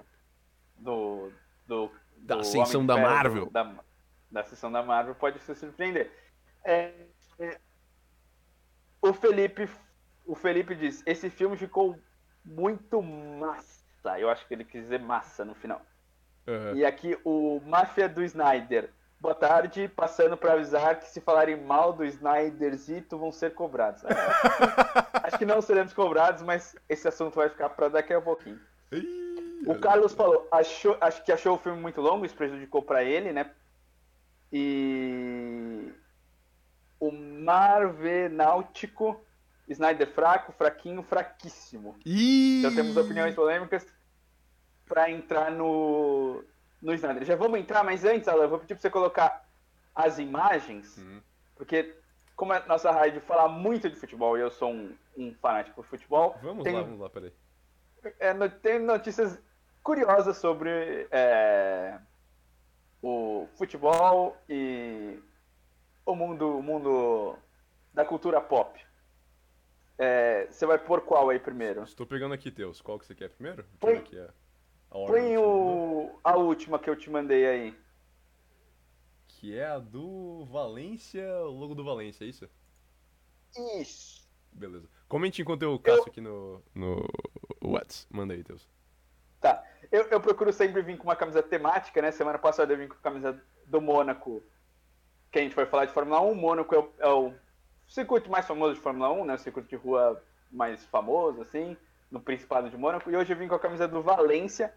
do. 0.77 1.31
do 1.65 1.89
Da 2.17 2.35
do 2.35 2.41
ascensão 2.41 2.85
da 2.85 2.97
Marvel. 2.97 3.49
Da, 3.49 3.75
da 4.29 4.41
ascensão 4.41 4.69
da 4.69 4.83
Marvel, 4.83 5.15
pode 5.15 5.39
se 5.39 5.55
surpreender. 5.55 6.11
É, 6.65 6.91
é, 7.39 7.59
o 9.01 9.13
Felipe. 9.13 9.69
O 10.25 10.35
Felipe 10.35 10.75
diz: 10.75 11.03
esse 11.05 11.29
filme 11.29 11.57
ficou 11.57 11.97
muito 12.43 13.01
massa. 13.01 14.19
Eu 14.19 14.29
acho 14.29 14.47
que 14.47 14.53
ele 14.53 14.63
quis 14.63 14.83
dizer 14.83 14.99
massa 14.99 15.43
no 15.43 15.55
final. 15.55 15.81
Aham. 16.47 16.73
E 16.75 16.85
aqui 16.85 17.17
o 17.23 17.61
Máfia 17.65 18.07
do 18.07 18.23
Snyder. 18.23 18.89
Boa 19.19 19.33
tarde, 19.33 19.87
passando 19.87 20.37
para 20.37 20.53
avisar 20.53 20.99
que 20.99 21.09
se 21.09 21.19
falarem 21.19 21.59
mal 21.59 21.91
do 21.91 22.05
Snyderzito 22.05 23.17
vão 23.17 23.31
ser 23.31 23.53
cobrados. 23.55 24.03
Acho 25.23 25.39
que 25.39 25.45
não 25.45 25.59
seremos 25.59 25.91
cobrados, 25.91 26.43
mas 26.43 26.75
esse 26.87 27.07
assunto 27.07 27.33
vai 27.33 27.49
ficar 27.49 27.69
para 27.69 27.89
daqui 27.89 28.13
a 28.13 28.21
pouquinho. 28.21 28.59
O 29.65 29.79
Carlos 29.79 30.13
falou, 30.13 30.47
achou, 30.51 30.95
acho 31.01 31.23
que 31.25 31.31
achou 31.31 31.55
o 31.55 31.57
filme 31.57 31.81
muito 31.81 31.99
longo, 31.99 32.25
isso 32.25 32.35
prejudicou 32.35 32.83
para 32.83 33.03
ele, 33.03 33.33
né? 33.33 33.49
E 34.53 35.76
o 36.99 37.11
Marvenáutico, 37.11 39.21
Snyder 39.67 40.07
fraco, 40.13 40.51
fraquinho, 40.53 41.03
fraquíssimo. 41.03 41.95
Ih! 42.05 42.59
Então 42.59 42.73
temos 42.75 42.95
opiniões 42.97 43.35
polêmicas 43.35 43.85
para 44.87 45.09
entrar 45.11 45.51
no, 45.51 46.43
no 46.81 46.93
Snyder. 46.93 47.25
Já 47.25 47.35
vamos 47.35 47.59
entrar, 47.59 47.83
mas 47.83 48.05
antes, 48.05 48.27
Alan, 48.27 48.43
eu 48.43 48.49
vou 48.49 48.59
pedir 48.59 48.75
para 48.75 48.81
você 48.81 48.89
colocar 48.89 49.45
as 49.93 50.17
imagens, 50.19 50.97
Uhum. 50.97 51.21
porque 51.55 51.93
como 52.35 52.53
a 52.53 52.59
nossa 52.67 52.91
rádio 52.91 53.19
fala 53.21 53.49
muito 53.49 53.89
de 53.89 53.95
futebol 53.95 54.37
e 54.37 54.41
eu 54.41 54.51
sou 54.51 54.71
um, 54.71 54.95
um 55.17 55.33
fanático 55.41 55.75
por 55.77 55.85
futebol, 55.85 56.37
Vamos 56.41 56.63
tem, 56.63 56.75
lá, 56.75 56.81
vamos 56.83 56.99
lá, 56.99 57.09
peraí. 57.09 57.33
é, 58.19 58.33
tem 58.49 58.77
notícias 58.79 59.39
curiosas 59.83 60.37
sobre 60.37 61.07
é, 61.09 61.97
o 63.01 63.47
futebol 63.57 64.37
e 64.47 65.19
o 66.07 66.15
mundo, 66.15 66.57
o 66.57 66.63
mundo 66.63 67.37
da 67.93 68.05
cultura 68.05 68.39
pop. 68.41 68.79
É, 69.97 70.47
você 70.49 70.65
vai 70.65 70.77
pôr 70.77 71.01
qual 71.01 71.29
aí 71.29 71.39
primeiro? 71.39 71.83
Estou 71.83 72.05
pegando 72.05 72.33
aqui, 72.33 72.49
Teus. 72.49 72.81
Qual 72.81 72.97
que 72.97 73.05
você 73.05 73.15
quer 73.15 73.29
primeiro? 73.29 73.61
Eu 73.61 73.77
Põe- 73.79 73.97
aqui 73.97 74.19
a, 74.19 74.29
a 74.91 74.97
ordem 74.97 75.23
Põe 75.23 75.37
o, 75.37 76.19
a 76.23 76.35
última 76.37 76.79
que 76.79 76.89
eu 76.89 76.95
te 76.95 77.09
mandei 77.09 77.45
aí. 77.45 77.79
Que 79.27 79.57
é 79.57 79.65
a 79.65 79.79
do 79.79 80.45
Valência, 80.45 81.23
o 81.43 81.51
logo 81.51 81.75
do 81.75 81.83
Valência, 81.83 82.23
é 82.23 82.27
isso? 82.27 82.49
Isso. 83.79 84.27
Beleza. 84.51 84.87
Comente 85.07 85.41
enquanto 85.41 85.63
eu 85.63 85.77
caço 85.79 86.07
aqui 86.07 86.21
no, 86.21 86.61
no 86.73 87.07
Whats. 87.61 88.07
Manda 88.09 88.33
aí, 88.33 88.43
Teus. 88.43 88.67
Tá. 89.41 89.63
Eu, 89.91 90.03
eu 90.07 90.19
procuro 90.21 90.51
sempre 90.51 90.81
vir 90.81 90.97
com 90.97 91.03
uma 91.03 91.15
camisa 91.15 91.43
temática, 91.43 92.01
né? 92.01 92.11
Semana 92.11 92.37
passada 92.39 92.73
eu 92.73 92.77
vim 92.77 92.87
com 92.87 92.95
a 92.95 92.97
camisa 92.97 93.41
do 93.65 93.81
Mônaco, 93.81 94.43
que 95.37 95.41
a 95.41 95.43
gente 95.43 95.55
foi 95.55 95.67
falar 95.67 95.85
de 95.85 95.93
Fórmula 95.93 96.19
1. 96.21 96.31
O 96.31 96.35
Mônaco 96.35 96.73
é 96.73 96.79
o, 96.79 96.89
é 96.97 97.09
o 97.09 97.33
circuito 97.87 98.29
mais 98.29 98.47
famoso 98.47 98.73
de 98.73 98.81
Fórmula 98.81 99.11
1, 99.11 99.25
né? 99.25 99.35
O 99.35 99.37
circuito 99.37 99.69
de 99.69 99.75
rua 99.75 100.21
mais 100.51 100.83
famoso, 100.85 101.41
assim, 101.41 101.77
no 102.09 102.19
Principado 102.19 102.71
de 102.71 102.77
Mônaco. 102.77 103.11
E 103.11 103.15
hoje 103.15 103.33
eu 103.33 103.37
vim 103.37 103.47
com 103.47 103.53
a 103.53 103.59
camisa 103.59 103.87
do 103.87 104.01
Valência, 104.01 104.73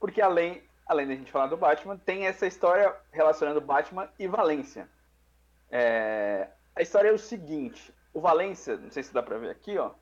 porque 0.00 0.20
além, 0.20 0.60
além 0.86 1.06
da 1.06 1.14
gente 1.14 1.30
falar 1.30 1.46
do 1.46 1.56
Batman, 1.56 1.96
tem 1.96 2.26
essa 2.26 2.46
história 2.46 2.92
relacionando 3.12 3.60
Batman 3.60 4.08
e 4.18 4.26
Valência. 4.26 4.88
É, 5.70 6.48
a 6.74 6.82
história 6.82 7.08
é 7.08 7.12
o 7.12 7.18
seguinte: 7.18 7.94
o 8.12 8.20
Valência, 8.20 8.76
não 8.76 8.90
sei 8.90 9.04
se 9.04 9.14
dá 9.14 9.22
pra 9.22 9.38
ver 9.38 9.50
aqui, 9.50 9.78
ó. 9.78 9.92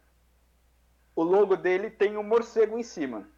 O 1.15 1.23
logo 1.23 1.57
dele 1.57 1.91
tem 1.91 2.17
um 2.17 2.23
morcego 2.23 2.79
em 2.79 2.83
cima. 2.83 3.29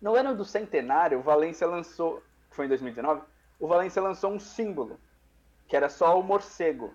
No 0.00 0.14
ano 0.14 0.36
do 0.36 0.44
centenário, 0.44 1.18
o 1.18 1.22
Valência 1.22 1.66
lançou, 1.66 2.22
que 2.48 2.54
foi 2.54 2.66
em 2.66 2.68
2019, 2.68 3.22
o 3.58 3.66
Valência 3.66 4.00
lançou 4.00 4.30
um 4.30 4.38
símbolo, 4.38 5.00
que 5.68 5.76
era 5.76 5.88
só 5.88 6.18
o 6.18 6.22
morcego. 6.22 6.94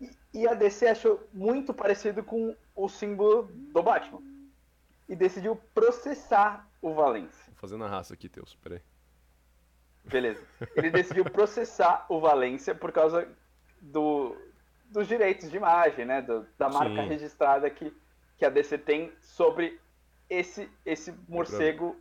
E, 0.00 0.10
e 0.34 0.48
a 0.48 0.54
DC 0.54 0.86
achou 0.88 1.26
muito 1.32 1.72
parecido 1.72 2.22
com 2.22 2.54
o 2.74 2.88
símbolo 2.88 3.48
do 3.72 3.82
Batman. 3.82 4.20
E 5.08 5.14
decidiu 5.16 5.56
processar 5.74 6.68
o 6.82 6.92
Valência. 6.92 7.44
Vou 7.46 7.56
fazendo 7.56 7.84
a 7.84 7.88
raça 7.88 8.14
aqui, 8.14 8.28
Teus. 8.28 8.54
Peraí. 8.56 8.80
Beleza. 10.04 10.42
Ele 10.76 10.90
decidiu 10.90 11.24
processar 11.24 12.06
o 12.08 12.20
Valência 12.20 12.74
por 12.74 12.92
causa 12.92 13.28
do, 13.80 14.36
dos 14.90 15.06
direitos 15.08 15.50
de 15.50 15.56
imagem, 15.56 16.04
né? 16.04 16.22
do- 16.22 16.46
da 16.58 16.68
marca 16.68 17.02
Sim. 17.02 17.08
registrada 17.08 17.68
que, 17.70 17.92
que 18.36 18.44
a 18.44 18.50
DC 18.50 18.78
tem 18.78 19.12
sobre 19.20 19.80
esse, 20.28 20.68
esse 20.84 21.12
morcego. 21.28 21.96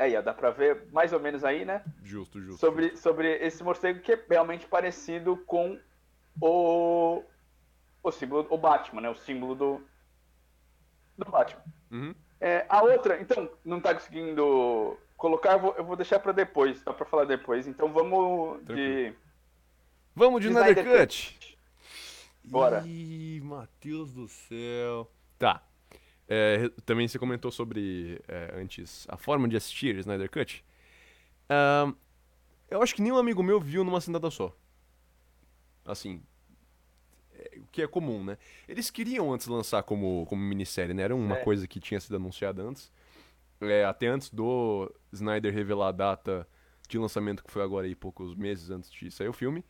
Aí, 0.00 0.16
ó, 0.16 0.22
dá 0.22 0.32
pra 0.32 0.50
ver 0.50 0.86
mais 0.92 1.12
ou 1.12 1.20
menos 1.20 1.44
aí, 1.44 1.62
né? 1.62 1.84
Justo, 2.02 2.40
justo. 2.40 2.58
Sobre, 2.58 2.96
sobre 2.96 3.34
esse 3.36 3.62
morcego 3.62 4.00
que 4.00 4.12
é 4.12 4.24
realmente 4.30 4.66
parecido 4.66 5.36
com 5.46 5.78
o, 6.40 7.22
o 8.02 8.10
símbolo, 8.10 8.46
o 8.48 8.56
Batman, 8.56 9.02
né? 9.02 9.10
O 9.10 9.14
símbolo 9.14 9.54
do, 9.54 9.82
do 11.18 11.30
Batman. 11.30 11.62
Uhum. 11.90 12.14
É, 12.40 12.64
a 12.66 12.82
outra, 12.82 13.20
então, 13.20 13.50
não 13.62 13.78
tá 13.78 13.92
conseguindo 13.92 14.98
colocar, 15.18 15.52
eu 15.52 15.60
vou, 15.60 15.74
eu 15.76 15.84
vou 15.84 15.96
deixar 15.96 16.18
pra 16.18 16.32
depois, 16.32 16.82
tá 16.82 16.94
pra 16.94 17.04
falar 17.04 17.26
depois. 17.26 17.66
Então 17.66 17.92
vamos 17.92 18.58
de. 18.60 18.64
Tranquilo. 18.64 19.16
Vamos 20.16 20.40
de 20.40 20.48
De 20.48 20.54
Snyder 20.54 20.78
Snyder 20.78 21.06
Cut. 21.06 21.58
Bora. 22.42 22.82
Ih, 22.86 23.42
Matheus 23.42 24.10
do 24.12 24.26
céu. 24.26 25.10
Tá. 25.38 25.62
É, 26.32 26.68
também 26.86 27.08
você 27.08 27.18
comentou 27.18 27.50
sobre, 27.50 28.22
é, 28.28 28.52
antes, 28.54 29.04
a 29.08 29.16
forma 29.16 29.48
de 29.48 29.56
assistir 29.56 29.96
Snyder 29.96 30.30
Cut. 30.30 30.64
Eu 32.70 32.80
acho 32.80 32.94
que 32.94 33.02
nenhum 33.02 33.16
amigo 33.18 33.42
meu 33.42 33.60
viu 33.60 33.82
numa 33.82 34.00
sentada 34.00 34.30
só. 34.30 34.56
Assim, 35.84 36.22
é, 37.34 37.58
o 37.58 37.66
que 37.72 37.82
é 37.82 37.88
comum, 37.88 38.22
né? 38.22 38.38
Eles 38.68 38.90
queriam 38.90 39.32
antes 39.32 39.48
lançar 39.48 39.82
como, 39.82 40.24
como 40.26 40.40
minissérie, 40.40 40.94
né? 40.94 41.02
Era 41.02 41.16
uma 41.16 41.38
É. 41.38 41.42
coisa 41.44 41.66
que 41.66 41.80
tinha 41.80 41.98
sido 41.98 42.14
anunciada 42.14 42.62
antes. 42.62 42.92
É, 43.60 43.84
até 43.84 44.06
antes 44.06 44.30
do 44.30 44.88
Snyder 45.12 45.52
revelar 45.52 45.88
a 45.88 45.92
data 45.92 46.48
de 46.88 46.96
lançamento, 46.96 47.42
que 47.42 47.50
foi 47.50 47.62
agora 47.62 47.86
aí 47.88 47.94
poucos 47.96 48.36
meses 48.36 48.70
antes 48.70 48.90
de 48.92 49.10
sair 49.10 49.28
o 49.28 49.32
filme. 49.32 49.64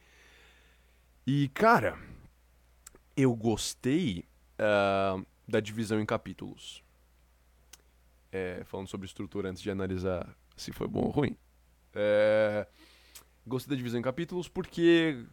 E, 1.27 1.49
cara, 1.55 1.99
eu 3.17 3.35
gostei 3.35 4.25
ah, 4.59 5.19
da 5.51 5.61
divisão 5.61 6.01
em 6.01 6.07
capítulos. 6.07 6.83
É, 8.33 8.63
falando 8.65 8.89
sobre 8.89 9.07
estrutura 9.07 9.51
antes 9.51 9.61
de 9.61 9.71
analisar 9.71 10.37
se 10.57 10.73
foi 10.73 10.87
bom 10.87 11.01
ou 11.01 11.11
ruim. 11.11 11.37
É, 11.93 12.67
gostei 13.47 13.71
da 13.71 13.77
divisão 13.77 13.99
em 13.99 14.03
capítulos 14.03 14.49
porque 14.49 15.25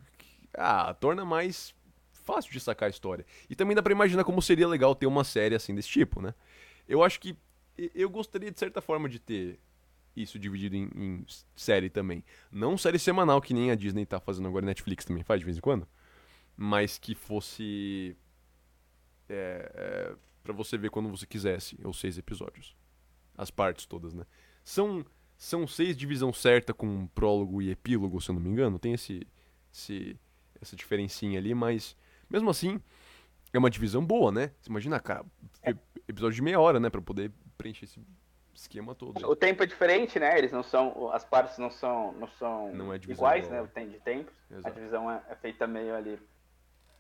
ah, 0.53 0.93
torna 0.95 1.23
mais 1.23 1.75
fácil 2.11 2.51
de 2.51 2.59
sacar 2.59 2.87
a 2.87 2.89
história. 2.89 3.25
E 3.49 3.55
também 3.55 3.75
dá 3.75 3.83
pra 3.83 3.91
imaginar 3.91 4.23
como 4.23 4.41
seria 4.41 4.67
legal 4.67 4.95
ter 4.95 5.05
uma 5.05 5.23
série 5.23 5.55
assim 5.55 5.75
desse 5.75 5.89
tipo, 5.89 6.21
né? 6.21 6.33
Eu 6.87 7.03
acho 7.03 7.19
que 7.19 7.37
eu 7.93 8.09
gostaria 8.09 8.51
de 8.51 8.57
certa 8.57 8.81
forma 8.81 9.07
de 9.07 9.19
ter 9.19 9.59
isso 10.15 10.39
dividido 10.39 10.75
em, 10.75 10.89
em 10.95 11.25
série 11.55 11.89
também. 11.89 12.23
Não 12.51 12.77
série 12.77 12.97
semanal 12.97 13.39
que 13.39 13.53
nem 13.53 13.69
a 13.69 13.75
Disney 13.75 14.05
tá 14.05 14.19
fazendo 14.19 14.47
agora, 14.47 14.65
a 14.65 14.67
Netflix 14.67 15.05
também 15.05 15.23
faz 15.23 15.39
de 15.39 15.45
vez 15.45 15.57
em 15.57 15.61
quando. 15.61 15.87
Mas 16.55 16.97
que 16.97 17.13
fosse 17.13 18.17
é, 19.29 19.71
é, 19.73 20.15
para 20.43 20.53
você 20.53 20.77
ver 20.77 20.89
quando 20.89 21.09
você 21.09 21.25
quisesse, 21.25 21.77
ou 21.83 21.93
seis 21.93 22.17
episódios. 22.17 22.75
As 23.37 23.51
partes 23.51 23.85
todas, 23.85 24.13
né? 24.13 24.25
São, 24.63 25.05
são 25.37 25.67
seis 25.67 25.95
divisão 25.95 26.33
certa 26.33 26.73
com 26.73 27.07
prólogo 27.07 27.61
e 27.61 27.69
epílogo, 27.69 28.19
se 28.21 28.29
eu 28.29 28.35
não 28.35 28.41
me 28.41 28.49
engano. 28.49 28.79
Tem 28.79 28.93
esse, 28.93 29.27
esse 29.71 30.19
essa 30.61 30.75
diferencinha 30.75 31.39
ali, 31.39 31.53
mas 31.53 31.95
mesmo 32.29 32.49
assim 32.49 32.81
é 33.53 33.57
uma 33.57 33.69
divisão 33.69 34.03
boa, 34.03 34.31
né? 34.31 34.51
Você 34.59 34.69
imagina, 34.69 34.99
cara, 34.99 35.23
e- 35.65 35.75
episódio 36.07 36.35
de 36.35 36.41
meia 36.41 36.59
hora, 36.59 36.79
né, 36.79 36.89
Pra 36.89 37.01
poder 37.01 37.31
preencher 37.57 37.85
esse 37.85 37.99
esquema 38.53 38.95
todo. 38.95 39.23
O 39.29 39.35
tempo 39.35 39.61
é 39.61 39.65
diferente, 39.67 40.17
né? 40.19 40.35
Eles 40.37 40.51
não 40.51 40.63
são. 40.63 41.11
As 41.11 41.23
partes 41.23 41.57
não 41.59 41.69
são, 41.69 42.11
não 42.13 42.27
são 42.27 42.73
Não 42.73 42.91
é 42.93 42.97
iguais, 42.97 43.45
igual, 43.45 43.61
né? 43.61 43.61
O 43.61 43.67
tempo 43.67 43.91
de 43.91 43.99
tempos. 43.99 44.33
A 44.51 44.55
Exato. 44.55 44.75
divisão 44.75 45.11
é, 45.11 45.21
é 45.29 45.35
feita 45.35 45.67
meio 45.67 45.95
ali 45.95 46.19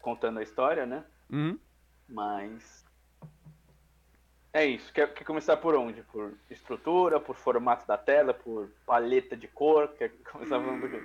contando 0.01 0.37
a 0.39 0.43
história, 0.43 0.85
né? 0.85 1.03
Uhum. 1.31 1.57
Mas. 2.07 2.85
É 4.53 4.65
isso. 4.65 4.91
Quer, 4.93 5.13
quer 5.13 5.23
começar 5.23 5.57
por 5.57 5.75
onde? 5.75 6.01
Por 6.03 6.33
estrutura, 6.49 7.19
por 7.19 7.35
formato 7.35 7.85
da 7.87 7.97
tela, 7.97 8.33
por 8.33 8.69
paleta 8.85 9.35
de 9.35 9.47
cor? 9.47 9.89
Quer 9.89 10.11
começar 10.31 10.59
falando 10.59 10.81
do 10.81 10.89
quê? 10.89 11.01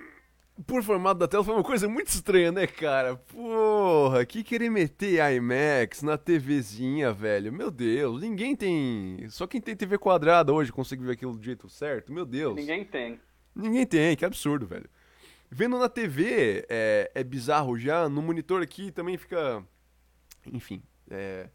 Por 0.67 0.83
formato 0.83 1.19
da 1.19 1.27
tela 1.27 1.43
foi 1.43 1.55
uma 1.55 1.65
coisa 1.65 1.89
muito 1.89 2.09
estranha, 2.09 2.53
né, 2.53 2.67
cara? 2.67 3.17
Porra, 3.17 4.25
que 4.25 4.45
querer 4.45 4.71
meter 4.71 5.19
IMAX 5.35 6.03
na 6.03 6.19
TVzinha, 6.19 7.13
velho? 7.13 7.53
Meu 7.53 7.71
Deus, 7.71 8.21
ninguém 8.21 8.55
tem. 8.55 9.27
Só 9.31 9.47
quem 9.47 9.61
tem 9.61 9.75
TV 9.75 9.99
quadrada 9.99 10.53
hoje 10.53 10.71
consegue 10.71 11.03
ver 11.03 11.13
aquilo 11.13 11.37
do 11.37 11.43
jeito 11.43 11.69
certo. 11.69 12.13
Meu 12.13 12.27
Deus. 12.27 12.55
Ninguém 12.55 12.85
tem. 12.85 13.19
Ninguém 13.55 13.87
tem, 13.87 14.17
que 14.17 14.25
absurdo, 14.25 14.67
velho. 14.67 14.89
Vendo 15.51 15.79
na 15.79 15.89
TV 15.89 16.65
é, 16.69 17.11
é 17.15 17.25
bizarro 17.25 17.77
já, 17.79 18.09
no 18.09 18.23
monitor 18.23 18.63
aqui 18.63 18.91
também 18.91 19.17
fica. 19.19 19.65
Enfim. 20.47 20.83
É... 21.13 21.49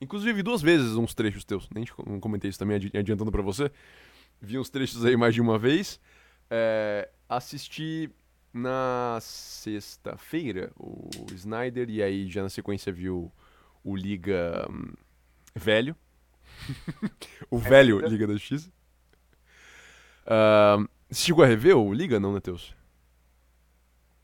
Inclusive 0.00 0.42
duas 0.42 0.62
vezes 0.62 0.96
uns 0.96 1.14
trechos 1.14 1.44
teus, 1.44 1.68
nem 1.70 1.84
comentei 2.20 2.48
isso 2.48 2.58
também 2.58 2.76
adi- 2.76 2.96
adiantando 2.96 3.30
pra 3.32 3.42
você. 3.42 3.70
Vi 4.40 4.58
uns 4.58 4.70
trechos 4.70 5.04
aí 5.04 5.16
mais 5.16 5.34
de 5.34 5.40
uma 5.40 5.58
vez. 5.58 6.00
É, 6.48 7.08
Assisti 7.28 8.10
na 8.52 9.18
sexta-feira 9.20 10.72
o 10.78 11.08
Snyder 11.34 11.88
e 11.90 12.02
aí 12.02 12.28
já 12.30 12.42
na 12.42 12.48
sequência 12.48 12.92
viu 12.92 13.30
o 13.84 13.94
Liga 13.96 14.66
hum, 14.70 14.92
Velho. 15.54 15.94
o 17.50 17.58
velho 17.58 17.96
Liga. 17.96 18.08
Liga 18.08 18.26
da 18.26 18.32
Justiça. 18.34 18.70
Ah, 20.26 20.76
você 21.10 21.24
chegou 21.26 21.44
a 21.44 21.46
rever 21.46 21.76
o 21.76 21.92
Liga, 21.92 22.18
não, 22.20 22.32
né, 22.32 22.40
Teus? 22.40 22.74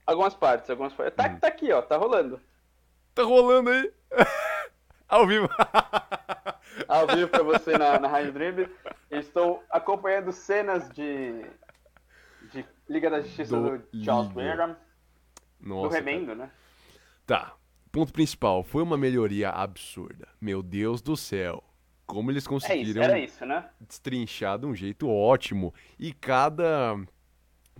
Algumas 0.07 0.35
partes, 0.35 0.71
algumas 0.71 0.93
partes. 0.93 1.17
Tá, 1.17 1.29
Hum. 1.29 1.39
tá 1.39 1.49
aqui, 1.49 1.73
ó, 1.73 1.83
tá 1.83 1.97
rolando. 1.97 2.41
Tá 3.15 3.23
rolando 3.25 3.71
aí. 3.71 3.93
Ao 5.09 5.27
vivo. 5.27 5.49
Ao 6.89 7.07
vivo 7.07 7.29
pra 7.29 7.43
você 7.43 7.77
na, 7.79 7.99
na 7.99 8.09
Rádio 8.09 8.33
Drible. 8.33 8.69
Estou 9.11 9.63
acompanhando 9.71 10.33
cenas 10.33 10.89
de, 10.91 11.45
de 12.53 12.65
Liga 12.89 13.09
da 13.09 13.21
Justiça 13.21 13.57
Do 13.57 13.79
do, 13.79 14.05
Charles. 14.05 14.35
Whedon, 14.35 14.77
Nossa, 15.61 15.89
do 15.89 15.95
Remendo, 15.95 16.35
né? 16.35 16.51
Tá. 17.25 17.55
Ponto 17.91 18.13
principal. 18.13 18.63
Foi 18.63 18.83
uma 18.83 18.97
melhoria 18.97 19.51
absurda. 19.51 20.29
Meu 20.41 20.63
Deus 20.63 21.01
do 21.01 21.17
céu. 21.17 21.63
Como 22.05 22.31
eles 22.31 22.45
É 22.45 22.47
isso, 22.47 22.49
conseguiram 22.49 23.17
isso, 23.17 23.47
né? 23.47 23.69
destrinchar 23.81 24.59
de 24.59 24.67
um 24.67 24.75
jeito 24.75 25.09
ótimo. 25.09 25.75
E 25.99 26.13
cada 26.13 26.97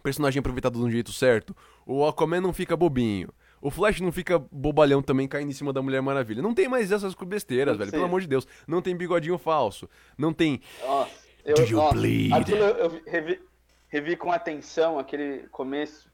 personagem 0.03 0.41
aproveitado 0.41 0.79
de 0.79 0.85
um 0.85 0.91
jeito 0.91 1.13
certo. 1.13 1.55
O 1.85 2.05
Aquaman 2.07 2.41
não 2.41 2.53
fica 2.53 2.77
bobinho. 2.77 3.29
O 3.67 3.71
Flash 3.71 4.01
não 4.01 4.13
fica 4.13 4.39
bobalhão 4.39 5.03
também 5.03 5.27
caindo 5.27 5.51
em 5.51 5.53
cima 5.53 5.73
da 5.73 5.83
Mulher 5.83 6.01
Maravilha. 6.01 6.41
Não 6.41 6.55
tem 6.55 6.69
mais 6.69 6.93
essas 6.93 7.15
besteiras, 7.15 7.73
Não 7.73 7.79
velho. 7.79 7.91
precisa. 7.91 7.97
Pelo 7.97 8.05
amor 8.05 8.21
de 8.21 8.29
Deus. 8.29 8.47
Não 8.67 8.81
tem 8.81 8.97
bigodinho 8.97 9.37
falso. 9.39 9.89
Não 10.17 10.33
tem. 10.33 10.61
Nossa, 10.83 11.11
eu, 11.45 11.55
Do 11.57 11.63
you 11.63 11.77
nossa, 11.77 11.95
bleed? 11.95 12.33
aquilo 12.33 12.59
eu 12.65 12.91
vi- 12.91 13.03
revi, 13.07 13.43
revi 13.89 14.17
com 14.17 14.31
atenção 14.31 14.99
aquele 15.01 15.49
começo 15.49 16.09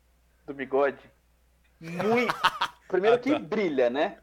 do 0.47 0.55
bigode. 0.55 0.99
Muito. 1.79 2.35
Primeiro 2.89 3.17
Ah, 3.17 3.19
que 3.19 3.33
tá. 3.33 3.39
brilha, 3.39 3.91
né? 3.91 4.17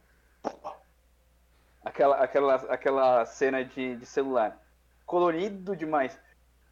Aquela, 1.83 2.17
aquela, 2.17 2.55
aquela 2.55 3.25
cena 3.25 3.63
de, 3.63 3.95
de 3.97 4.05
celular. 4.05 4.59
Colorido 5.05 5.75
demais. 5.75 6.19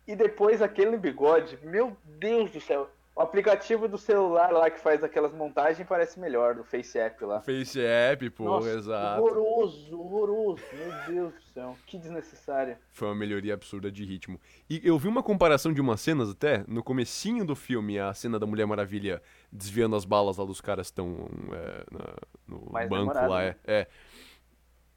E 0.08 0.16
depois 0.16 0.62
aquele 0.62 0.98
bigode. 0.98 1.58
Meu 1.64 1.96
Deus 2.04 2.50
do 2.52 2.60
céu. 2.62 2.90
O 3.18 3.22
aplicativo 3.22 3.88
do 3.88 3.98
celular 3.98 4.52
lá 4.52 4.70
que 4.70 4.80
faz 4.80 5.04
aquelas 5.04 5.34
montagens 5.34 5.88
parece 5.88 6.20
melhor, 6.20 6.54
do 6.54 6.64
Face 6.64 7.00
App 7.00 7.26
lá. 7.26 7.42
Face 7.42 7.82
App, 7.84 8.30
pô, 8.30 8.44
Nossa, 8.44 8.70
exato. 8.70 9.22
horroroso, 9.24 10.00
horroroso. 10.00 10.62
Meu 10.72 10.92
Deus 11.08 11.34
do 11.34 11.42
céu. 11.52 11.76
Que 11.88 11.98
desnecessário. 11.98 12.78
Foi 12.92 13.08
uma 13.08 13.16
melhoria 13.16 13.56
absurda 13.56 13.92
de 13.92 14.06
ritmo. 14.06 14.40
E 14.70 14.80
eu 14.84 15.00
vi 15.00 15.08
uma 15.08 15.24
comparação 15.24 15.74
de 15.74 15.82
umas 15.82 16.00
cenas 16.00 16.30
até, 16.30 16.64
no 16.68 16.84
comecinho 16.84 17.44
do 17.44 17.56
filme, 17.56 17.98
a 17.98 18.14
cena 18.14 18.38
da 18.38 18.46
Mulher 18.46 18.68
Maravilha 18.68 19.20
desviando 19.52 19.96
as 19.96 20.06
balas 20.06 20.38
lá 20.38 20.46
dos 20.46 20.62
caras 20.62 20.86
que 20.88 20.92
estão 20.92 21.28
é, 21.54 21.86
na- 21.92 22.16
no 22.48 22.72
Mais 22.72 22.88
banco 22.88 23.02
demorado, 23.14 23.32
lá. 23.32 23.40
né? 23.42 23.56
É, 23.66 23.80
é. 23.80 23.88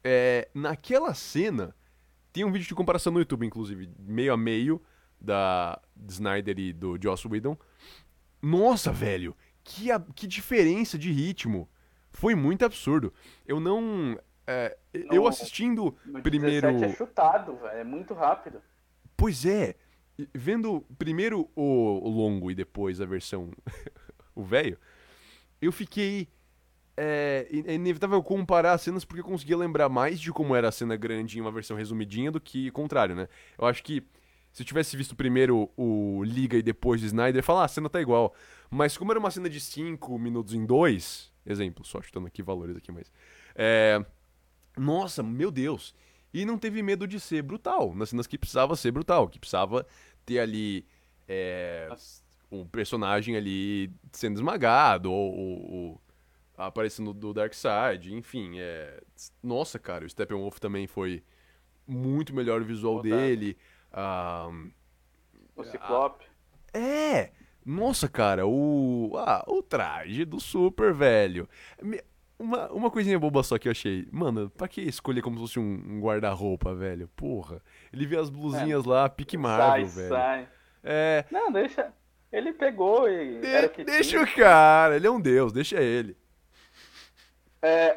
É, 0.03 0.47
Naquela 0.53 1.15
cena, 1.15 1.75
tem 2.31 2.45
um 2.45 2.51
vídeo 2.51 2.67
de 2.67 2.75
comparação 2.75 3.11
no 3.11 3.17
YouTube, 3.19 3.47
inclusive, 3.47 3.89
meio 3.99 4.31
a 4.31 4.37
meio, 4.37 4.79
da 5.19 5.81
de 5.95 6.13
Snyder 6.13 6.59
e 6.59 6.71
do 6.71 6.97
Joss 7.01 7.27
Whedon. 7.27 7.57
Nossa, 8.41 8.91
velho, 8.91 9.35
que, 9.63 9.91
a- 9.91 9.99
que 10.15 10.27
diferença 10.27 10.97
de 10.97 11.11
ritmo. 11.11 11.69
Foi 12.09 12.35
muito 12.35 12.65
absurdo. 12.65 13.13
Eu 13.45 13.59
não... 13.59 14.19
é, 14.45 14.77
eu 14.93 15.21
No- 15.21 15.27
assistindo 15.27 15.95
No 16.05 16.21
primeiro... 16.21 16.67
17 16.71 16.93
é 16.93 16.95
chutado, 16.97 17.55
velho. 17.57 17.77
É 17.77 17.83
muito 17.83 18.13
rápido. 18.13 18.61
Pois 19.15 19.45
é, 19.45 19.75
vendo 20.33 20.81
primeiro 20.97 21.49
o, 21.55 22.09
longo 22.09 22.49
e 22.51 22.55
depois 22.55 22.99
a 22.99 23.05
versão 23.05 23.51
o 24.35 24.43
velho, 24.43 24.77
eu 25.61 25.71
fiquei 25.71 26.27
é, 26.97 27.47
é 27.65 27.73
inevitável 27.75 28.21
comparar 28.21 28.73
as 28.73 28.81
cenas 28.81 29.05
porque 29.05 29.21
eu 29.21 29.25
conseguia 29.25 29.55
lembrar 29.57 29.87
mais 29.89 30.19
de 30.19 30.31
como 30.33 30.55
era 30.55 30.67
a 30.67 30.71
cena 30.71 30.95
grande 30.95 31.37
em 31.37 31.41
uma 31.41 31.51
versão 31.51 31.77
resumidinha 31.77 32.31
do 32.31 32.41
que 32.41 32.67
o 32.69 32.73
contrário, 32.73 33.15
né? 33.15 33.27
Eu 33.57 33.65
acho 33.65 33.83
que 33.83 34.03
se 34.51 34.63
tivesse 34.65 34.95
visto 34.97 35.15
primeiro 35.15 35.69
o 35.77 36.23
Liga 36.23 36.57
e 36.57 36.61
depois 36.61 37.01
o 37.01 37.05
Snyder, 37.05 37.43
falar, 37.43 37.61
ah, 37.61 37.65
a 37.65 37.67
cena 37.67 37.89
tá 37.89 38.01
igual. 38.01 38.33
Mas 38.69 38.97
como 38.97 39.11
era 39.11 39.19
uma 39.19 39.31
cena 39.31 39.49
de 39.49 39.59
5 39.59 40.17
minutos 40.19 40.53
em 40.53 40.65
2, 40.65 41.31
exemplo, 41.45 41.85
só 41.85 42.01
chutando 42.01 42.27
aqui 42.27 42.41
valores 42.41 42.75
aqui, 42.75 42.91
mas 42.91 43.11
é, 43.55 44.03
nossa, 44.77 45.21
meu 45.23 45.51
Deus. 45.51 45.93
E 46.33 46.45
não 46.45 46.57
teve 46.57 46.81
medo 46.81 47.05
de 47.07 47.19
ser 47.19 47.41
brutal. 47.41 47.93
Nas 47.93 48.09
cenas 48.09 48.25
que 48.25 48.37
precisava 48.37 48.75
ser 48.77 48.91
brutal. 48.91 49.27
Que 49.27 49.37
precisava 49.37 49.85
ter 50.25 50.39
ali 50.39 50.85
é, 51.27 51.89
um 52.49 52.65
personagem 52.65 53.35
ali 53.35 53.91
sendo 54.13 54.37
esmagado. 54.37 55.11
Ou, 55.11 55.33
ou- 55.35 55.71
ou 55.71 56.01
aparecendo 56.57 57.13
do 57.13 57.33
Darkseid. 57.33 58.13
Enfim, 58.13 58.59
é... 58.59 59.01
Nossa, 59.43 59.77
cara, 59.77 60.05
o 60.05 60.09
Steppenwolf 60.09 60.57
também 60.59 60.87
foi 60.87 61.21
muito 61.85 62.33
melhor 62.33 62.61
o 62.61 62.65
visual 62.65 63.01
dele. 63.01 63.57
Ah, 63.93 64.49
O 65.55 65.63
Ciclope. 65.63 66.25
é! 66.73 67.31
Nossa, 67.63 68.07
cara, 68.09 68.45
o. 68.47 69.11
Ah, 69.17 69.43
o 69.47 69.61
traje 69.61 70.25
do 70.25 70.39
Super, 70.39 70.93
velho. 70.93 71.47
Uma, 72.39 72.71
uma 72.71 72.89
coisinha 72.89 73.19
boba 73.19 73.43
só 73.43 73.59
que 73.59 73.67
eu 73.67 73.71
achei. 73.71 74.07
Mano, 74.11 74.49
pra 74.49 74.67
que 74.67 74.81
escolher 74.81 75.21
como 75.21 75.35
se 75.35 75.41
fosse 75.43 75.59
um, 75.59 75.63
um 75.87 76.01
guarda-roupa, 76.01 76.73
velho? 76.73 77.07
Porra. 77.15 77.61
Ele 77.93 78.07
vê 78.07 78.17
as 78.17 78.31
blusinhas 78.31 78.83
lá, 78.85 79.07
pique 79.07 79.37
Marvel, 79.37 79.85
sai, 79.87 79.95
velho. 79.95 80.09
sai. 80.09 80.49
É. 80.83 81.25
Não, 81.29 81.51
deixa. 81.51 81.93
Ele 82.31 82.51
pegou 82.53 83.07
e. 83.07 83.39
de- 83.41 83.83
deixa 83.83 84.09
tinha. 84.09 84.23
o 84.23 84.35
cara, 84.35 84.95
ele 84.95 85.05
é 85.05 85.11
um 85.11 85.21
deus, 85.21 85.53
deixa 85.53 85.79
ele. 85.79 86.17
É, 87.61 87.95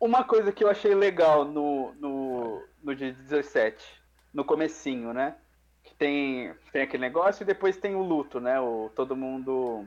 uma 0.00 0.24
coisa 0.24 0.50
que 0.50 0.64
eu 0.64 0.68
achei 0.70 0.94
legal 0.94 1.44
no, 1.44 1.92
no, 1.94 2.62
no 2.82 2.94
dia 2.96 3.12
17, 3.12 3.97
no 4.32 4.44
comecinho, 4.44 5.12
né? 5.12 5.36
Que 5.82 5.94
tem, 5.94 6.54
tem 6.72 6.82
aquele 6.82 7.02
negócio 7.02 7.42
e 7.42 7.46
depois 7.46 7.76
tem 7.76 7.94
o 7.94 8.02
luto, 8.02 8.40
né? 8.40 8.60
O, 8.60 8.90
todo 8.94 9.16
mundo. 9.16 9.86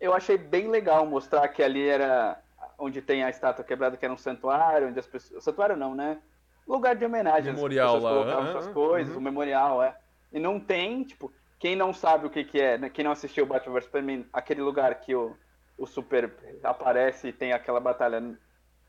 Eu 0.00 0.14
achei 0.14 0.38
bem 0.38 0.68
legal 0.68 1.04
mostrar 1.06 1.46
que 1.48 1.62
ali 1.62 1.86
era 1.86 2.40
onde 2.78 3.02
tem 3.02 3.22
a 3.22 3.30
estátua 3.30 3.64
quebrada, 3.64 3.96
que 3.96 4.04
era 4.04 4.14
um 4.14 4.18
santuário, 4.18 4.88
onde 4.88 4.98
as 4.98 5.06
pessoas. 5.06 5.44
Santuário 5.44 5.76
não, 5.76 5.94
né? 5.94 6.18
Lugar 6.66 6.94
de 6.96 7.04
homenagem. 7.04 7.52
Memorial 7.52 7.96
as 7.96 8.02
pessoas 8.02 8.14
lá, 8.14 8.22
colocavam 8.22 8.52
suas 8.52 8.72
coisas, 8.72 9.14
uhum. 9.14 9.20
o 9.20 9.22
memorial, 9.22 9.82
é. 9.82 9.96
E 10.32 10.38
não 10.38 10.58
tem, 10.60 11.02
tipo, 11.02 11.32
quem 11.58 11.76
não 11.76 11.92
sabe 11.92 12.26
o 12.26 12.30
que, 12.30 12.44
que 12.44 12.60
é, 12.60 12.78
né? 12.78 12.88
Quem 12.88 13.04
não 13.04 13.12
assistiu 13.12 13.44
o 13.44 13.46
Batman 13.46 13.74
vs 13.74 13.84
Superman, 13.84 14.26
aquele 14.32 14.62
lugar 14.62 14.94
que 15.00 15.14
o, 15.14 15.36
o 15.76 15.86
Super 15.86 16.32
aparece 16.62 17.28
e 17.28 17.32
tem 17.32 17.52
aquela 17.52 17.80
batalha, 17.80 18.22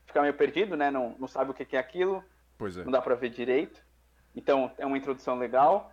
fica 0.06 0.22
meio 0.22 0.34
perdido, 0.34 0.76
né? 0.76 0.90
Não, 0.90 1.16
não 1.18 1.28
sabe 1.28 1.50
o 1.50 1.54
que, 1.54 1.64
que 1.64 1.76
é 1.76 1.80
aquilo, 1.80 2.24
Pois 2.56 2.76
é. 2.76 2.84
não 2.84 2.92
dá 2.92 3.02
pra 3.02 3.14
ver 3.14 3.30
direito. 3.30 3.82
Então 4.34 4.70
é 4.78 4.86
uma 4.86 4.96
introdução 4.96 5.38
legal. 5.38 5.92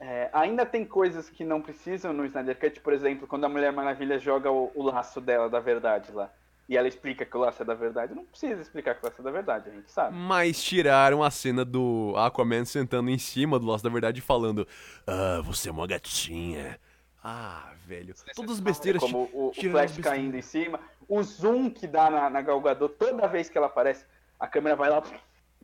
É, 0.00 0.28
ainda 0.32 0.66
tem 0.66 0.84
coisas 0.84 1.30
que 1.30 1.44
não 1.44 1.62
precisam 1.62 2.12
no 2.12 2.24
Snyder 2.24 2.58
Cut, 2.58 2.80
por 2.80 2.92
exemplo, 2.92 3.26
quando 3.26 3.44
a 3.44 3.48
Mulher 3.48 3.72
Maravilha 3.72 4.18
joga 4.18 4.50
o, 4.50 4.72
o 4.74 4.82
laço 4.82 5.20
dela 5.20 5.48
da 5.48 5.60
verdade 5.60 6.10
lá. 6.10 6.30
E 6.68 6.76
ela 6.76 6.88
explica 6.88 7.24
que 7.24 7.36
o 7.36 7.40
laço 7.40 7.62
é 7.62 7.64
da 7.64 7.74
verdade. 7.74 8.14
Não 8.14 8.24
precisa 8.24 8.60
explicar 8.60 8.94
que 8.94 9.04
o 9.04 9.06
laço 9.06 9.20
é 9.20 9.24
da 9.24 9.30
verdade, 9.30 9.68
a 9.68 9.72
gente 9.72 9.90
sabe. 9.90 10.16
Mas 10.16 10.62
tiraram 10.62 11.22
a 11.22 11.30
cena 11.30 11.64
do 11.64 12.14
Aquaman 12.16 12.64
sentando 12.64 13.10
em 13.10 13.18
cima 13.18 13.58
do 13.58 13.66
Laço 13.66 13.84
da 13.84 13.90
Verdade 13.90 14.20
e 14.20 14.22
falando: 14.22 14.66
Ah, 15.06 15.40
você 15.44 15.68
é 15.68 15.72
uma 15.72 15.86
gatinha. 15.86 16.78
Ah, 17.22 17.72
velho. 17.86 18.14
Todas 18.34 18.52
as 18.52 18.60
besteiras. 18.60 19.02
Como 19.02 19.28
o, 19.32 19.50
o 19.50 19.54
Flash 19.54 19.98
caindo 19.98 20.36
em 20.36 20.42
cima. 20.42 20.80
O 21.08 21.22
zoom 21.22 21.68
que 21.68 21.86
dá 21.86 22.10
na, 22.10 22.30
na 22.30 22.40
Gal 22.40 22.60
Gadot, 22.60 22.94
toda 22.98 23.28
vez 23.28 23.48
que 23.48 23.58
ela 23.58 23.66
aparece, 23.66 24.04
a 24.40 24.46
câmera 24.46 24.74
vai 24.74 24.88
lá, 24.88 25.02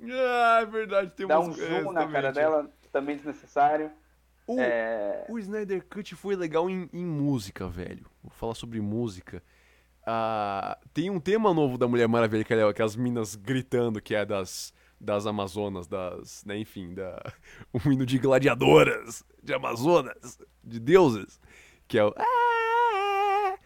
Ah, 0.03 0.59
é 0.63 0.67
verdade. 0.67 1.13
Tem 1.17 1.27
dá 1.27 1.41
um 1.41 1.53
zoom 1.53 1.93
na 1.93 2.07
cara 2.09 2.33
dela, 2.33 2.71
também 2.93 3.17
desnecessário. 3.17 3.91
O, 4.47 4.59
É, 4.61 5.27
o 5.29 5.39
Snyder 5.39 5.85
Cut 5.87 6.15
foi 6.15 6.35
legal 6.35 6.71
em, 6.71 6.89
em 6.93 7.05
música, 7.05 7.69
velho. 7.69 8.07
Vou 8.23 8.31
falar 8.33 8.55
sobre 8.55 8.81
música. 8.81 9.43
Ah, 10.07 10.79
tem 10.95 11.11
um 11.11 11.21
tema 11.21 11.53
novo 11.53 11.77
da 11.77 11.87
Mulher 11.87 12.09
Maravilha, 12.09 12.43
que 12.45 12.55
é 12.55 12.63
aquelas 12.63 12.97
minas 12.97 13.35
gritando, 13.37 14.01
que 14.01 14.15
é 14.15 14.25
das, 14.25 14.73
das 14.99 15.27
Amazonas, 15.27 15.87
das. 15.87 16.43
Né, 16.47 16.57
enfim, 16.59 16.95
da, 16.95 17.21
um 17.75 17.93
hino 17.93 18.07
de 18.07 18.19
gladiadoras, 18.19 19.23
de 19.43 19.53
Amazonas, 19.53 20.39
de 20.65 20.81
deuses, 20.81 21.39
que 21.87 21.99
é 21.99 22.05
o. 22.05 22.15
"Ah", 22.17 23.59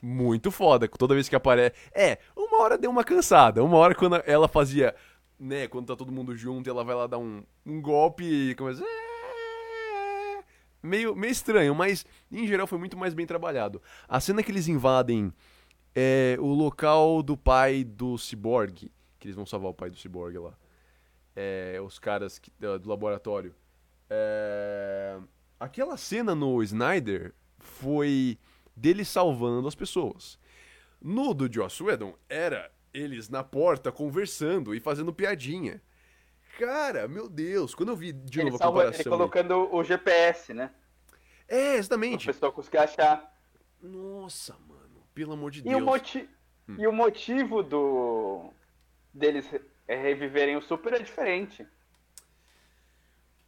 Muito 0.00 0.52
foda, 0.52 0.86
toda 0.86 1.14
vez 1.14 1.28
que 1.28 1.34
aparece. 1.34 1.74
É, 1.92 2.18
uma 2.36 2.62
hora 2.62 2.78
deu 2.78 2.90
uma 2.90 3.02
cansada. 3.02 3.64
Uma 3.64 3.76
hora 3.78 3.94
quando 3.96 4.22
ela 4.24 4.46
fazia. 4.46 4.94
Né, 5.38 5.68
quando 5.68 5.86
tá 5.86 5.94
todo 5.96 6.10
mundo 6.10 6.36
junto, 6.36 6.68
ela 6.68 6.82
vai 6.82 6.94
lá 6.96 7.06
dar 7.06 7.18
um, 7.18 7.44
um 7.64 7.80
golpe 7.80 8.24
e 8.24 8.54
começa. 8.56 8.84
"Ah", 8.84 10.42
Meio, 10.82 11.14
meio 11.14 11.30
estranho, 11.30 11.74
mas 11.74 12.04
em 12.30 12.46
geral 12.46 12.66
foi 12.66 12.78
muito 12.78 12.96
mais 12.96 13.14
bem 13.14 13.26
trabalhado. 13.26 13.80
A 14.08 14.20
cena 14.20 14.42
que 14.42 14.50
eles 14.50 14.68
invadem 14.68 15.32
é 15.94 16.36
o 16.40 16.46
local 16.54 17.22
do 17.22 17.36
pai 17.36 17.82
do 17.84 18.16
Cyborg, 18.18 18.90
que 19.18 19.26
eles 19.26 19.36
vão 19.36 19.46
salvar 19.46 19.70
o 19.70 19.74
pai 19.74 19.90
do 19.90 19.96
Cyborg 19.96 20.38
lá. 20.38 20.54
É, 21.36 21.80
os 21.84 21.98
caras 21.98 22.38
que- 22.38 22.52
do 22.58 22.78
do 22.78 22.88
laboratório. 22.88 23.54
É, 24.10 25.18
aquela 25.58 25.96
cena 25.96 26.34
no 26.34 26.60
Snyder 26.62 27.34
foi 27.58 28.38
dele 28.76 29.04
salvando 29.04 29.66
as 29.68 29.74
pessoas. 29.74 30.38
No 31.00 31.32
do 31.34 31.52
Joss 31.52 31.80
Whedon 31.82 32.14
era 32.28 32.70
eles 32.92 33.28
na 33.28 33.42
porta 33.44 33.92
conversando 33.92 34.74
e 34.74 34.80
fazendo 34.80 35.12
piadinha. 35.12 35.80
Cara, 36.58 37.06
meu 37.06 37.28
Deus, 37.28 37.74
quando 37.74 37.90
eu 37.90 37.96
vi 37.96 38.12
de 38.12 38.40
ele, 38.40 38.50
novo 38.50 38.56
a 38.56 38.58
salva, 38.58 38.78
ele 38.80 38.86
comparação. 38.90 39.12
aí- 39.12 39.18
colocando 39.18 39.74
o 39.74 39.84
GPS, 39.84 40.52
né? 40.52 40.70
É, 41.46 41.56
Pra 41.56 41.70
o 41.72 41.78
exatamente. 41.78 42.26
pessoal 42.26 42.52
conseguir 42.52 42.78
achar. 42.78 43.32
Nossa, 43.80 44.56
mano. 44.66 45.02
Pelo 45.14 45.32
amor 45.34 45.50
de 45.50 45.60
E 45.60 45.62
Deus. 45.62 45.80
o, 45.80 45.84
moti 45.84 46.28
Hum. 46.68 46.76
e 46.78 46.86
o 46.86 46.92
motivo 46.92 47.62
do 47.62 48.50
deles 49.14 49.46
re- 49.46 49.60
reviverem 49.88 50.56
o 50.56 50.62
Super 50.62 50.94
é 50.94 50.98
diferente. 50.98 51.66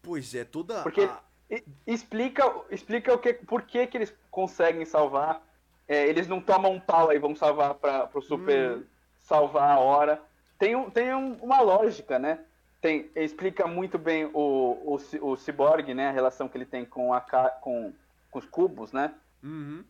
Pois 0.03 0.35
é, 0.35 0.45
toda 0.45 0.83
Porque 0.83 1.03
a- 1.03 1.21
e- 1.51 1.63
explica, 1.87 2.43
explica 2.71 3.13
o 3.13 3.19
que, 3.19 3.35
por 3.35 3.63
que, 3.63 3.87
que 3.87 3.97
eles 3.99 4.15
conseguem 4.31 4.85
salvar. 4.85 5.45
É, 5.87 6.07
eles 6.07 6.29
não 6.29 6.41
tomam 6.41 6.73
um 6.73 6.81
pau 6.81 7.11
aí, 7.11 7.19
vão 7.19 7.35
salvar 7.35 7.75
para 7.75 8.09
o 8.15 8.23
Super 8.23 8.79
Hum. 8.79 8.85
Salvar 9.31 9.71
a 9.71 9.79
hora. 9.79 10.21
Tem, 10.59 10.75
um, 10.75 10.91
tem 10.91 11.15
um- 11.15 11.35
uma 11.41 11.61
lógica, 11.61 12.19
né? 12.19 12.41
Tem, 12.81 13.09
explica 13.15 13.67
muito 13.67 13.97
bem 13.97 14.25
o, 14.35 14.99
o, 15.23 15.31
o 15.31 15.37
Cyborg, 15.37 15.95
né? 15.95 16.09
A 16.09 16.13
relação 16.13 16.49
que 16.49 16.57
ele 16.59 16.67
tem 16.67 16.85
com, 16.85 17.15
a, 17.15 17.21
com, 17.21 17.93
com 18.31 18.39
os 18.39 18.47
cubos, 18.47 18.93
né? 18.93 19.15
Uhum. 19.43 19.85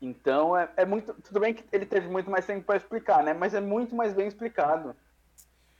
Então 0.00 0.56
é, 0.56 0.70
é 0.76 0.84
muito. 0.86 1.12
Tudo 1.22 1.40
bem 1.40 1.52
que 1.52 1.64
ele 1.70 1.84
teve 1.84 2.08
muito 2.08 2.30
mais 2.30 2.46
tempo 2.46 2.64
para 2.64 2.76
explicar, 2.76 3.22
né? 3.22 3.34
Mas 3.34 3.52
é 3.52 3.60
muito 3.60 3.94
mais 3.94 4.14
bem 4.14 4.26
explicado. 4.26 4.96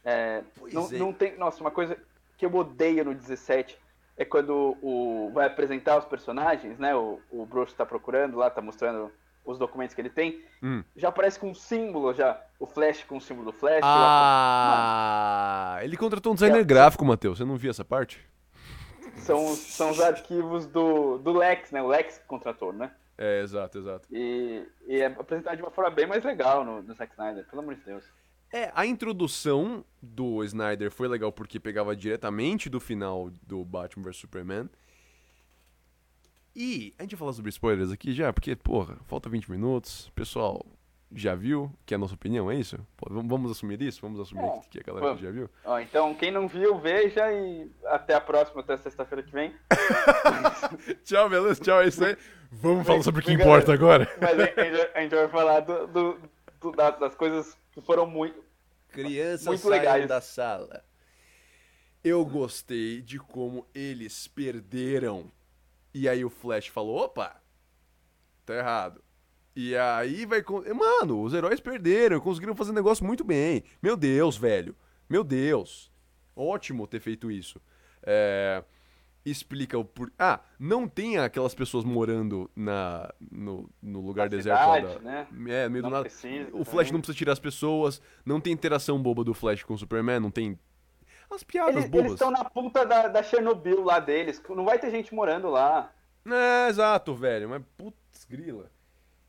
É, 0.04 0.42
não, 0.72 0.86
é. 0.86 0.98
não 0.98 1.12
tem. 1.12 1.36
Nossa, 1.38 1.60
uma 1.62 1.70
coisa 1.70 1.96
que 2.36 2.44
eu 2.44 2.54
odeio 2.54 3.04
no 3.04 3.14
17 3.14 3.78
é 4.18 4.24
quando 4.24 4.76
o 4.82 5.30
vai 5.32 5.46
apresentar 5.46 5.96
os 5.96 6.04
personagens, 6.04 6.78
né? 6.78 6.94
O, 6.94 7.18
o 7.30 7.46
Bruce 7.46 7.74
tá 7.74 7.86
procurando 7.86 8.36
lá, 8.36 8.50
tá 8.50 8.60
mostrando 8.60 9.10
os 9.50 9.58
documentos 9.58 9.94
que 9.94 10.00
ele 10.00 10.10
tem. 10.10 10.42
Hum. 10.62 10.82
Já 10.96 11.08
aparece 11.08 11.38
com 11.38 11.50
um 11.50 11.54
símbolo 11.54 12.12
já. 12.14 12.40
O 12.58 12.66
Flash 12.66 13.04
com 13.04 13.16
o 13.16 13.20
símbolo 13.20 13.50
do 13.52 13.56
Flash. 13.58 13.80
Ah, 13.82 15.78
ele 15.82 15.96
contratou 15.96 16.32
um 16.32 16.34
designer 16.34 16.60
É. 16.60 16.64
gráfico, 16.64 17.04
Matheus. 17.04 17.38
Você 17.38 17.44
não 17.44 17.56
viu 17.56 17.70
essa 17.70 17.84
parte? 17.84 18.20
São, 19.16 19.44
os- 19.46 19.58
são 19.58 19.90
os 19.90 20.00
arquivos 20.00 20.66
do, 20.66 21.18
do 21.18 21.32
Lex, 21.32 21.70
né? 21.72 21.82
O 21.82 21.88
Lex 21.88 22.18
que 22.18 22.26
contratou, 22.26 22.72
né? 22.72 22.90
É, 23.18 23.42
exato, 23.42 23.78
exato. 23.78 24.08
E, 24.10 24.64
e 24.86 25.00
é 25.00 25.06
apresentado 25.06 25.56
de 25.56 25.62
uma 25.62 25.70
forma 25.70 25.90
bem 25.90 26.06
mais 26.06 26.24
legal 26.24 26.64
no, 26.64 26.82
no 26.82 26.94
Zack 26.94 27.12
Snyder, 27.12 27.46
pelo 27.48 27.60
amor 27.62 27.74
de 27.74 27.82
Deus. 27.82 28.04
É, 28.52 28.70
a 28.74 28.84
introdução 28.86 29.84
do 30.02 30.42
Snyder 30.44 30.90
foi 30.90 31.06
legal 31.06 31.30
porque 31.30 31.60
pegava 31.60 31.94
diretamente 31.94 32.68
do 32.70 32.80
final 32.80 33.30
do 33.42 33.64
Batman 33.64 34.04
vs 34.04 34.16
Superman. 34.16 34.68
E 36.62 36.92
a 36.98 37.02
gente 37.04 37.12
vai 37.12 37.20
falar 37.20 37.32
sobre 37.32 37.48
spoilers 37.48 37.90
aqui 37.90 38.12
já, 38.12 38.30
porque, 38.34 38.54
porra, 38.54 38.98
falta 39.06 39.30
20 39.30 39.50
minutos. 39.50 40.12
Pessoal, 40.14 40.62
já 41.10 41.34
viu? 41.34 41.72
Que 41.86 41.94
é 41.94 41.96
a 41.96 41.98
nossa 41.98 42.12
opinião, 42.14 42.50
é 42.50 42.54
isso? 42.54 42.78
Pô, 42.98 43.08
vamos- 43.10 43.50
assumir 43.52 43.80
isso? 43.80 43.98
Vamos 44.02 44.20
assumir 44.20 44.44
É, 44.44 44.60
que 44.68 44.78
a 44.78 44.82
galera 44.82 45.06
vamos. 45.06 45.22
já 45.22 45.30
viu? 45.30 45.48
Ó, 45.64 45.78
então, 45.80 46.14
quem 46.14 46.30
não 46.30 46.46
viu, 46.46 46.78
veja 46.78 47.32
e 47.32 47.70
até 47.86 48.12
a 48.12 48.20
próxima, 48.20 48.60
até 48.60 48.76
sexta-feira 48.76 49.22
que 49.22 49.32
vem. 49.32 49.54
Tchau, 51.02 51.30
beleza? 51.30 51.62
Tchau, 51.62 51.80
é 51.80 51.88
isso 51.88 52.04
aí. 52.04 52.14
Vamos 52.52 52.86
falar 52.86 53.02
sobre 53.02 53.22
o 53.22 53.24
que 53.24 53.32
importa 53.32 53.72
agora. 53.72 54.06
Mas 54.20 54.38
a 54.38 54.44
gente, 54.46 54.90
a 54.94 55.00
gente 55.00 55.14
vai 55.14 55.28
falar 55.28 55.60
do, 55.60 55.86
do- 55.86 56.20
do- 56.60 56.72
da- 56.72 56.90
das 56.90 57.14
coisas 57.14 57.56
que 57.72 57.80
foram 57.80 58.06
muito. 58.06 58.38
Crianças 58.90 59.46
Muito 59.46 59.66
legais. 59.66 60.06
da 60.06 60.20
sala. 60.20 60.84
Eu 62.04 62.22
gostei 62.26 63.00
de 63.00 63.18
como 63.18 63.66
eles 63.74 64.28
perderam. 64.28 65.32
E 65.92 66.08
aí 66.08 66.24
o 66.24 66.30
Flash 66.30 66.68
falou: 66.68 66.96
opa, 67.04 67.40
tá 68.46 68.54
errado. 68.54 69.02
E 69.54 69.76
aí 69.76 70.24
vai. 70.26 70.42
Mano, 70.74 71.22
os 71.22 71.34
heróis 71.34 71.60
perderam, 71.60 72.20
conseguiram 72.20 72.54
fazer 72.54 72.72
negócio 72.72 73.04
muito 73.04 73.24
bem. 73.24 73.64
Meu 73.82 73.96
Deus, 73.96 74.36
velho. 74.36 74.74
Meu 75.08 75.24
Deus. 75.24 75.90
Ótimo 76.36 76.86
ter 76.86 77.00
feito 77.00 77.30
isso. 77.30 77.60
É, 78.02 78.62
Explica 79.22 79.76
o 79.76 79.84
por. 79.84 80.10
Ah, 80.18 80.40
não 80.58 80.88
tem 80.88 81.18
aquelas 81.18 81.54
pessoas 81.54 81.84
morando 81.84 82.50
na, 82.56 83.12
no, 83.30 83.68
no 83.82 84.00
lugar 84.00 84.22
Na 84.24 84.28
deserto 84.36 84.58
cidade, 84.60 84.94
da- 84.94 85.00
né? 85.00 85.26
É, 85.48 85.68
meio 85.68 85.82
Não 85.82 85.90
do 85.90 85.92
nada. 85.96 86.08
precisa 86.08 86.48
o 86.54 86.64
Flash 86.64 86.90
não 86.90 87.00
precisa 87.00 87.18
tirar 87.18 87.32
as 87.32 87.38
pessoas, 87.38 88.00
não 88.24 88.40
tem 88.40 88.50
interação 88.52 89.02
boba 89.02 89.22
do 89.22 89.34
Flash 89.34 89.62
com 89.62 89.74
o 89.74 89.78
Superman, 89.78 90.20
não 90.20 90.30
tem. 90.30 90.58
As 91.30 91.42
piadas 91.42 91.76
Eles 91.76 91.88
bobas. 91.88 92.12
estão 92.12 92.30
na 92.30 92.44
ponta 92.44 92.84
da, 92.84 93.08
da 93.08 93.22
Chernobyl 93.22 93.84
lá 93.84 94.00
deles. 94.00 94.42
Não 94.48 94.64
vai 94.64 94.78
ter 94.78 94.90
gente 94.90 95.14
morando 95.14 95.48
lá. 95.48 95.92
É, 96.26 96.68
exato, 96.68 97.14
velho, 97.14 97.48
mas 97.48 97.62
putz, 97.76 98.24
grila. 98.24 98.70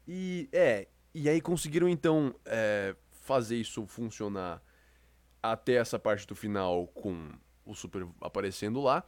E, 0.07 0.49
é, 0.51 0.87
e 1.13 1.29
aí 1.29 1.39
conseguiram 1.39 1.87
então 1.87 2.33
é, 2.45 2.95
fazer 3.11 3.57
isso 3.57 3.85
funcionar 3.85 4.61
até 5.41 5.75
essa 5.75 5.99
parte 5.99 6.27
do 6.27 6.35
final 6.35 6.87
com 6.87 7.29
o 7.65 7.73
Super 7.75 8.07
aparecendo 8.19 8.81
lá. 8.81 9.03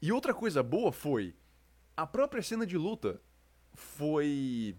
E 0.00 0.10
outra 0.10 0.32
coisa 0.32 0.62
boa 0.62 0.90
foi 0.90 1.34
a 1.96 2.06
própria 2.06 2.42
cena 2.42 2.66
de 2.66 2.78
luta 2.78 3.20
foi 3.74 4.76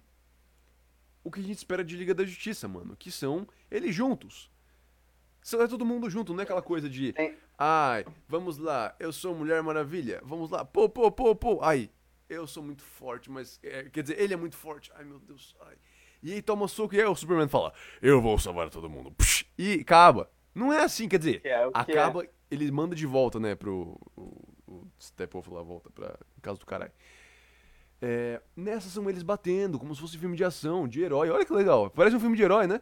o 1.24 1.32
que 1.32 1.40
a 1.40 1.44
gente 1.44 1.58
espera 1.58 1.84
de 1.84 1.96
Liga 1.96 2.14
da 2.14 2.26
Justiça, 2.26 2.68
mano, 2.68 2.96
que 2.96 3.12
são 3.12 3.48
eles 3.70 3.94
juntos. 3.94 4.50
São 5.42 5.62
é 5.62 5.68
todo 5.68 5.86
mundo 5.86 6.10
junto, 6.10 6.34
não 6.34 6.40
é 6.40 6.44
aquela 6.44 6.62
coisa 6.62 6.90
de 6.90 7.14
Ai, 7.64 8.04
vamos 8.28 8.58
lá, 8.58 8.96
eu 9.00 9.14
sou 9.14 9.36
Mulher 9.36 9.62
Maravilha, 9.62 10.20
vamos 10.24 10.50
lá, 10.50 10.66
pô, 10.66 10.90
pô, 10.90 11.12
pô, 11.12 11.36
pô, 11.36 11.60
ai, 11.62 11.92
eu 12.28 12.48
sou 12.48 12.64
muito 12.64 12.82
forte, 12.82 13.30
mas, 13.30 13.60
é, 13.62 13.84
quer 13.84 14.02
dizer, 14.02 14.20
ele 14.20 14.34
é 14.34 14.36
muito 14.36 14.56
forte, 14.56 14.92
ai 14.96 15.06
meu 15.06 15.20
Deus, 15.20 15.56
ai. 15.68 15.76
E 16.24 16.34
aí 16.34 16.42
toma 16.42 16.68
soco 16.68 16.96
e 16.96 17.00
aí 17.00 17.06
o 17.06 17.14
Superman 17.14 17.48
fala, 17.48 17.72
eu 18.02 18.20
vou 18.20 18.40
salvar 18.40 18.68
todo 18.72 18.90
mundo, 18.90 19.12
Psh, 19.12 19.46
e 19.60 19.74
acaba. 19.74 20.28
Não 20.56 20.74
é 20.74 20.82
assim, 20.82 21.08
quer 21.08 21.20
dizer, 21.20 21.42
Que 21.42 21.50
é 21.50 21.64
que 21.64 21.72
acaba, 21.72 22.26
ele 22.50 22.72
manda 22.72 22.96
de 22.96 23.06
volta, 23.06 23.40
né, 23.40 23.54
pro, 23.54 23.96
o, 24.18 24.56
o 24.68 24.88
Steppenwolf 25.00 25.48
lá, 25.50 25.62
volta 25.62 25.92
pra 25.92 26.18
casa 26.42 26.58
do 26.58 26.66
caralho. 26.66 26.92
É, 28.02 28.42
nessa 28.56 28.90
são 28.90 29.08
eles 29.08 29.22
batendo, 29.22 29.78
como 29.78 29.94
se 29.94 30.02
fosse 30.02 30.18
filme 30.18 30.36
de 30.36 30.44
ação, 30.44 30.88
de 30.88 31.04
herói, 31.04 31.30
olha 31.30 31.46
que 31.46 31.54
legal, 31.54 31.92
parece 31.92 32.16
um 32.16 32.20
filme 32.20 32.36
de 32.36 32.42
herói, 32.42 32.66
né? 32.66 32.82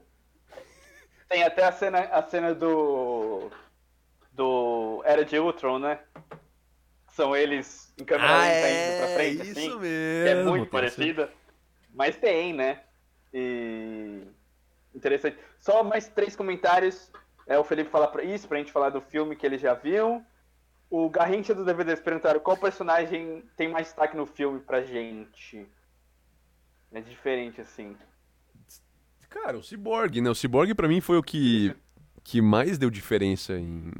Tem 1.27 1.43
até 1.43 1.65
a 1.65 1.71
cena, 1.73 1.99
a 1.99 2.23
cena 2.23 2.55
do. 2.55 3.51
Do 4.39 5.01
Era 5.05 5.25
de 5.25 5.37
Ultron, 5.37 5.79
né? 5.79 5.99
São 7.09 7.35
eles 7.35 7.93
em 7.99 8.05
câmera 8.05 8.37
lenta 8.37 8.69
indo 8.69 8.97
pra 8.97 9.15
frente, 9.15 9.41
Ah, 9.41 9.43
isso 9.43 9.59
assim. 9.59 9.79
mesmo. 9.79 9.81
que 10.23 10.29
é 10.29 10.43
muito 10.43 10.69
parecida. 10.69 11.29
Mas 11.93 12.15
tem, 12.15 12.53
né? 12.53 12.81
E. 13.33 14.21
Interessante. 14.95 15.37
Só 15.57 15.83
mais 15.83 16.07
três 16.07 16.35
comentários. 16.37 17.11
É, 17.45 17.59
o 17.59 17.63
Felipe 17.65 17.89
fala 17.89 18.07
pra 18.07 18.23
isso, 18.23 18.47
pra 18.47 18.57
gente 18.59 18.71
falar 18.71 18.91
do 18.91 19.01
filme 19.01 19.35
que 19.35 19.45
ele 19.45 19.57
já 19.57 19.73
viu. 19.73 20.23
O 20.89 21.09
Garrincha 21.09 21.53
do 21.53 21.65
DVDs 21.65 21.99
perguntaram 21.99 22.39
qual 22.39 22.55
personagem 22.55 23.43
tem 23.57 23.67
mais 23.67 23.87
destaque 23.87 24.15
no 24.15 24.25
filme 24.25 24.59
pra 24.61 24.81
gente. 24.83 25.67
É 26.93 27.01
diferente, 27.01 27.59
assim. 27.59 27.95
Cara, 29.29 29.57
o 29.57 29.63
Cyborg, 29.63 30.21
né? 30.21 30.29
O 30.29 30.35
Cyborg 30.35 30.73
pra 30.73 30.87
mim 30.87 31.01
foi 31.01 31.17
o 31.17 31.23
que, 31.23 31.75
que 32.23 32.41
mais 32.41 32.77
deu 32.79 32.89
diferença 32.89 33.53
em, 33.53 33.91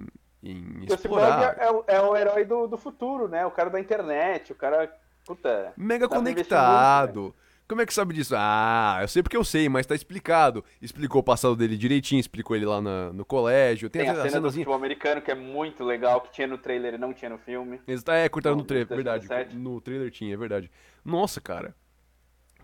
em 0.44 0.58
o 0.58 0.82
Cyborg 0.82 0.94
explorar. 0.94 1.58
é, 1.60 1.96
é 1.96 2.02
o- 2.02 2.16
herói 2.16 2.46
do, 2.46 2.68
do 2.68 2.78
futuro, 2.78 3.28
né? 3.28 3.46
O 3.46 3.52
cara 3.52 3.70
da 3.70 3.80
internet, 3.80 4.52
o 4.52 4.56
cara. 4.56 4.94
Puta. 5.26 5.74
Mega 5.78 6.06
investir 6.06 6.18
conectado. 6.18 7.36
Como 7.68 7.82
é 7.82 7.86
que 7.86 7.94
sabe 7.94 8.16
disso? 8.16 8.34
Ah, 8.36 8.98
eu 9.02 9.08
sei 9.08 9.22
porque 9.22 9.38
eu 9.38 9.44
sei, 9.44 9.70
mas 9.70 9.86
tá 9.86 9.94
explicado. 9.94 10.66
Explicou 10.82 11.22
o 11.22 11.24
passado 11.24 11.56
dele 11.56 11.78
direitinho, 11.78 12.20
explicou 12.20 12.56
ele 12.56 12.66
lá 12.66 12.82
na- 12.82 13.14
no 13.14 13.24
colégio. 13.24 13.92
Tem, 13.92 14.02
Tem 14.02 14.10
a 14.10 14.14
a, 14.14 14.16
cena 14.16 14.26
do 14.28 14.32
cenazinha. 14.32 14.52
futebol 14.66 14.74
americano 14.76 15.22
que 15.22 15.30
é 15.30 15.36
muito 15.36 15.84
legal, 15.84 16.20
que 16.22 16.32
tinha 16.32 16.48
no 16.48 16.58
trailer 16.58 16.96
e 16.96 16.98
não 16.98 17.14
tinha 17.14 17.30
no 17.30 17.38
filme. 17.38 17.80
Eles 17.88 18.02
tá, 18.02 18.16
é, 18.16 18.28
cortaram 18.28 18.56
no 18.56 18.64
trailer, 18.64 18.88
do 18.88 18.96
verdade. 18.96 19.28
2017. 19.28 19.56
No 19.64 19.80
trailer 19.82 20.10
tinha, 20.10 20.34
é 20.34 20.38
verdade. 20.38 20.72
Nossa, 21.06 21.40
cara. 21.40 21.76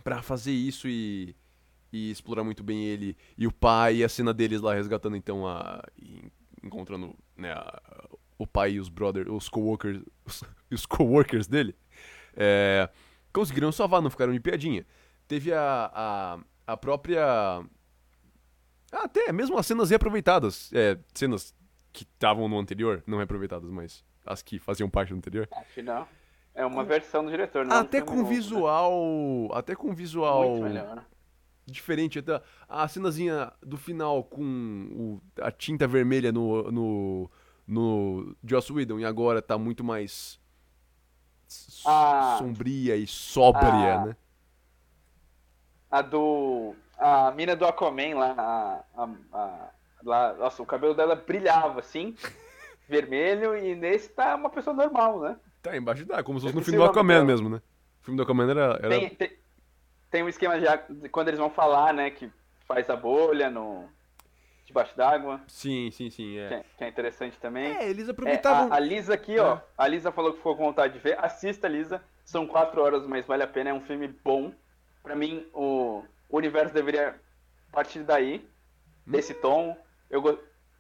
Pra 0.04 0.24
fazer 0.24 0.52
isso 0.52 0.88
e, 0.88 1.36
e 1.94 2.10
explorar 2.10 2.44
muito 2.44 2.64
bem 2.64 2.84
ele 2.86 3.16
e 3.38 3.46
o 3.46 3.52
pai 3.52 3.98
e 3.98 4.04
a 4.04 4.10
cena 4.10 4.34
deles 4.34 4.60
lá 4.62 4.74
resgatando 4.74 5.16
então 5.16 5.46
a. 5.48 5.84
encontrando 6.66 7.16
né, 7.38 7.52
a- 7.54 8.10
o 8.38 8.46
pai 8.46 8.72
e 8.74 8.80
os 8.80 8.90
brothers, 8.90 9.30
os 9.30 9.48
coworkers, 9.48 10.02
os, 10.26 10.44
os 10.72 10.86
coworkers 10.86 11.48
dele. 11.48 11.76
É, 12.36 12.90
conseguiram 13.32 13.72
salvar, 13.72 14.02
não 14.02 14.10
ficaram 14.10 14.34
de 14.34 14.40
piadinha. 14.40 14.86
Teve 15.28 15.54
a, 15.54 15.92
a, 15.94 16.40
a 16.74 16.78
própria. 16.78 17.64
Até 18.92 19.32
mesmo 19.32 19.58
as 19.58 19.66
cenas 19.66 19.90
reaproveitadas. 19.90 20.72
É, 20.74 20.98
cenas 21.14 21.54
que 21.94 22.04
estavam 22.04 22.48
no 22.48 22.60
anterior, 22.60 23.04
não 23.08 23.18
reaproveitadas, 23.18 23.70
mas 23.70 24.04
as 24.26 24.42
que 24.42 24.60
faziam 24.60 24.90
parte 24.90 25.10
do 25.14 25.18
anterior. 25.18 25.48
Não. 25.84 26.08
É 26.54 26.66
uma 26.66 26.84
versão 26.86 27.24
do 27.26 27.30
diretor, 27.32 27.66
não 27.66 27.76
Até 27.78 28.02
com 28.02 28.16
novo, 28.16 28.30
né? 28.30 28.36
visual. 28.36 29.50
Até 29.54 29.76
com 29.76 29.94
visual 29.94 30.50
Muito 30.52 30.64
melhor. 30.64 31.06
Diferente. 31.66 32.20
Até 32.20 32.42
a 32.68 32.88
cenazinha 32.88 33.52
do 33.62 33.78
final 33.78 34.24
com 34.24 34.42
o- 34.92 35.22
a 35.42 35.52
tinta 35.52 35.88
vermelha 35.88 36.32
no, 36.32 36.72
no, 36.72 37.32
no 37.68 38.36
Joss 38.44 38.72
Whedon 38.72 39.00
e 39.00 39.06
agora 39.06 39.42
tá 39.42 39.58
muito 39.58 39.84
mais 39.84 40.40
Ah. 41.86 42.36
sombria 42.40 42.96
e 42.96 43.06
sóbria, 43.08 43.96
Ah. 43.96 44.06
né? 44.06 44.16
A 45.92 46.02
do. 46.02 46.76
A 46.98 47.32
mina 47.32 47.56
do 47.56 47.66
Aquaman 47.66 48.16
lá, 48.16 48.36
a, 48.38 49.04
a- 49.04 49.10
a- 49.34 49.70
lá. 50.04 50.34
Nossa, 50.34 50.62
o 50.64 50.66
cabelo 50.66 50.94
dela 50.94 51.16
brilhava 51.16 51.80
assim, 51.80 52.16
vermelho, 52.88 53.56
e 53.58 53.76
nesse 53.76 54.10
tá 54.10 54.36
uma 54.36 54.50
pessoa 54.50 54.76
normal, 54.76 55.20
né? 55.22 55.38
Tá 55.62 55.76
embaixo 55.76 56.06
da, 56.06 56.24
como 56.24 56.40
se 56.40 56.44
fosse 56.46 56.56
no 56.56 56.64
filme 56.64 56.78
do 56.80 56.86
Aquaman 56.86 57.24
mesmo, 57.26 57.50
né? 57.50 57.62
O 58.02 58.06
filme 58.06 58.18
do 58.18 58.24
Aquaman 58.24 58.50
era. 58.50 58.80
era... 58.82 58.90
Tem, 58.90 59.10
tem, 59.10 59.32
tem 60.12 60.24
um 60.24 60.30
esquema 60.30 60.60
já 60.60 60.76
de 60.76 61.10
quando 61.10 61.28
eles 61.30 61.40
vão 61.40 61.50
falar, 61.50 61.94
né? 61.94 62.10
Que 62.12 62.32
faz 62.68 62.90
a 62.90 62.96
bolha 62.96 63.50
no 63.50 63.88
debaixo 64.66 64.96
d'água. 64.98 65.42
Sim, 65.48 65.92
sim, 65.92 66.10
sim. 66.10 66.38
É. 66.38 66.48
Que, 66.48 66.54
é, 66.54 66.66
que 66.78 66.84
é 66.84 66.88
interessante 66.88 67.38
também. 67.40 67.76
É, 67.78 67.90
eles 67.90 68.08
É, 68.08 68.12
aproveitavam. 68.12 68.72
a, 68.74 68.76
a 68.76 68.80
Lisa 68.80 69.14
aqui, 69.14 69.38
ó. 69.40 69.60
A 69.78 69.88
Lisa 69.88 70.12
falou 70.12 70.32
que 70.32 70.38
ficou 70.38 70.56
com 70.56 70.66
vontade 70.66 70.94
de 70.94 71.00
ver. 71.00 71.18
Assista, 71.24 71.68
Lisa. 71.68 72.02
São 72.24 72.48
quatro 72.48 72.82
horas, 72.82 73.06
mas 73.06 73.26
vale 73.26 73.44
a 73.44 73.48
pena. 73.48 73.70
É 73.70 73.74
um 73.74 73.82
filme 73.82 74.08
bom. 74.08 74.52
Pra 75.04 75.16
mim, 75.16 75.46
o, 75.54 76.04
o 76.30 76.38
universo 76.38 76.74
deveria 76.74 77.16
partir 77.72 78.00
daí, 78.04 78.48
desse 79.06 79.34
tom. 79.36 79.78
Eu, 80.10 80.22
go- 80.22 80.40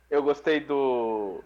eu 0.09 0.23
gostei 0.23 0.59
do. 0.59 1.43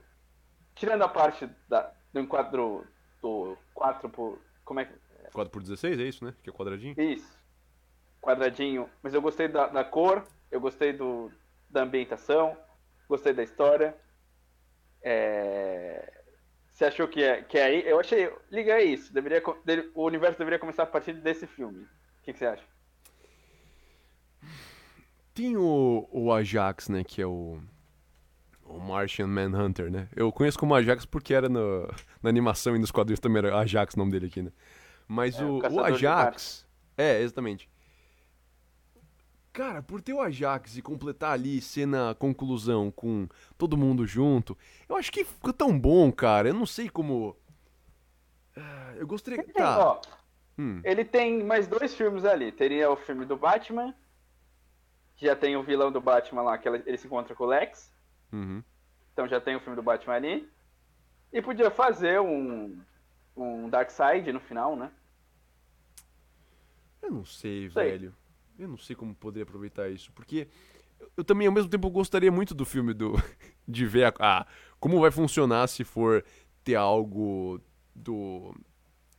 Tirando 0.75 1.01
a 1.01 1.09
parte 1.09 1.49
da, 1.67 1.91
do 2.13 2.21
enquadro 2.21 2.85
do 3.21 3.57
4 3.73 4.09
por. 4.09 4.39
Como 4.63 4.79
é 4.79 4.85
que. 4.85 4.93
4 5.33 5.51
por 5.51 5.61
16 5.61 5.99
é 5.99 6.03
isso, 6.03 6.23
né? 6.23 6.33
Que 6.41 6.49
é 6.49 6.53
quadradinho. 6.53 6.95
Isso. 6.97 7.37
Quadradinho. 8.21 8.89
Mas 9.03 9.13
eu 9.13 9.21
gostei 9.21 9.47
da, 9.47 9.67
da 9.67 9.83
cor, 9.83 10.25
eu 10.51 10.59
gostei 10.61 10.93
do, 10.93 11.31
da 11.69 11.83
ambientação, 11.83 12.57
gostei 13.07 13.33
da 13.33 13.43
história. 13.43 13.95
É, 15.01 16.11
Você 16.71 16.85
achou 16.85 17.07
que 17.07 17.23
é, 17.23 17.43
que 17.43 17.57
é 17.57 17.63
aí? 17.63 17.83
Eu 17.87 17.99
achei. 17.99 18.31
Liga 18.51 18.73
é 18.73 18.83
isso. 18.83 19.13
Deveria, 19.13 19.41
o 19.95 20.05
universo 20.05 20.37
deveria 20.39 20.59
começar 20.59 20.83
a 20.83 20.87
partir 20.87 21.13
desse 21.13 21.47
filme. 21.47 21.83
O 21.83 22.23
que, 22.23 22.33
que 22.33 22.39
você 22.39 22.45
acha? 22.47 22.65
Tem 25.33 25.55
o, 25.57 26.07
o 26.11 26.31
Ajax, 26.33 26.89
né? 26.89 27.03
Que 27.03 27.21
é 27.21 27.25
o. 27.27 27.59
O 28.63 28.79
Martian 28.79 29.27
Manhunter, 29.27 29.89
né? 29.91 30.07
Eu 30.15 30.31
conheço 30.31 30.59
como 30.59 30.75
Ajax 30.75 31.03
porque 31.05 31.33
era 31.33 31.49
no- 31.49 31.87
na 32.21 32.29
animação 32.29 32.75
e 32.75 32.79
nos 32.79 32.91
quadrinhos 32.91 33.19
também 33.19 33.39
era 33.39 33.57
Ajax 33.59 33.95
o 33.95 33.97
nome 33.99 34.11
dele 34.11 34.27
aqui, 34.27 34.43
né? 34.43 34.51
Mas 35.07 35.39
É, 35.39 35.43
o 35.43 35.59
o, 35.67 35.79
Ajax. 35.79 36.67
É, 36.97 37.21
exatamente. 37.21 37.69
Cara, 39.51 39.81
por 39.81 40.01
ter 40.01 40.13
o 40.13 40.21
Ajax 40.21 40.77
e 40.77 40.81
completar 40.81 41.31
ali 41.33 41.59
cena 41.61 42.15
conclusão 42.15 42.91
com 42.91 43.27
todo 43.57 43.75
mundo 43.77 44.05
junto, 44.05 44.57
eu 44.87 44.95
acho 44.95 45.11
que 45.11 45.25
ficou 45.25 45.51
tão 45.51 45.77
bom, 45.77 46.11
cara. 46.11 46.49
Eu 46.49 46.53
não 46.53 46.65
sei 46.65 46.87
como. 46.89 47.35
Ah, 48.55 48.93
Eu 48.97 49.07
gostaria. 49.07 49.43
Tem, 49.43 49.53
Tá. 49.53 49.79
ó, 49.79 50.01
Hum. 50.57 50.81
ele 50.83 51.03
tem 51.05 51.43
mais 51.43 51.67
dois 51.67 51.95
filmes 51.95 52.25
ali. 52.25 52.51
Teria 52.51 52.91
o 52.91 52.95
filme 52.97 53.25
do 53.25 53.35
Batman, 53.37 53.95
que 55.15 55.25
já 55.25 55.35
tem 55.35 55.55
o 55.55 55.63
vilão 55.63 55.91
do 55.91 56.01
Batman 56.01 56.41
lá, 56.43 56.57
que 56.57 56.67
ele 56.67 56.83
ele 56.85 56.97
se 56.97 57.07
encontra 57.07 57.33
com 57.33 57.43
o 57.45 57.47
Lex. 57.47 57.91
Uhum. 58.31 58.61
Então 59.13 59.27
já 59.27 59.41
tem 59.41 59.55
o 59.55 59.59
filme 59.59 59.75
do 59.75 59.83
Batman 59.83 60.13
ali. 60.15 60.49
E 61.33 61.41
podia 61.41 61.71
fazer 61.71 62.19
um, 62.19 62.77
um 63.35 63.69
Darkseid 63.69 64.31
no 64.31 64.39
final, 64.39 64.75
né? 64.75 64.91
Eu 67.01 67.11
não 67.11 67.25
sei, 67.25 67.69
Sei. 67.69 67.91
velho. 67.91 68.15
Eu 68.59 68.67
não 68.67 68.77
sei 68.77 68.93
como 68.93 69.15
poderia 69.15 69.43
aproveitar 69.43 69.89
isso. 69.89 70.11
Porque 70.11 70.49
eu, 71.15 71.23
também, 71.23 71.47
ao 71.47 71.53
mesmo 71.53 71.69
tempo, 71.69 71.89
gostaria 71.89 72.31
muito 72.31 72.53
do 72.53 72.65
filme 72.65 72.93
do. 72.93 73.13
de 73.65 73.85
ver 73.85 74.13
a, 74.19 74.45
como 74.79 74.99
vai 74.99 75.11
funcionar 75.11 75.65
se 75.67 75.85
for 75.85 76.25
ter 76.63 76.75
algo 76.75 77.61
do. 77.95 78.53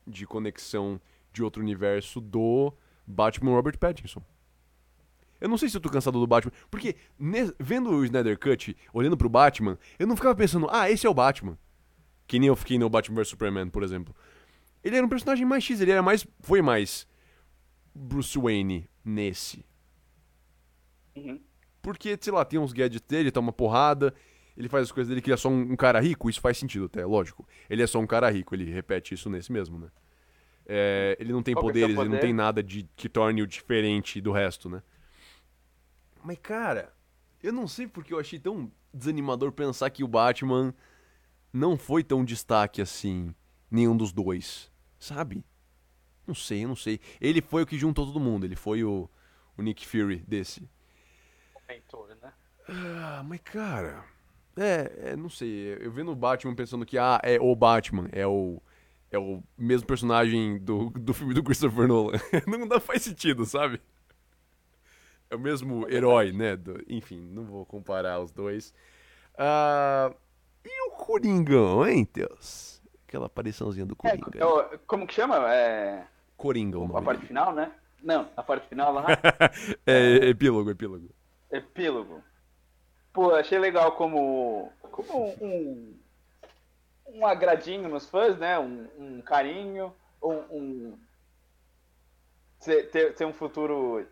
de 0.06 0.26
conexão 0.26 1.00
de 1.32 1.42
outro 1.42 1.62
universo 1.62 2.20
do 2.20 2.72
Batman 3.06 3.52
Robert 3.52 3.78
Pattinson. 3.78 4.22
Eu 5.40 5.48
não 5.48 5.56
sei 5.56 5.70
se 5.70 5.76
eu 5.76 5.80
tô 5.80 5.88
cansado 5.88 6.20
do 6.20 6.26
Batman. 6.26 6.52
Porque 6.70 6.96
ne- 7.18 7.54
vendo 7.58 7.88
o 7.88 8.04
Snyder 8.04 8.38
Cut, 8.38 8.76
olhando 8.92 9.16
pro 9.16 9.28
Batman, 9.30 9.78
eu 9.98 10.06
não 10.06 10.16
ficava 10.16 10.34
pensando, 10.34 10.68
ah, 10.70 10.90
esse 10.90 11.06
é 11.06 11.10
o 11.10 11.14
Batman. 11.14 11.58
Que 12.26 12.38
nem 12.38 12.48
eu 12.48 12.56
fiquei 12.56 12.78
no 12.78 12.90
Batman 12.90 13.16
vs 13.16 13.28
Superman, 13.28 13.70
por 13.70 13.82
exemplo. 13.82 14.14
Ele 14.84 14.96
era 14.96 15.06
um 15.06 15.08
personagem 15.08 15.46
mais 15.46 15.64
X, 15.64 15.80
ele 15.80 15.92
era 15.92 16.02
mais. 16.02 16.26
Foi 16.40 16.60
mais 16.60 17.08
Bruce 17.94 18.38
Wayne 18.38 18.88
nesse. 19.04 19.64
Uhum. 21.16 21.40
Porque, 21.82 22.16
sei 22.20 22.32
lá, 22.32 22.44
tem 22.44 22.58
uns 22.58 22.72
gadgets 22.72 23.06
dele, 23.08 23.30
toma 23.30 23.52
porrada, 23.52 24.14
ele 24.56 24.68
faz 24.68 24.84
as 24.84 24.92
coisas 24.92 25.08
dele 25.08 25.22
que 25.22 25.28
ele 25.30 25.34
é 25.34 25.38
só 25.38 25.48
um, 25.48 25.72
um 25.72 25.76
cara 25.76 26.00
rico, 26.00 26.28
isso 26.28 26.40
faz 26.40 26.58
sentido 26.58 26.86
até, 26.86 27.04
lógico. 27.04 27.46
Ele 27.68 27.82
é 27.82 27.86
só 27.86 27.98
um 27.98 28.06
cara 28.06 28.30
rico, 28.30 28.54
ele 28.54 28.70
repete 28.70 29.14
isso 29.14 29.30
nesse 29.30 29.50
mesmo, 29.50 29.78
né? 29.78 29.88
É, 30.66 31.16
ele 31.18 31.32
não 31.32 31.42
tem 31.42 31.54
Qual 31.54 31.62
é 31.62 31.64
o 31.64 31.68
poderes, 31.68 31.88
ele 31.90 32.04
não 32.04 32.16
poder? 32.16 32.20
tem 32.20 32.32
nada 32.34 32.62
de 32.62 32.88
que 32.94 33.08
torne-o 33.08 33.46
diferente 33.46 34.20
do 34.20 34.30
resto, 34.30 34.68
né? 34.68 34.82
Mas, 36.22 36.38
cara, 36.42 36.92
eu 37.42 37.52
não 37.52 37.66
sei 37.66 37.88
porque 37.88 38.12
eu 38.12 38.20
achei 38.20 38.38
tão 38.38 38.70
desanimador 38.92 39.50
pensar 39.52 39.88
que 39.90 40.04
o 40.04 40.08
Batman 40.08 40.74
não 41.52 41.76
foi 41.76 42.04
tão 42.04 42.24
destaque 42.24 42.82
assim, 42.82 43.34
nenhum 43.70 43.96
dos 43.96 44.12
dois, 44.12 44.70
sabe? 44.98 45.42
Não 46.30 46.34
sei, 46.36 46.62
eu 46.62 46.68
não 46.68 46.76
sei. 46.76 47.00
Ele 47.20 47.40
foi 47.42 47.64
o 47.64 47.66
que 47.66 47.76
juntou 47.76 48.06
todo 48.06 48.20
mundo, 48.20 48.44
ele 48.46 48.54
foi 48.54 48.84
o, 48.84 49.10
o 49.58 49.62
Nick 49.62 49.84
Fury 49.84 50.18
desse. 50.28 50.62
Mentor, 51.68 52.16
né? 52.22 52.32
Ah, 52.68 53.24
mas 53.26 53.40
cara. 53.40 54.04
É, 54.56 55.10
é, 55.10 55.16
não 55.16 55.28
sei. 55.28 55.76
Eu 55.80 55.90
vendo 55.90 56.12
o 56.12 56.14
Batman 56.14 56.54
pensando 56.54 56.86
que, 56.86 56.96
ah, 56.96 57.20
é 57.24 57.40
o 57.40 57.52
Batman, 57.56 58.08
é 58.12 58.24
o. 58.24 58.62
É 59.10 59.18
o 59.18 59.42
mesmo 59.58 59.88
personagem 59.88 60.56
do, 60.58 60.90
do 60.90 61.12
filme 61.12 61.34
do 61.34 61.42
Christopher 61.42 61.88
Nolan. 61.88 62.16
não 62.46 62.68
dá, 62.68 62.78
faz 62.78 63.02
sentido, 63.02 63.44
sabe? 63.44 63.80
É 65.28 65.34
o 65.34 65.38
mesmo 65.40 65.88
herói, 65.88 66.30
né? 66.30 66.54
do- 66.56 66.80
enfim, 66.88 67.20
não 67.20 67.44
vou 67.44 67.66
comparar 67.66 68.20
os 68.20 68.30
dois. 68.30 68.72
Ah, 69.36 70.14
e 70.64 70.88
o 70.88 70.92
Coringão, 70.92 71.84
hein, 71.84 72.08
Deus? 72.14 72.80
Aquela 73.08 73.26
apariçãozinha 73.26 73.84
do 73.84 73.96
É, 74.04 74.16
Coringa. 74.16 74.38
eu- 74.38 74.78
como 74.86 75.08
que 75.08 75.14
chama? 75.14 75.52
É, 75.52 76.06
Coringa 76.40 76.78
o 76.78 76.84
a 76.84 76.88
nome 76.88 77.02
parte 77.02 77.18
dele. 77.18 77.28
final, 77.28 77.52
né? 77.54 77.70
Não, 78.02 78.30
a 78.34 78.42
parte 78.42 78.66
final 78.66 78.94
lá. 78.94 79.04
É, 79.86 80.28
epílogo, 80.30 80.70
epílogo. 80.70 81.10
Epílogo. 81.50 82.24
Pô, 83.12 83.34
achei 83.34 83.58
legal 83.58 83.92
como, 83.92 84.72
como 84.90 85.34
um, 85.38 85.98
um 87.08 87.26
agradinho 87.26 87.90
nos 87.90 88.08
fãs, 88.08 88.38
né? 88.38 88.58
Um, 88.58 88.88
um 88.98 89.20
carinho, 89.20 89.94
um, 90.22 90.32
um 90.50 90.98
ter, 92.64 93.14
ter 93.14 93.24
um 93.26 93.34
futuro 93.34 94.06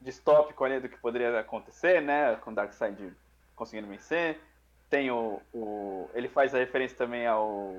distópico 0.00 0.62
ali 0.62 0.78
do 0.78 0.88
que 0.88 0.98
poderia 0.98 1.40
acontecer, 1.40 2.00
né? 2.00 2.36
Com 2.36 2.54
Darkseid 2.54 3.12
conseguindo 3.56 3.88
vencer. 3.88 4.40
Tem 4.88 5.10
o, 5.10 5.40
o. 5.52 6.08
Ele 6.14 6.28
faz 6.28 6.54
a 6.54 6.58
referência 6.58 6.96
também 6.96 7.26
ao. 7.26 7.74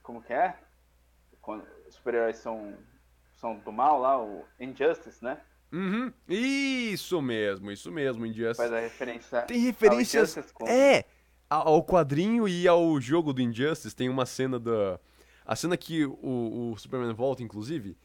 Como 0.00 0.22
que 0.22 0.32
é? 0.32 0.54
Quando 1.42 1.66
super-heróis 1.94 2.36
são, 2.38 2.74
são 3.34 3.56
do 3.58 3.72
mal 3.72 3.98
lá, 4.00 4.22
o 4.22 4.44
Injustice, 4.60 5.22
né? 5.24 5.38
Uhum. 5.72 6.12
Isso 6.28 7.20
mesmo, 7.20 7.70
isso 7.70 7.90
mesmo, 7.90 8.24
Injustice. 8.24 8.56
Faz 8.56 8.72
a 8.72 8.80
referência. 8.80 9.42
Tem 9.42 9.58
referências. 9.60 10.36
É! 10.66 11.04
Ao 11.50 11.82
quadrinho 11.84 12.48
e 12.48 12.66
ao 12.66 13.00
jogo 13.00 13.32
do 13.32 13.40
Injustice 13.42 13.94
tem 13.94 14.08
uma 14.08 14.24
cena 14.26 14.58
da. 14.58 14.98
A 15.46 15.54
cena 15.54 15.76
que 15.76 16.04
o, 16.06 16.72
o 16.72 16.76
Superman 16.78 17.12
volta, 17.12 17.42
inclusive, 17.42 17.96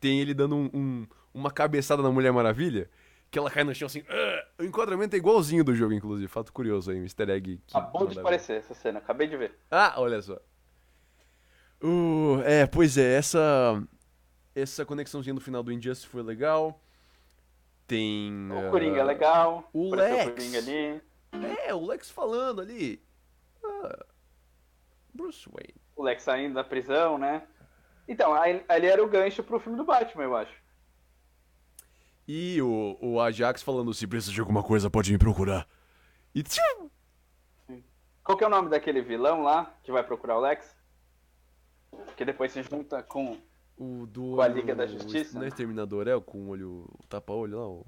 tem 0.00 0.20
ele 0.20 0.32
dando 0.32 0.56
um- 0.56 0.70
um- 0.72 1.06
uma 1.34 1.50
cabeçada 1.50 2.02
na 2.02 2.10
Mulher 2.10 2.32
Maravilha, 2.32 2.88
que 3.30 3.38
ela 3.38 3.50
cai 3.50 3.64
no 3.64 3.74
chão 3.74 3.86
assim. 3.86 4.02
"Ah!" 4.08 4.44
O 4.60 4.64
enquadramento 4.64 5.14
é 5.14 5.18
igualzinho 5.18 5.62
do 5.64 5.74
jogo, 5.74 5.92
inclusive. 5.92 6.26
Fato 6.28 6.52
curioso 6.52 6.90
aí, 6.90 6.98
um 7.00 7.02
easter 7.02 7.28
egg. 7.28 7.60
Que 7.66 7.76
Acabou 7.76 8.06
de 8.06 8.18
aparecer 8.18 8.56
essa 8.58 8.72
cena, 8.72 8.98
acabei 8.98 9.26
de 9.26 9.36
ver. 9.36 9.58
Ah, 9.70 9.94
olha 9.98 10.22
só. 10.22 10.38
Uh, 11.84 12.40
é, 12.46 12.66
pois 12.66 12.96
é, 12.96 13.16
essa. 13.16 13.86
Essa 14.54 14.86
conexãozinha 14.86 15.34
no 15.34 15.40
final 15.40 15.62
do 15.62 15.72
Injustice 15.72 16.06
foi 16.06 16.22
legal. 16.22 16.80
Tem. 17.86 18.32
O 18.50 18.68
ah, 18.68 18.70
Coringa 18.70 19.00
é 19.00 19.04
legal. 19.04 19.68
o 19.72 19.94
Lex. 19.94 20.26
O 20.26 20.30
Coringa 20.30 20.58
ali. 20.58 21.02
É, 21.66 21.74
o 21.74 21.84
Lex 21.84 22.10
falando 22.10 22.62
ali. 22.62 23.02
Ah, 23.62 24.06
Bruce 25.12 25.46
Wayne. 25.52 25.74
O 25.94 26.02
Lex 26.02 26.22
saindo 26.22 26.54
da 26.54 26.64
prisão, 26.64 27.18
né? 27.18 27.42
Então, 28.08 28.32
ali 28.32 28.86
era 28.86 29.02
o 29.02 29.08
gancho 29.08 29.42
pro 29.42 29.58
filme 29.58 29.76
do 29.76 29.84
Batman, 29.84 30.24
eu 30.24 30.36
acho. 30.36 30.54
E 32.26 32.62
o, 32.62 32.96
o 33.00 33.20
Ajax 33.20 33.62
falando: 33.62 33.92
se 33.92 34.06
precisa 34.06 34.32
de 34.32 34.40
alguma 34.40 34.62
coisa, 34.62 34.88
pode 34.88 35.12
me 35.12 35.18
procurar. 35.18 35.66
E 36.34 36.42
tchum! 36.42 36.88
Qual 38.22 38.38
que 38.38 38.44
é 38.44 38.46
o 38.46 38.50
nome 38.50 38.70
daquele 38.70 39.02
vilão 39.02 39.42
lá 39.42 39.74
que 39.82 39.92
vai 39.92 40.02
procurar 40.02 40.38
o 40.38 40.40
Lex? 40.40 40.74
Que 42.16 42.24
depois 42.24 42.52
se 42.52 42.62
junta 42.62 43.02
com. 43.02 43.38
o 43.76 44.06
do. 44.06 44.36
Com 44.36 44.40
a 44.42 44.48
Liga 44.48 44.74
da 44.74 44.84
o- 44.84 44.88
Justiça, 44.88 45.38
Não 45.38 45.44
é? 45.44 45.48
Exterminador, 45.48 46.06
é 46.08 46.14
o 46.14 46.20
com 46.22 46.38
o 46.38 46.48
olho. 46.48 46.86
O 46.98 47.06
tapa-olho 47.08 47.58
lá? 47.58 47.66
O... 47.68 47.86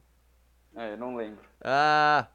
É, 0.74 0.92
eu 0.92 0.96
não 0.98 1.16
lembro. 1.16 1.44
Ah! 1.62 2.26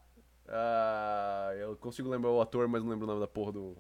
Ah! 0.48 1.52
Eu 1.58 1.76
consigo 1.78 2.10
lembrar 2.10 2.32
o 2.32 2.42
ator, 2.42 2.68
mas 2.68 2.82
não 2.84 2.90
lembro 2.90 3.06
o 3.06 3.08
nome 3.08 3.20
da 3.22 3.28
porra 3.28 3.52
do. 3.52 3.78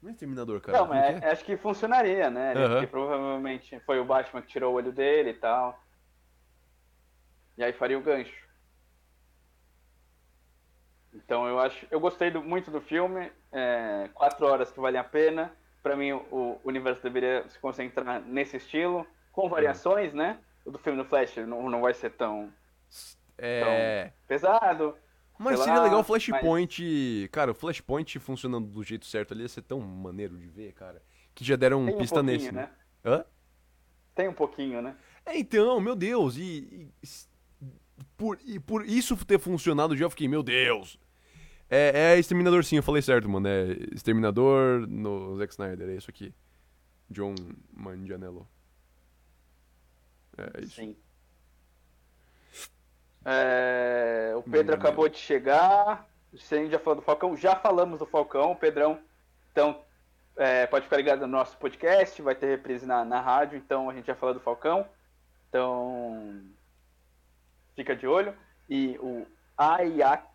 Não 0.00 0.08
é 0.10 0.12
Exterminador, 0.12 0.60
cara. 0.60 0.78
não, 0.78 0.86
mas 0.88 1.18
que 1.20 1.24
é- 1.24 1.30
acho 1.30 1.44
que 1.44 1.56
funcionaria, 1.56 2.28
né? 2.30 2.54
Porque 2.54 2.86
provavelmente 2.88 3.78
foi 3.80 4.00
o 4.00 4.04
Batman 4.04 4.42
que 4.42 4.48
tirou 4.48 4.72
o 4.72 4.76
olho 4.76 4.90
dele 4.92 5.30
e 5.30 5.34
tal. 5.34 5.78
E 7.56 7.62
aí 7.62 7.72
faria 7.72 7.98
o 7.98 8.02
gancho. 8.02 8.42
Então 11.14 11.46
eu 11.46 11.58
acho. 11.58 11.86
Eu 11.90 12.00
gostei 12.00 12.30
do- 12.30 12.42
muito 12.42 12.70
do 12.70 12.80
filme. 12.80 13.30
é, 13.54 14.08
quatro 14.14 14.46
horas 14.46 14.70
que 14.72 14.80
valem 14.80 14.98
a 14.98 15.04
pena. 15.04 15.52
Pra 15.82 15.96
mim, 15.96 16.12
o, 16.12 16.60
universo 16.64 17.02
deveria 17.02 17.44
se 17.48 17.58
concentrar 17.58 18.20
nesse 18.22 18.56
estilo. 18.56 19.06
com 19.32 19.48
variações, 19.48 20.12
né? 20.12 20.38
O 20.64 20.70
do 20.70 20.78
filme 20.78 21.02
do 21.02 21.08
Flash 21.08 21.36
não, 21.38 21.68
não 21.68 21.80
vai 21.80 21.92
ser 21.94 22.10
tão, 22.10 22.52
É. 23.38 24.04
tão 24.04 24.12
pesado. 24.28 24.96
Mas 25.38 25.58
seria 25.58 25.74
lá, 25.78 25.82
legal 25.84 26.00
o 26.00 26.04
Flashpoint. 26.04 27.28
Cara, 27.32 27.50
o 27.50 27.54
Flashpoint 27.54 28.18
funcionando 28.20 28.68
do 28.68 28.84
jeito 28.84 29.06
certo 29.06 29.32
ali 29.34 29.42
ia 29.42 29.48
ser 29.48 29.62
tão 29.62 29.80
maneiro 29.80 30.36
de 30.36 30.46
ver, 30.46 30.72
cara. 30.72 31.02
Que 31.34 31.42
já 31.44 31.56
deram 31.56 31.84
Tem 31.86 31.94
um 31.94 31.98
pista 31.98 32.22
nesse, 32.22 32.52
né? 32.52 32.62
né? 32.62 32.70
Hã? 33.04 33.24
Tem 34.14 34.28
um 34.28 34.34
pouquinho, 34.34 34.80
né? 34.82 34.94
É, 35.24 35.36
então, 35.38 35.80
meu 35.80 35.96
Deus, 35.96 36.36
e, 36.36 36.88
e- 37.02 37.08
por, 38.16 38.38
e 38.44 38.60
por 38.60 38.84
isso 38.86 39.16
ter 39.24 39.38
funcionado 39.40 39.96
já 39.96 40.04
eu 40.04 40.10
fiquei, 40.10 40.28
meu 40.28 40.42
Deus. 40.42 40.98
É, 41.74 42.12
é 42.12 42.18
Exterminador 42.18 42.62
sim, 42.64 42.76
eu 42.76 42.82
falei 42.82 43.00
certo, 43.00 43.26
mano. 43.30 43.48
É 43.48 43.72
Exterminador 43.94 44.86
no 44.86 45.38
Zack 45.38 45.54
Snyder, 45.54 45.88
é 45.88 45.94
isso 45.94 46.10
aqui. 46.10 46.34
John 47.08 47.34
Manganiello. 47.72 48.46
É 50.36 50.60
isso. 50.60 50.76
Sim. 50.76 50.94
É, 53.24 54.34
o 54.36 54.42
Pedro 54.42 54.74
acabou 54.74 55.08
de 55.08 55.16
chegar. 55.16 56.06
Gente 56.34 56.72
já 56.72 56.78
falou 56.78 56.96
do 56.96 57.02
Falcão, 57.02 57.34
já 57.38 57.56
falamos 57.56 57.98
do 57.98 58.04
Falcão, 58.04 58.54
Pedrão. 58.54 59.00
Então, 59.50 59.82
é, 60.36 60.66
pode 60.66 60.84
ficar 60.84 60.98
ligado 60.98 61.20
no 61.20 61.26
nosso 61.26 61.56
podcast, 61.56 62.20
vai 62.20 62.34
ter 62.34 62.48
reprise 62.48 62.84
na, 62.84 63.02
na 63.02 63.20
rádio, 63.20 63.56
então 63.56 63.88
a 63.88 63.94
gente 63.94 64.06
já 64.06 64.14
falou 64.14 64.34
do 64.34 64.40
Falcão. 64.40 64.86
Então, 65.48 66.42
fica 67.74 67.96
de 67.96 68.06
olho. 68.06 68.34
E 68.68 68.98
o 69.00 69.26
Ajax 69.56 70.31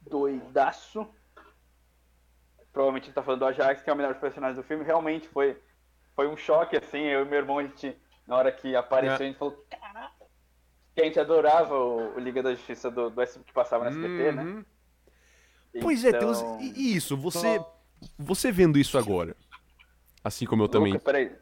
doidaço. 0.00 1.06
Provavelmente 2.72 3.06
ele 3.06 3.14
tá 3.14 3.22
falando 3.22 3.40
do 3.40 3.46
Ajax, 3.46 3.82
que 3.82 3.90
é 3.90 3.92
o 3.92 3.96
melhor 3.96 4.14
personagem 4.20 4.56
do 4.56 4.62
filme. 4.62 4.84
Realmente 4.84 5.28
foi, 5.28 5.60
foi 6.14 6.28
um 6.28 6.36
choque, 6.36 6.76
assim. 6.76 6.98
Eu 7.00 7.22
e 7.22 7.28
meu 7.28 7.38
irmão, 7.38 7.58
a 7.58 7.62
gente, 7.64 7.96
na 8.26 8.36
hora 8.36 8.52
que 8.52 8.76
apareceu, 8.76 9.12
É. 9.12 9.16
a 9.24 9.26
gente 9.30 9.38
falou: 9.38 9.64
"Caraca!" 9.68 10.26
que 10.94 11.00
a 11.00 11.04
gente 11.04 11.18
adorava 11.20 11.74
o, 11.74 12.16
o 12.16 12.18
Liga 12.18 12.42
da 12.42 12.54
Justiça 12.54 12.90
do, 12.90 13.10
do 13.10 13.20
S- 13.22 13.38
que 13.40 13.52
passava 13.52 13.84
no 13.84 13.90
SBT, 13.90 14.32
né? 14.32 14.42
Uhum. 14.42 14.64
Pois 15.80 16.04
é, 16.04 16.12
tem 16.12 16.28
uns- 16.28 16.40
Então- 16.40 16.60
e- 16.60 16.96
isso, 16.96 17.16
você, 17.16 17.64
você 18.18 18.50
vendo 18.52 18.78
isso 18.78 18.98
agora, 18.98 19.36
assim 20.22 20.46
como 20.46 20.64
eu 20.64 20.68
também. 20.68 20.92
Luca, 20.92 21.04
peraí. 21.04 21.32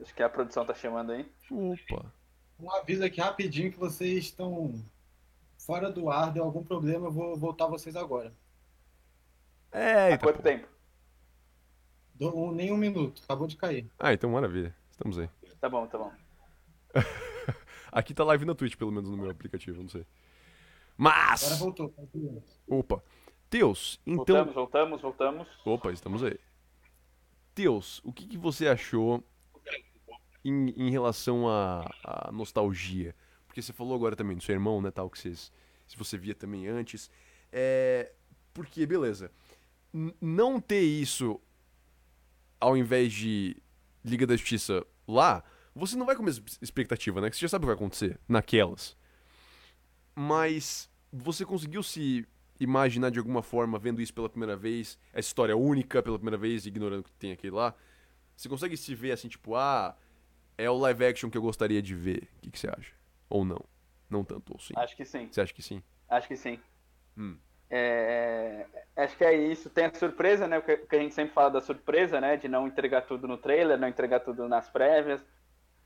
Acho 0.00 0.14
que 0.14 0.22
a 0.22 0.28
produção 0.28 0.64
tá 0.64 0.74
chamando 0.74 1.12
aí. 1.12 1.30
Opa. 1.50 2.12
Um 2.58 2.70
aviso 2.72 3.04
aqui 3.04 3.20
rapidinho 3.20 3.70
que 3.72 3.78
vocês 3.78 4.24
estão 4.24 4.72
fora 5.66 5.90
do 5.90 6.10
ar, 6.10 6.32
deu 6.32 6.44
algum 6.44 6.62
problema, 6.62 7.06
eu 7.06 7.12
vou 7.12 7.36
voltar 7.36 7.66
vocês 7.66 7.96
agora. 7.96 8.32
É, 9.70 9.94
Há 9.94 10.10
eita, 10.10 10.24
quanto 10.26 10.36
pô. 10.36 10.42
tempo? 10.42 10.68
Do, 12.14 12.36
um, 12.36 12.52
nem 12.52 12.72
um 12.72 12.76
minuto, 12.76 13.22
acabou 13.24 13.46
de 13.46 13.56
cair. 13.56 13.90
Ah, 13.98 14.12
então 14.12 14.30
maravilha. 14.30 14.74
Estamos 14.90 15.18
aí. 15.18 15.28
Tá 15.60 15.68
bom, 15.68 15.86
tá 15.86 15.98
bom. 15.98 16.12
Aqui 17.90 18.12
tá 18.12 18.24
live 18.24 18.44
na 18.44 18.54
Twitch, 18.54 18.76
pelo 18.76 18.92
menos 18.92 19.10
no 19.10 19.16
meu 19.16 19.30
aplicativo, 19.30 19.80
não 19.80 19.88
sei. 19.88 20.06
Agora 20.98 21.16
Mas. 21.26 21.58
voltou. 21.58 21.88
tá? 21.88 22.02
Opa. 22.68 23.02
Teus, 23.48 24.00
então. 24.06 24.24
Voltamos, 24.24 24.54
voltamos, 24.54 25.00
voltamos. 25.02 25.48
Opa, 25.64 25.92
estamos 25.92 26.22
aí. 26.22 26.38
Teus, 27.54 28.00
o 28.04 28.12
que, 28.12 28.26
que 28.26 28.38
você 28.38 28.66
achou 28.66 29.22
em, 30.44 30.70
em 30.70 30.90
relação 30.90 31.48
à 31.48 32.30
nostalgia? 32.32 33.14
Porque 33.52 33.60
você 33.60 33.74
falou 33.74 33.94
agora 33.94 34.16
também 34.16 34.34
do 34.34 34.42
seu 34.42 34.54
irmão, 34.54 34.80
né, 34.80 34.90
tal, 34.90 35.10
que 35.10 35.18
vocês, 35.18 35.52
se 35.86 35.94
você 35.94 36.16
via 36.16 36.34
também 36.34 36.68
antes. 36.68 37.10
É, 37.52 38.10
porque, 38.54 38.86
beleza, 38.86 39.30
não 40.18 40.58
ter 40.58 40.80
isso 40.80 41.38
ao 42.58 42.78
invés 42.78 43.12
de 43.12 43.54
Liga 44.02 44.26
da 44.26 44.34
Justiça 44.34 44.82
lá, 45.06 45.44
você 45.74 45.96
não 45.96 46.06
vai 46.06 46.16
com 46.16 46.22
a 46.22 46.24
mesma 46.24 46.46
expectativa, 46.62 47.20
né? 47.20 47.28
Que 47.28 47.36
você 47.36 47.42
já 47.42 47.48
sabe 47.50 47.64
o 47.64 47.66
que 47.66 47.74
vai 47.74 47.74
acontecer 47.74 48.18
naquelas. 48.26 48.96
Mas 50.14 50.88
você 51.12 51.44
conseguiu 51.44 51.82
se 51.82 52.26
imaginar 52.58 53.10
de 53.10 53.18
alguma 53.18 53.42
forma 53.42 53.78
vendo 53.78 54.00
isso 54.00 54.14
pela 54.14 54.30
primeira 54.30 54.56
vez, 54.56 54.98
essa 55.12 55.28
história 55.28 55.54
única 55.54 56.02
pela 56.02 56.16
primeira 56.18 56.38
vez, 56.38 56.64
ignorando 56.64 57.02
que 57.02 57.12
tem 57.12 57.32
aquele 57.32 57.54
lá? 57.54 57.74
Você 58.34 58.48
consegue 58.48 58.78
se 58.78 58.94
ver 58.94 59.12
assim, 59.12 59.28
tipo, 59.28 59.54
ah, 59.56 59.94
é 60.56 60.70
o 60.70 60.78
live 60.78 61.04
action 61.04 61.28
que 61.28 61.36
eu 61.36 61.42
gostaria 61.42 61.82
de 61.82 61.94
ver. 61.94 62.30
O 62.38 62.40
que, 62.40 62.50
que 62.50 62.58
você 62.58 62.68
acha? 62.68 63.01
Ou 63.32 63.46
não? 63.46 63.64
Não 64.10 64.22
tanto, 64.22 64.52
ou 64.52 64.60
sim? 64.60 64.74
Acho 64.76 64.94
que 64.94 65.06
sim. 65.06 65.26
Você 65.32 65.40
acha 65.40 65.54
que 65.54 65.62
sim? 65.62 65.82
Acho 66.06 66.28
que 66.28 66.36
sim. 66.36 66.60
Hum. 67.16 67.38
É, 67.70 68.66
acho 68.94 69.16
que 69.16 69.24
é 69.24 69.32
isso. 69.32 69.70
Tem 69.70 69.86
a 69.86 69.94
surpresa, 69.94 70.46
né? 70.46 70.58
O 70.58 70.62
que 70.62 70.76
que 70.76 70.96
a 70.96 70.98
gente 70.98 71.14
sempre 71.14 71.32
fala 71.32 71.52
da 71.52 71.60
surpresa, 71.62 72.20
né? 72.20 72.36
De 72.36 72.46
não 72.46 72.66
entregar 72.66 73.00
tudo 73.02 73.26
no 73.26 73.38
trailer, 73.38 73.78
não 73.78 73.88
entregar 73.88 74.20
tudo 74.20 74.46
nas 74.46 74.68
prévias. 74.68 75.24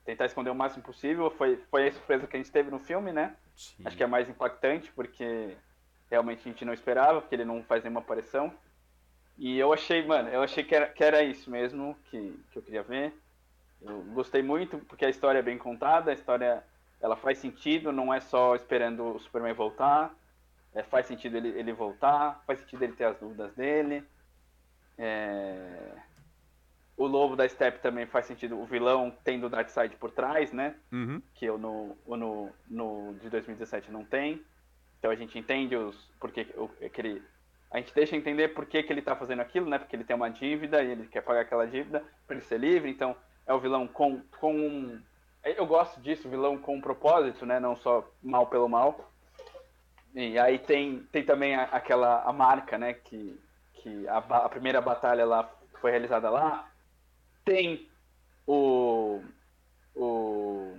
Tentar 0.05 0.27
esconder 0.27 0.51
o 0.51 0.57
máximo 0.57 0.83
possível. 0.83 1.31
Foi, 1.31 1.57
foi 1.71 1.87
a 1.87 1.93
surpresa 1.93 2.27
que 2.27 2.37
a 2.37 2.41
gente 2.41 2.51
teve 2.51 2.69
no 2.69 2.81
filme, 2.81 3.13
né? 3.13 3.37
Sim. 3.55 3.85
Acho 3.85 3.97
que 3.97 4.03
é 4.03 4.09
mais 4.09 4.29
impactante, 4.29 4.91
porque 4.91 5.57
realmente 6.11 6.41
a 6.41 6.51
gente 6.51 6.65
não 6.65 6.73
esperava, 6.73 7.21
porque 7.21 7.37
ele 7.37 7.45
não 7.45 7.63
faz 7.63 7.85
nenhuma 7.85 8.01
aparição. 8.01 8.53
E 9.39 9.57
eu 9.57 9.73
achei, 9.73 10.05
mano, 10.05 10.29
eu 10.31 10.43
achei 10.43 10.65
que 10.65 10.75
era, 10.75 10.89
que 10.89 11.05
era 11.05 11.23
isso 11.23 11.49
mesmo 11.49 11.97
que, 12.11 12.37
que 12.51 12.59
eu 12.59 12.63
queria 12.63 12.83
ver. 12.83 13.15
Eu 13.81 14.03
gostei 14.15 14.43
muito, 14.43 14.79
porque 14.79 15.05
a 15.05 15.11
história 15.11 15.39
é 15.39 15.43
bem 15.43 15.57
contada, 15.57 16.11
a 16.11 16.15
história 16.15 16.65
ela 17.01 17.17
faz 17.17 17.39
sentido, 17.39 17.93
não 17.93 18.13
é 18.13 18.21
só 18.21 18.55
esperando 18.57 19.17
o 19.17 19.19
Superman 19.21 19.55
voltar. 19.55 20.15
É, 20.75 20.83
faz 20.83 21.07
sentido 21.07 21.37
ele, 21.37 21.49
ele 21.51 21.73
voltar, 21.73 22.43
faz 22.47 22.61
sentido 22.61 22.83
ele 22.83 22.93
ter 22.95 23.05
as 23.05 23.19
dúvidas 23.19 23.55
dele. 23.55 24.05
É, 24.99 25.93
O 26.97 27.07
Lobo 27.07 27.37
da 27.37 27.49
Steppe 27.49 27.81
também 27.81 28.07
faz 28.07 28.27
sentido, 28.27 28.59
o 28.59 28.65
vilão 28.67 29.15
tendo 29.23 29.47
o 29.47 29.51
Darkseid 29.51 29.97
por 29.97 30.11
trás, 30.11 30.53
né? 30.53 30.75
Uhum. 30.93 31.21
que 31.35 31.45
eu 31.47 31.59
no, 31.59 31.97
no, 32.07 32.53
no 32.69 33.15
de 33.21 33.29
2017 33.31 33.91
não 33.91 34.05
tem. 34.05 34.43
Então 34.99 35.11
a 35.11 35.15
gente 35.17 35.39
entende 35.39 35.77
os 35.77 35.97
porque 36.19 36.47
o, 36.57 36.69
que 36.69 37.01
ele, 37.01 37.23
a 37.71 37.79
gente 37.79 37.95
deixa 37.95 38.17
entender 38.17 38.49
por 38.49 38.67
que, 38.67 38.83
que 38.83 38.93
ele 38.93 39.03
tá 39.03 39.15
fazendo 39.15 39.41
aquilo, 39.41 39.69
né? 39.69 39.79
Porque 39.79 39.95
ele 39.95 40.05
tem 40.05 40.17
uma 40.17 40.31
dívida 40.31 40.83
e 40.83 40.91
ele 40.93 41.07
quer 41.09 41.21
pagar 41.23 41.43
aquela 41.43 41.67
dívida 41.67 42.03
para 42.27 42.37
ele 42.37 42.45
ser 42.45 42.59
livre. 42.59 42.91
Então 42.91 43.15
é 43.47 43.53
o 43.55 43.61
vilão 43.61 43.87
com 43.87 44.23
com 44.41 44.55
um 44.57 45.03
eu 45.57 45.67
gosto 45.67 46.01
disso, 46.01 46.29
vilão 46.29 46.59
com 46.59 46.81
propósito, 46.81 47.45
né? 47.47 47.61
Não 47.61 47.77
só 47.77 48.05
mal 48.23 48.47
pelo 48.47 48.69
mal. 48.69 49.11
E 50.15 50.39
aí 50.39 50.59
tem 50.59 51.01
tem 51.13 51.23
também 51.25 51.55
a- 51.55 51.65
aquela 51.65 52.23
a 52.23 52.33
marca, 52.33 52.79
né? 52.79 52.95
Que 52.95 53.39
que 53.75 54.09
a, 54.09 54.19
a 54.19 54.49
primeira 54.49 54.81
batalha 54.81 55.25
lá 55.27 55.49
foi 55.81 55.91
realizada 55.91 56.31
lá. 56.31 56.69
Tem 57.45 57.89
o 58.47 59.21
o 59.95 60.75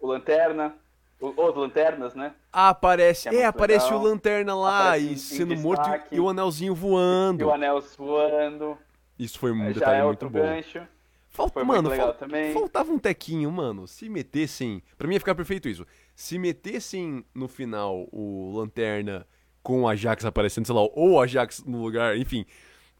o 0.00 0.06
Lanterna, 0.06 0.74
o- 1.20 1.28
os 1.42 1.56
Lanternas, 1.56 2.14
né? 2.14 2.34
Ah, 2.52 2.68
aparece. 2.68 3.28
É 3.28 3.30
É, 3.30 3.34
muito 3.36 3.48
aparece 3.48 3.86
legal. 3.86 4.00
o 4.00 4.04
Lanterna 4.04 4.54
lá 4.54 4.88
Aparece 4.88 5.12
e 5.14 5.18
sendo 5.18 5.56
morto 5.56 5.88
e- 6.12 6.16
e 6.16 6.20
o 6.20 6.28
anelzinho 6.28 6.72
E 6.74 6.76
voando. 6.76 7.46
o 7.46 7.52
Anel 7.52 7.80
voando, 7.96 8.76
Isso 9.18 9.38
foi 9.38 9.50
um 9.52 9.58
já 9.68 9.72
detalhe 9.72 9.98
é 10.00 10.04
muito 10.04 10.10
outro 10.24 10.30
bom. 10.30 10.40
gancho. 10.40 10.86
Falta, 11.34 11.52
Foi 11.54 11.64
mano, 11.64 11.88
legal 11.90 12.06
fal- 12.08 12.14
também. 12.16 12.52
faltava 12.52 12.92
um 12.92 12.98
tequinho, 12.98 13.50
mano. 13.50 13.88
Se 13.88 14.08
metessem. 14.08 14.80
Pra 14.96 15.08
mim 15.08 15.14
ia 15.14 15.20
ficar 15.20 15.34
perfeito 15.34 15.68
isso. 15.68 15.84
Se 16.14 16.38
metessem 16.38 17.24
no 17.34 17.48
final 17.48 18.06
o 18.12 18.52
Lanterna 18.56 19.26
com 19.60 19.82
o 19.82 19.88
Ajax 19.88 20.24
aparecendo, 20.24 20.64
sei 20.66 20.74
lá, 20.74 20.82
ou 20.82 21.12
o 21.14 21.20
Ajax 21.20 21.64
no 21.64 21.82
lugar, 21.82 22.16
enfim. 22.16 22.46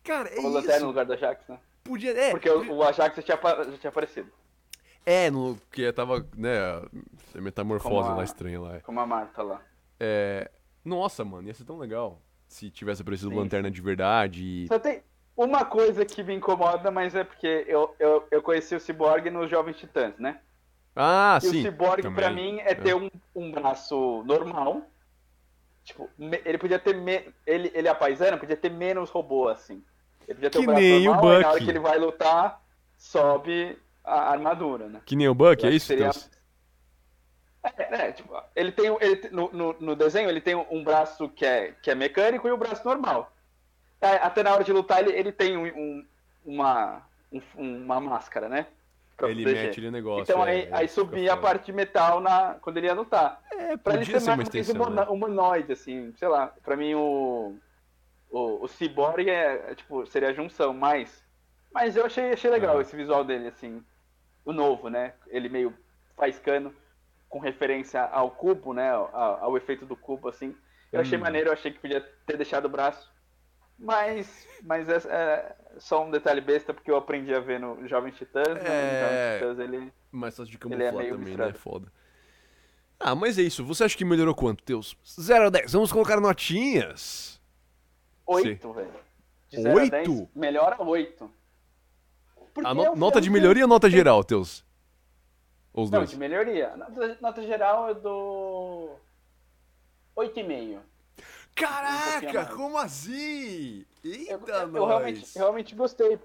Cara, 0.02 0.28
é 0.30 0.40
O 0.40 0.48
Lanterna 0.48 0.70
no 0.72 0.76
isso. 0.78 0.86
lugar 0.86 1.06
do 1.06 1.12
Ajax, 1.12 1.46
né? 1.48 1.58
Podia. 1.84 2.10
É, 2.10 2.30
Porque 2.32 2.50
o, 2.50 2.72
o 2.72 2.82
Ajax 2.82 3.14
já 3.16 3.22
tinha, 3.22 3.38
já 3.40 3.78
tinha 3.78 3.88
aparecido, 3.90 4.28
é 5.06 5.30
no, 5.30 5.54
porque 5.68 5.92
tava, 5.92 6.26
né, 6.36 6.58
a 6.58 7.40
metamorfose 7.40 8.08
a- 8.08 8.14
lá 8.14 8.24
estranha 8.24 8.60
lá. 8.60 8.80
como 8.80 8.98
a 8.98 9.06
Marta 9.06 9.42
lá. 9.44 9.62
É. 10.00 10.50
Nossa, 10.84 11.24
mano, 11.24 11.46
ia 11.46 11.54
ser 11.54 11.64
tão 11.64 11.78
legal 11.78 12.20
se 12.48 12.68
tivesse 12.70 13.02
aparecido 13.02 13.30
Sim, 13.30 13.36
Lanterna 13.36 13.70
de 13.70 13.80
verdade. 13.80 14.42
e- 14.42 14.66
Só 14.66 14.78
tem 14.78 15.02
uma 15.36 15.64
coisa 15.64 16.04
que 16.04 16.22
me 16.22 16.34
incomoda, 16.34 16.90
mas 16.90 17.14
é 17.14 17.24
porque 17.24 17.64
eu, 17.68 17.94
eu, 17.98 18.26
eu 18.30 18.42
conheci 18.42 18.74
o 18.74 18.80
Cyborg 18.80 19.28
nos 19.30 19.50
Jovens 19.50 19.76
Titãs, 19.76 20.18
né? 20.18 20.40
Ah, 20.94 21.38
E 21.42 21.46
sim. 21.46 21.58
o 21.60 21.62
Cyborg, 21.62 22.02
também. 22.02 22.14
pra 22.24 22.30
mim, 22.30 22.60
é 22.60 22.74
ter 22.74 22.94
um, 22.94 23.10
um 23.34 23.50
braço 23.50 24.22
normal. 24.24 24.82
Tipo, 25.84 26.08
ele 26.18 26.56
podia 26.58 26.78
ter. 26.78 26.94
Me... 26.94 27.28
Ele, 27.46 27.70
ele 27.74 27.88
é 27.88 27.90
a 27.90 27.94
paisana, 27.94 28.36
podia 28.38 28.56
ter 28.56 28.70
menos 28.70 29.10
robô, 29.10 29.48
assim. 29.48 29.82
Ele 30.26 30.34
podia 30.36 30.50
ter 30.50 30.58
Que 30.58 30.62
um 30.64 30.66
braço 30.66 30.80
nem 30.80 31.08
o 31.08 31.12
normal, 31.12 31.34
e 31.40 31.42
na 31.42 31.50
hora 31.50 31.60
que 31.60 31.68
ele 31.70 31.78
vai 31.80 31.98
lutar, 31.98 32.62
sobe 32.96 33.78
a 34.02 34.30
armadura, 34.30 34.88
né? 34.88 35.00
Que 35.04 35.16
nem 35.16 35.28
o 35.28 35.34
Buck, 35.34 35.66
é 35.66 35.70
isso, 35.70 35.86
seria-? 35.88 36.10
É, 37.62 38.08
é, 38.08 38.12
tipo, 38.12 38.34
ele 38.54 38.72
tem, 38.72 38.90
um- 38.90 38.98
ele, 39.00 39.28
no, 39.30 39.50
no, 39.52 39.72
no 39.80 39.96
desenho 39.96 40.28
ele 40.28 40.40
tem 40.40 40.54
um 40.54 40.84
braço 40.84 41.28
que 41.30 41.44
é, 41.46 41.72
que 41.82 41.90
é 41.90 41.94
mecânico 41.94 42.46
e 42.46 42.52
o 42.52 42.56
braço 42.58 42.84
normal. 42.86 43.32
É, 44.04 44.16
até 44.22 44.42
na 44.42 44.52
hora 44.52 44.64
de 44.64 44.72
lutar 44.72 45.00
ele, 45.00 45.12
ele 45.16 45.32
tem 45.32 45.56
um, 45.56 45.66
um- 45.66 46.06
uma, 46.44 47.02
um- 47.32 47.42
uma 47.56 48.00
máscara, 48.00 48.48
né? 48.48 48.66
Pra 49.16 49.30
Ele 49.30 49.42
proteger. 49.44 49.66
mete 49.68 49.86
o 49.86 49.90
negócio. 49.92 50.22
Então 50.22 50.44
é, 50.44 50.50
aí, 50.50 50.68
aí 50.72 50.88
subia 50.88 51.32
a 51.32 51.36
parte 51.36 51.66
de 51.66 51.72
metal 51.72 52.20
na, 52.20 52.54
quando 52.60 52.78
ele 52.78 52.86
ia 52.88 52.94
lutar. 52.94 53.40
É, 53.52 53.76
Pra 53.76 53.94
ele 53.94 54.04
ser 54.04 54.20
ser 54.20 54.32
uma 54.32 54.42
extensão, 54.42 54.74
humano- 54.74 54.96
né? 54.96 55.02
humanoide, 55.08 55.72
assim, 55.72 56.12
sei 56.18 56.26
lá. 56.28 56.52
Pra 56.64 56.76
mim 56.76 56.94
o, 56.94 57.54
o, 58.30 58.64
o 58.64 58.68
Cyborg 58.68 59.28
é, 59.30 59.70
é, 59.70 59.74
tipo, 59.76 60.04
seria 60.06 60.30
a 60.30 60.32
junção, 60.32 60.74
mas... 60.74 61.22
Mas 61.72 61.96
eu 61.96 62.04
achei, 62.04 62.32
achei 62.32 62.50
legal 62.50 62.78
Ah. 62.78 62.82
esse 62.82 62.94
visual 62.96 63.24
dele, 63.24 63.48
assim. 63.48 63.82
o 64.44 64.52
novo, 64.52 64.88
né? 64.90 65.14
Ele 65.28 65.48
meio 65.48 65.72
faiscando 66.16 66.74
com 67.28 67.38
referência 67.38 68.02
ao 68.02 68.30
cubo, 68.30 68.74
né? 68.74 68.90
Ao, 68.90 69.10
ao 69.44 69.56
efeito 69.56 69.86
do 69.86 69.96
cubo, 69.96 70.28
assim. 70.28 70.54
Eu 70.92 71.00
achei 71.00 71.16
Hum. 71.18 71.22
maneiro, 71.22 71.48
eu 71.48 71.52
achei 71.52 71.72
que 71.72 71.78
podia 71.78 72.00
ter 72.26 72.36
deixado 72.36 72.66
o 72.66 72.68
braço. 72.68 73.10
Mas, 73.78 74.46
mas 74.62 74.88
é, 74.88 74.96
é 75.10 75.56
só 75.78 76.04
um 76.04 76.10
detalhe 76.10 76.40
besta, 76.40 76.72
porque 76.72 76.90
eu 76.90 76.96
aprendi 76.96 77.34
a 77.34 77.40
ver 77.40 77.58
no 77.58 77.86
Jovens 77.88 78.16
Titãs, 78.16 78.46
né? 78.48 78.60
É. 78.64 79.38
Jovens 79.40 79.54
Titãs, 79.54 79.58
ele... 79.58 79.92
Mas 80.12 80.36
fácil 80.36 80.50
de 80.50 80.56
é 80.56 80.60
camuflar 80.60 80.92
meio 80.94 81.08
também, 81.10 81.24
misturado. 81.24 81.52
né? 81.52 81.58
Foda. 81.58 81.92
Ah, 83.00 83.14
mas 83.14 83.36
é 83.38 83.42
isso. 83.42 83.64
Você 83.64 83.84
acha 83.84 83.96
que 83.96 84.04
melhorou 84.04 84.34
quanto, 84.34 84.62
Teus? 84.62 84.96
0 85.20 85.46
a 85.46 85.50
10. 85.50 85.72
Vamos 85.72 85.92
colocar 85.92 86.20
notinhas. 86.20 87.40
Oito, 88.26 88.72
velho. 88.72 88.92
De 89.50 89.60
0 89.60 89.70
a 89.70 89.82
Oito? 89.82 89.90
10, 89.90 90.28
melhora 90.34 90.80
oito. 90.82 91.30
Porque 92.54 92.66
A 92.68 92.70
é 92.70 92.74
no- 92.74 92.92
um 92.92 92.96
nota 92.96 93.20
de 93.20 93.28
melhoria 93.28 93.64
ou 93.64 93.68
nota 93.68 93.90
geral, 93.90 94.22
Teus? 94.22 94.64
Ou 95.72 95.84
os 95.84 95.90
Não, 95.90 95.98
dois? 95.98 96.10
de 96.10 96.16
melhoria. 96.16 96.76
Nota, 96.76 97.18
nota 97.20 97.42
geral 97.42 97.88
eu 97.88 97.94
dou 97.96 99.00
8,5. 100.16 100.78
Um 101.56 101.60
Caraca, 101.62 102.32
mais. 102.32 102.54
como 102.54 102.78
assim? 102.78 103.84
Eita, 104.02 104.32
eu- 104.32 104.40
eu 104.48 104.66
nós. 104.68 104.88
realmente, 104.88 105.36
eu 105.36 105.42
realmente 105.42 105.74
gostei. 105.74 106.18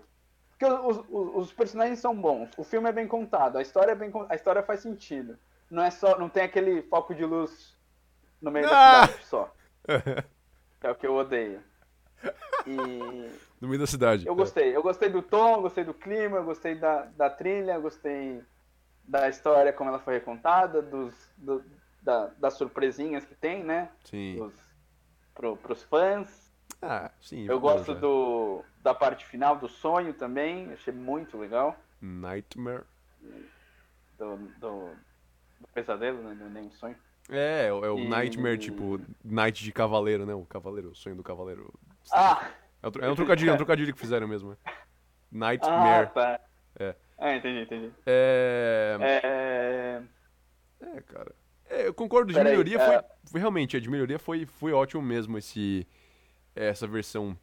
Porque 0.57 0.65
os, 0.65 0.97
os- 1.09 1.35
os 1.35 1.53
personagens 1.53 1.99
são 1.99 2.15
bons, 2.19 2.49
o 2.57 2.63
filme 2.63 2.89
é 2.89 2.91
bem 2.91 3.07
contado, 3.07 3.57
a 3.57 3.61
história 3.61 3.91
é 3.91 3.95
bem 3.95 4.11
con- 4.11 4.25
a 4.27 4.35
história 4.35 4.61
faz 4.63 4.81
sentido. 4.81 5.37
Não 5.69 5.83
é 5.83 5.91
só, 5.91 6.17
não 6.17 6.27
tem 6.27 6.43
aquele 6.43 6.81
foco 6.83 7.13
de 7.13 7.23
luz 7.23 7.77
no 8.41 8.49
meio 8.51 8.65
Ah! 8.67 9.01
da 9.01 9.07
cidade 9.07 9.25
só. 9.25 9.53
É 10.81 10.89
o 10.89 10.95
que 10.95 11.05
eu 11.05 11.13
odeio. 11.13 11.61
E 12.65 13.31
no 13.59 13.67
meio 13.67 13.79
da 13.79 13.85
cidade. 13.87 14.25
eu 14.25 14.33
gostei, 14.35 14.73
eu 14.75 14.81
gostei 14.81 15.09
do 15.09 15.21
tom, 15.21 15.55
eu 15.57 15.61
gostei 15.61 15.83
do 15.83 15.93
clima, 15.93 16.37
eu 16.37 16.43
gostei 16.45 16.73
da, 16.75 17.03
da 17.17 17.29
trilha, 17.29 17.73
eu 17.73 17.81
gostei 17.81 18.41
da 19.03 19.27
história 19.27 19.73
como 19.73 19.89
ela 19.89 19.99
foi 19.99 20.13
recontada, 20.13 20.81
dos, 20.81 21.13
do- 21.37 21.63
da- 22.01 22.31
das 22.37 22.53
surpresinhas 22.53 23.25
que 23.25 23.35
tem, 23.35 23.61
né? 23.63 23.89
Sim. 24.05 24.37
Dos, 24.37 24.53
pro, 25.39 25.55
pros 25.55 25.81
fãs. 25.83 26.51
Ah, 26.81 27.09
sim. 27.21 27.45
Eu 27.47 27.59
gosto 27.59 27.93
já. 27.93 27.99
do, 27.99 28.63
da 28.83 28.93
parte 28.93 29.25
final, 29.25 29.55
do 29.55 29.69
sonho 29.69 30.13
também, 30.13 30.71
achei 30.73 30.93
muito 30.93 31.37
legal. 31.37 31.77
Nightmare. 32.01 32.83
Do, 34.17 34.35
do, 34.59 34.89
do 35.61 35.67
pesadelo, 35.73 36.21
né? 36.21 36.37
É 36.45 36.49
nem 36.49 36.63
um 36.67 36.71
sonho. 36.71 36.95
É, 37.29 37.67
é 37.67 37.73
o 37.73 37.85
é 37.85 37.89
o 37.89 37.99
E- 37.99 38.07
Nightmare, 38.09 38.57
tipo, 38.57 38.99
Night 39.23 39.63
de 39.63 39.71
Cavaleiro, 39.71 40.25
né? 40.25 40.33
O 40.33 40.45
Cavaleiro, 40.45 40.91
o 40.91 40.95
sonho 40.95 41.15
do 41.15 41.23
Cavaleiro. 41.23 41.73
Ah! 42.11 42.49
É 42.81 42.87
um, 42.87 42.91
é 43.07 43.11
um 43.11 43.15
trocadilho, 43.15 43.51
é 43.51 43.53
um 43.53 43.57
trocadilho 43.57 43.93
que 43.93 43.99
fizeram 43.99 44.27
mesmo. 44.27 44.49
né? 44.51 44.57
Ah, 44.65 44.71
Nightmare. 45.31 46.09
tá. 46.13 46.39
É. 46.79 46.95
Ah, 47.17 47.35
entendi, 47.35 47.61
entendi. 47.61 47.91
É... 48.05 48.97
É... 49.01 50.01
É, 50.81 51.01
cara. 51.01 51.33
É, 51.69 51.87
eu 51.87 51.93
concordo, 51.93 52.33
de 52.33 52.43
melhoria 52.43 52.77
é. 52.77 52.85
foi, 52.85 53.03
foi. 53.25 53.39
Realmente, 53.39 53.77
a 53.77 53.79
de 53.79 53.89
melhoria 53.89 54.17
foi, 54.17 54.45
foi 54.45 54.73
ótimo 54.73 55.01
mesmo 55.01 55.37
esse. 55.37 55.87
Essa 56.55 56.87
versão 56.87 57.37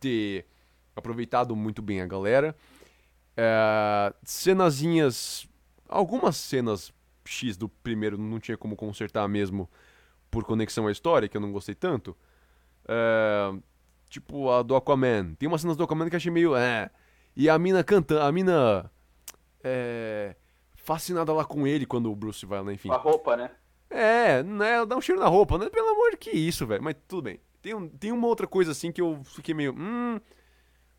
ter 0.00 0.46
aproveitado 0.96 1.54
muito 1.54 1.82
bem 1.82 2.00
a 2.00 2.06
galera. 2.06 2.56
É, 3.36 4.12
cenazinhas. 4.22 5.46
Algumas 5.86 6.36
cenas 6.36 6.92
X 7.24 7.56
do 7.56 7.68
primeiro 7.68 8.16
não 8.16 8.40
tinha 8.40 8.56
como 8.56 8.74
consertar 8.74 9.28
mesmo 9.28 9.68
por 10.30 10.44
conexão 10.44 10.86
à 10.86 10.92
história, 10.92 11.28
que 11.28 11.36
eu 11.36 11.40
não 11.40 11.52
gostei 11.52 11.74
tanto. 11.74 12.16
É, 12.88 13.52
tipo 14.08 14.50
a 14.50 14.62
do 14.62 14.74
Aquaman. 14.74 15.34
Tem 15.34 15.46
umas 15.46 15.60
cenas 15.60 15.76
do 15.76 15.84
Aquaman 15.84 16.08
que 16.08 16.14
eu 16.14 16.18
achei 16.18 16.32
meio. 16.32 16.56
É, 16.56 16.90
e 17.36 17.48
a 17.48 17.58
mina 17.58 17.84
cantando. 17.84 18.22
A 18.22 18.32
mina. 18.32 18.90
É, 19.62 20.34
fascinada 20.84 21.32
lá 21.32 21.44
com 21.44 21.66
ele 21.66 21.86
quando 21.86 22.10
o 22.10 22.14
Bruce 22.16 22.44
vai 22.46 22.62
lá, 22.62 22.72
enfim. 22.72 22.90
A 22.90 22.96
roupa, 22.96 23.36
né? 23.36 23.50
É, 23.90 24.42
né, 24.42 24.84
dá 24.86 24.96
um 24.96 25.00
cheiro 25.00 25.20
na 25.20 25.26
roupa, 25.28 25.56
né? 25.58 25.68
Pelo 25.70 25.88
amor 25.88 26.10
de 26.12 26.16
que 26.16 26.30
isso, 26.30 26.66
velho. 26.66 26.82
Mas 26.82 26.96
tudo 27.08 27.22
bem. 27.22 27.40
Tem, 27.62 27.74
um, 27.74 27.88
tem 27.88 28.12
uma 28.12 28.26
outra 28.26 28.46
coisa 28.46 28.72
assim 28.72 28.90
que 28.92 29.00
eu 29.00 29.20
fiquei 29.24 29.54
meio. 29.54 29.74
Hum. 29.76 30.20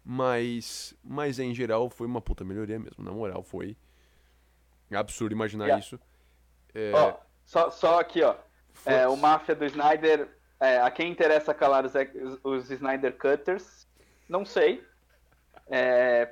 Mas. 0.04 0.96
Mas 1.04 1.40
em 1.40 1.54
geral 1.54 1.90
foi 1.90 2.08
uma 2.08 2.22
puta 2.22 2.44
melhoria 2.44 2.80
mesmo. 2.80 3.04
Na 3.04 3.12
moral, 3.12 3.44
foi. 3.44 3.76
Absurdo 4.92 5.34
imaginar 5.34 5.66
Yeah. 5.66 5.84
isso. 5.84 6.00
É, 6.74 6.92
Ó, 6.94 7.16
só, 7.44 7.70
só 7.72 8.00
aqui, 8.00 8.22
ó. 8.24 8.36
É, 8.86 9.08
o 9.08 9.16
Máfia 9.18 9.56
do 9.56 9.66
Snyder. 9.66 10.30
é, 10.60 10.80
a 10.80 10.92
quem 10.92 11.12
interessa 11.12 11.54
calar 11.54 11.86
os, 11.86 11.94
os 12.44 12.70
Snyder 12.70 13.18
Cutters? 13.18 13.88
Não 14.30 14.46
sei. 14.46 14.86
É, 15.68 16.32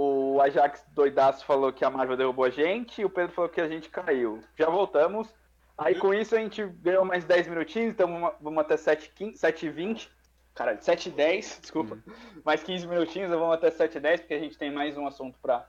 o 0.00 0.40
Ajax 0.40 0.84
doidaço 0.94 1.44
falou 1.44 1.72
que 1.72 1.84
a 1.84 1.90
Marvel 1.90 2.16
derrubou 2.16 2.44
a 2.44 2.50
gente 2.50 3.00
e 3.00 3.04
o 3.04 3.10
Pedro 3.10 3.34
falou 3.34 3.50
que 3.50 3.60
a 3.60 3.66
gente 3.66 3.88
caiu. 3.90 4.38
Já 4.56 4.70
voltamos. 4.70 5.34
Aí 5.76 5.96
com 5.96 6.14
isso 6.14 6.36
a 6.36 6.38
gente 6.38 6.64
ganhou 6.64 7.04
mais 7.04 7.24
10 7.24 7.48
minutinhos, 7.48 7.90
então 7.90 8.32
vamos- 8.40 8.60
até 8.60 8.76
7h15, 8.76 9.34
7h20. 9.36 10.08
Caralho, 10.54 10.78
7h10, 10.78 11.60
desculpa. 11.60 11.98
Mais 12.44 12.62
15 12.62 12.86
minutinhos, 12.86 13.28
vamos 13.30 13.52
até 13.54 13.70
7h10, 13.72 14.18
porque 14.22 14.34
a 14.34 14.38
gente 14.38 14.56
tem 14.56 14.70
mais 14.72 14.96
um 14.96 15.04
assunto 15.04 15.36
pra, 15.42 15.66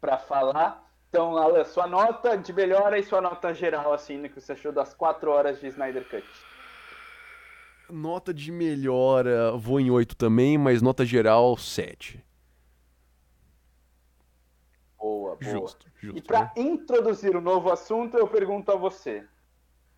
pra 0.00 0.18
falar. 0.18 0.84
Então, 1.08 1.36
Alan, 1.36 1.64
sua 1.64 1.86
nota 1.86 2.36
de 2.36 2.52
melhora 2.52 2.98
e 2.98 3.04
sua 3.04 3.20
nota 3.20 3.54
geral, 3.54 3.92
assim, 3.92 4.16
no 4.18 4.28
que 4.28 4.40
você 4.40 4.52
achou 4.54 4.72
das 4.72 4.92
4 4.92 5.30
horas 5.30 5.60
de 5.60 5.68
Snyder 5.68 6.04
Cut. 6.08 6.24
Nota 7.90 8.32
de 8.34 8.50
melhora, 8.50 9.52
vou 9.52 9.78
em 9.78 9.90
8 9.90 10.16
também, 10.16 10.56
mas 10.58 10.80
nota 10.82 11.04
geral 11.04 11.56
7. 11.56 12.24
Boa, 15.02 15.34
boa. 15.34 15.38
Justo, 15.40 15.90
justo. 15.98 16.16
E 16.16 16.22
para 16.22 16.42
né? 16.42 16.52
introduzir 16.56 17.34
o 17.34 17.40
novo 17.40 17.72
assunto, 17.72 18.16
eu 18.16 18.28
pergunto 18.28 18.70
a 18.70 18.76
você: 18.76 19.26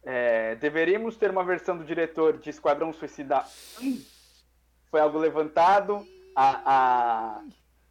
é, 0.02 0.54
deveríamos 0.54 1.18
ter 1.18 1.30
uma 1.30 1.44
versão 1.44 1.76
do 1.76 1.84
diretor 1.84 2.38
de 2.38 2.48
Esquadrão 2.48 2.90
Suicida 2.90 3.44
1? 3.82 4.02
Foi 4.90 5.00
algo 5.00 5.18
levantado? 5.18 6.06
A, 6.34 6.72
a, 6.74 7.44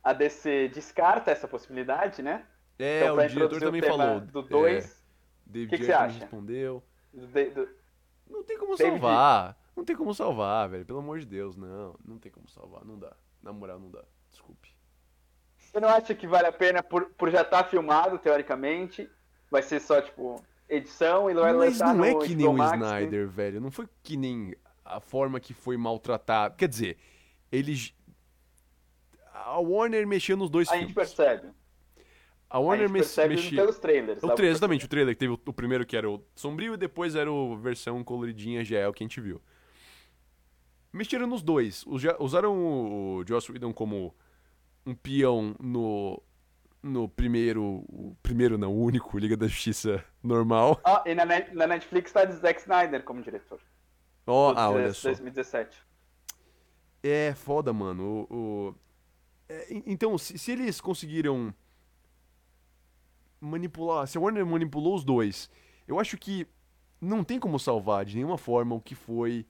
a 0.03 0.13
DC 0.13 0.69
descarta 0.69 1.29
essa 1.29 1.47
possibilidade, 1.47 2.23
né? 2.23 2.45
É, 2.79 3.03
então, 3.03 3.15
o 3.15 3.27
diretor 3.27 3.59
também 3.59 3.81
tema 3.81 3.95
falou. 3.95 4.19
Do 4.21 4.39
é, 4.39 4.43
2, 4.43 5.05
David 5.45 5.69
que 5.69 5.77
que 5.77 5.85
você 5.85 5.93
acha? 5.93 6.19
respondeu. 6.19 6.83
do, 7.13 7.69
Não 8.27 8.43
tem 8.43 8.57
como 8.57 8.75
David- 8.75 8.99
salvar. 8.99 9.57
Não 9.75 9.85
tem 9.85 9.95
como 9.95 10.13
salvar, 10.15 10.67
velho. 10.67 10.85
Pelo 10.85 10.99
amor 10.99 11.19
de 11.19 11.27
Deus, 11.27 11.55
não. 11.55 11.95
Não 12.03 12.17
tem 12.17 12.31
como 12.31 12.49
salvar. 12.49 12.83
Não 12.83 12.97
dá. 12.97 13.15
Na 13.41 13.53
moral, 13.53 13.79
não 13.79 13.91
dá. 13.91 14.03
Desculpe. 14.31 14.72
Você 15.73 15.79
não 15.79 15.89
acha 15.89 16.13
que 16.13 16.27
vale 16.27 16.45
a 16.45 16.51
pena 16.51 16.83
por, 16.83 17.05
por 17.17 17.31
já 17.31 17.41
estar 17.41 17.63
filmado, 17.63 18.19
teoricamente? 18.19 19.09
Vai 19.49 19.63
ser 19.63 19.79
só, 19.81 19.99
tipo, 20.01 20.39
edição 20.69 21.31
e 21.31 21.33
vai 21.33 21.51
Mas 21.51 21.79
não 21.79 22.05
é 22.05 22.13
que 22.15 22.35
nem 22.35 22.47
o 22.47 22.53
né? 22.53 22.65
Snyder, 22.75 23.27
velho. 23.27 23.59
Não 23.59 23.71
foi 23.71 23.87
que 24.03 24.15
nem 24.15 24.55
a 24.85 24.99
forma 24.99 25.39
que 25.39 25.51
foi 25.51 25.75
maltratado. 25.75 26.55
Quer 26.55 26.67
dizer, 26.67 26.97
eles. 27.51 27.91
A 29.33 29.57
Warner 29.59 30.05
mexeu 30.05 30.37
nos 30.37 30.49
dois 30.49 30.69
A 30.69 30.73
gente 30.75 30.93
filmes. 30.93 30.95
percebe. 30.95 31.47
A 32.47 32.57
A 32.57 32.59
Warner 32.59 32.87
gente 32.87 32.93
me- 32.93 32.99
percebe 32.99 33.35
mexia. 33.35 33.59
pelos 33.61 33.79
trailers. 33.79 34.21
O 34.23 34.27
trailer, 34.27 34.51
exatamente, 34.51 34.85
o 34.85 34.87
trailer 34.87 35.15
que 35.15 35.19
teve 35.19 35.33
o, 35.33 35.39
o 35.43 35.53
primeiro 35.53 35.87
que 35.87 35.97
era 35.97 36.07
o 36.07 36.23
sombrio 36.35 36.75
e 36.75 36.77
depois 36.77 37.15
era 37.15 37.31
o 37.31 37.57
versão 37.57 38.03
coloridinha 38.03 38.63
gel 38.63 38.93
que 38.93 39.03
a 39.03 39.07
gente 39.07 39.19
viu. 39.19 39.41
Mexeram 40.91 41.25
nos 41.25 41.41
dois. 41.41 41.83
Usa- 41.87 42.15
Usaram 42.19 42.53
o, 42.55 43.15
o 43.17 43.27
Joss 43.27 43.51
Whedon 43.51 43.73
como 43.73 44.15
um 44.85 44.93
peão 44.95 45.55
no, 45.59 46.21
no 46.81 47.07
primeiro. 47.09 47.63
O 47.89 48.15
primeiro 48.21 48.57
não, 48.57 48.73
o 48.73 48.81
único 48.83 49.17
Liga 49.17 49.37
da 49.37 49.47
Justiça 49.47 50.03
normal. 50.21 50.79
Ah, 50.83 51.03
e 51.05 51.13
na, 51.15 51.25
Net- 51.25 51.53
na 51.55 51.67
Netflix 51.67 52.11
tá 52.11 52.25
de 52.25 52.33
Zack 52.35 52.59
Snyder 52.61 53.03
como 53.03 53.21
diretor. 53.21 53.59
Ó, 54.27 54.53
Do- 54.53 54.59
ah, 54.59 54.69
olha 54.69 54.89
de- 54.89 54.93
só. 54.97 55.09
2017. 55.09 55.77
É 57.01 57.33
foda, 57.35 57.73
mano. 57.73 58.27
O, 58.29 58.35
o- 58.69 58.75
é, 59.49 59.73
en- 59.73 59.83
então, 59.85 60.17
se, 60.17 60.37
se 60.37 60.51
eles 60.51 60.79
conseguiram 60.79 61.53
manipular. 63.39 64.07
Se 64.07 64.17
a 64.17 64.21
Warner 64.21 64.45
manipulou 64.45 64.95
os 64.95 65.03
dois, 65.03 65.49
eu 65.87 65.99
acho 65.99 66.17
que 66.17 66.47
não 67.01 67.23
tem 67.23 67.39
como 67.39 67.59
salvar 67.59 68.05
de 68.05 68.15
nenhuma 68.15 68.37
forma 68.37 68.75
o 68.75 68.81
que 68.81 68.95
foi. 68.95 69.45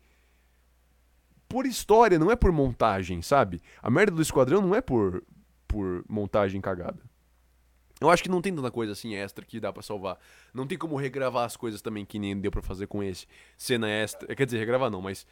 Por 1.53 1.67
história, 1.67 2.17
não 2.17 2.31
é 2.31 2.35
por 2.35 2.51
montagem, 2.51 3.21
sabe? 3.21 3.61
A 3.79 3.87
merda 3.87 4.15
do 4.15 4.23
esquadrão 4.23 4.59
não 4.59 4.73
é 4.73 4.81
por, 4.81 5.23
por 5.67 6.03
montagem 6.09 6.59
cagada. 6.59 6.99
Eu 8.01 8.09
acho 8.09 8.23
que 8.23 8.27
não 8.29 8.41
tem 8.41 8.55
tanta 8.55 8.71
coisa 8.71 8.93
assim 8.93 9.13
extra 9.13 9.45
que 9.45 9.59
dá 9.59 9.71
pra 9.71 9.83
salvar. 9.83 10.17
Não 10.51 10.65
tem 10.65 10.79
como 10.79 10.95
regravar 10.95 11.45
as 11.45 11.55
coisas 11.55 11.79
também 11.79 12.05
que 12.07 12.17
nem 12.17 12.35
deu 12.35 12.49
pra 12.49 12.63
fazer 12.63 12.87
com 12.87 13.03
esse. 13.03 13.27
Cena 13.55 13.87
extra. 13.87 14.35
Quer 14.35 14.45
dizer, 14.45 14.57
regravar 14.57 14.89
não, 14.89 14.99
mas. 14.99 15.27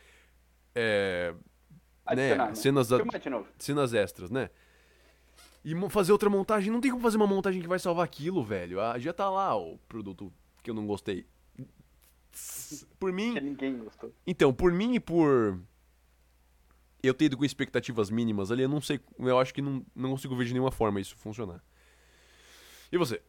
É, 0.76 1.34
Adicionar, 2.06 2.44
né, 2.44 2.50
né? 2.50 2.56
cenas, 2.56 2.90
novo. 2.92 3.48
cenas 3.58 3.92
extras, 3.96 4.30
né? 4.30 4.52
E 5.66 5.74
fazer 5.90 6.12
outra 6.12 6.30
montagem, 6.30 6.72
não 6.72 6.82
tem 6.82 6.92
como 6.92 7.02
fazer 7.02 7.18
uma 7.18 7.26
montagem 7.26 7.64
que 7.64 7.68
vai 7.68 7.80
salvar 7.80 8.06
aquilo, 8.06 8.44
velho. 8.44 8.80
Ah, 8.80 9.00
já 9.00 9.12
tá 9.12 9.28
lá 9.28 9.58
o 9.58 9.80
produto 9.90 10.32
que 10.62 10.70
eu 10.70 10.76
não 10.76 10.86
gostei. 10.86 11.26
Por 13.00 13.12
mim, 13.12 13.34
Que 13.34 13.42
ninguém 13.42 13.76
gostou. 13.80 14.14
então, 14.28 14.54
por 14.54 14.72
mim 14.72 14.94
e 14.94 15.00
por 15.00 15.60
eu 17.04 17.14
ter 17.14 17.26
ido 17.26 17.38
com 17.38 17.46
expectativas 17.46 18.10
mínimas 18.10 18.52
ali, 18.52 18.64
eu 18.64 18.70
não 18.70 18.82
sei, 18.82 19.00
eu 19.20 19.40
acho 19.40 19.54
que 19.54 19.62
não, 19.62 19.86
não 19.96 20.12
consigo 20.12 20.36
ver 20.36 20.46
de 20.46 20.54
nenhuma 20.54 20.72
forma 20.72 21.00
isso 21.00 21.16
funcionar. 21.18 21.62
E 22.92 22.98
você? 22.98 23.22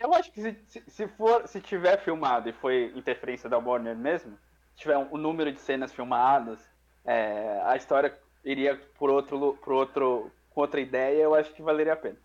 Eu 0.00 0.12
acho 0.12 0.32
que 0.32 0.40
se, 0.40 0.82
se, 0.86 1.08
for, 1.08 1.46
se 1.46 1.60
tiver 1.60 1.98
filmado 2.02 2.48
e 2.48 2.52
foi 2.52 2.92
interferência 2.96 3.48
da 3.48 3.58
Warner 3.58 3.96
mesmo, 3.96 4.36
se 4.72 4.80
tiver 4.80 4.98
um, 4.98 5.14
um 5.14 5.16
número 5.16 5.52
de 5.52 5.60
cenas 5.60 5.92
filmadas, 5.92 6.58
é, 7.04 7.60
a 7.64 7.76
história 7.76 8.18
iria 8.44 8.76
por 8.98 9.10
outro, 9.10 9.58
por 9.62 9.72
outro, 9.72 10.30
com 10.50 10.60
outra 10.60 10.80
ideia, 10.80 11.22
eu 11.22 11.34
acho 11.34 11.52
que 11.52 11.62
valeria 11.62 11.92
a 11.92 11.96
pena. 11.96 12.16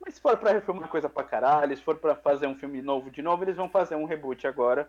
Mas 0.00 0.14
se 0.14 0.20
for 0.20 0.36
pra 0.36 0.52
refilmar 0.52 0.88
coisa 0.88 1.08
pra 1.08 1.24
caralho, 1.24 1.76
se 1.76 1.82
for 1.82 1.96
pra 1.96 2.14
fazer 2.14 2.46
um 2.46 2.56
filme 2.56 2.80
novo 2.80 3.10
de 3.10 3.20
novo, 3.20 3.44
eles 3.44 3.56
vão 3.56 3.68
fazer 3.68 3.96
um 3.96 4.04
reboot 4.04 4.46
agora, 4.46 4.88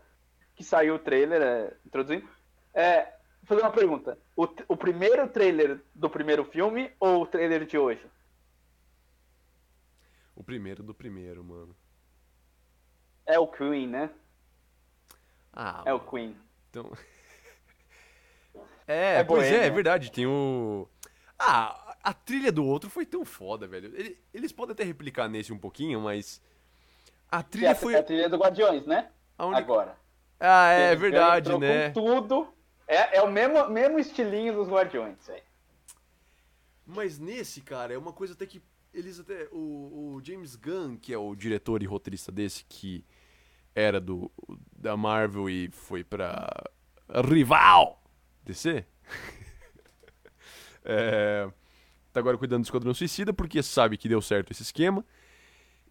que 0.56 0.64
saiu 0.64 0.96
o 0.96 1.00
trailer, 1.00 1.42
é, 1.42 1.74
introduzindo. 1.86 2.28
É, 2.74 3.14
fazer 3.44 3.62
uma 3.62 3.72
pergunta. 3.72 4.18
O, 4.36 4.48
o 4.68 4.78
primeiro 4.78 5.28
trailer 5.28 5.80
do 5.96 6.10
primeiro 6.10 6.44
filme 6.46 6.92
ou 7.00 7.24
o 7.24 7.28
trailer 7.28 7.66
de 7.66 7.78
hoje? 7.78 8.06
O 10.36 10.44
primeiro 10.44 10.82
do 10.84 10.94
primeiro, 10.94 11.44
mano. 11.44 11.76
É 13.26 13.38
o 13.40 13.48
Queen, 13.48 13.88
né? 13.88 14.10
Ah, 15.54 15.84
É 15.86 15.94
o 15.94 16.00
Queen. 16.00 16.36
então... 16.70 16.92
É, 18.88 19.20
É 19.20 19.24
pois 19.24 19.46
é, 19.46 19.50
é 19.50 19.58
boêmio. 19.60 19.76
verdade, 19.76 20.12
tem 20.12 20.26
o... 20.26 20.88
Ah, 21.38 21.96
a 22.02 22.12
trilha 22.12 22.52
do 22.52 22.66
outro 22.66 22.90
foi 22.90 23.06
tão 23.06 23.24
foda, 23.24 23.68
velho. 23.68 23.94
Ele- 23.96 24.18
Eles 24.34 24.52
podem 24.52 24.74
até 24.74 24.84
replicar 24.84 25.28
nesse 25.30 25.54
um 25.54 25.60
pouquinho, 25.60 26.02
mas... 26.02 26.42
A 27.32 27.40
é 27.40 27.44
trilha 27.44 27.72
a, 27.74 27.76
foi... 27.76 27.94
é 27.94 28.00
a 28.00 28.04
trilha 28.04 28.28
do 28.28 28.38
Guardiões, 28.38 28.88
né? 28.88 29.12
única- 29.38 29.60
Agora. 29.60 29.96
Ah, 30.40 30.72
é 30.72 30.88
Eles 30.88 31.00
verdade, 31.00 31.56
né? 31.60 31.92
Com 31.92 32.02
tudo. 32.02 32.54
É, 32.90 33.18
é 33.18 33.22
o 33.22 33.32
mesmo, 33.32 33.70
mesmo 33.70 34.00
estilinho 34.00 34.56
dos 34.56 34.68
Guardiões. 34.68 35.30
Mas 36.84 37.20
nesse, 37.20 37.62
cara, 37.62 37.94
é 37.94 37.98
uma 37.98 38.12
coisa 38.12 38.34
até 38.34 38.48
que 38.48 38.60
eles 38.92 39.20
até. 39.20 39.48
O, 39.52 40.16
o 40.16 40.22
James 40.24 40.56
Gunn, 40.56 40.98
que 40.98 41.14
é 41.14 41.18
o 41.18 41.36
diretor 41.36 41.84
e 41.84 41.86
roteirista 41.86 42.32
desse, 42.32 42.66
que 42.68 43.06
era 43.76 44.02
do 44.02 44.32
da 44.76 44.98
Marvel 44.98 45.48
e 45.48 45.70
foi 45.70 46.04
pra 46.04 46.50
rival 47.26 48.04
DC. 48.44 48.84
é, 50.84 51.48
tá 52.12 52.20
agora 52.20 52.40
cuidando 52.40 52.64
do 52.64 52.66
Esquadrão 52.66 52.96
Suicida 52.96 53.32
porque 53.32 53.62
sabe 53.62 53.98
que 53.98 54.10
deu 54.10 54.20
certo 54.20 54.50
esse 54.50 54.64
esquema. 54.64 55.06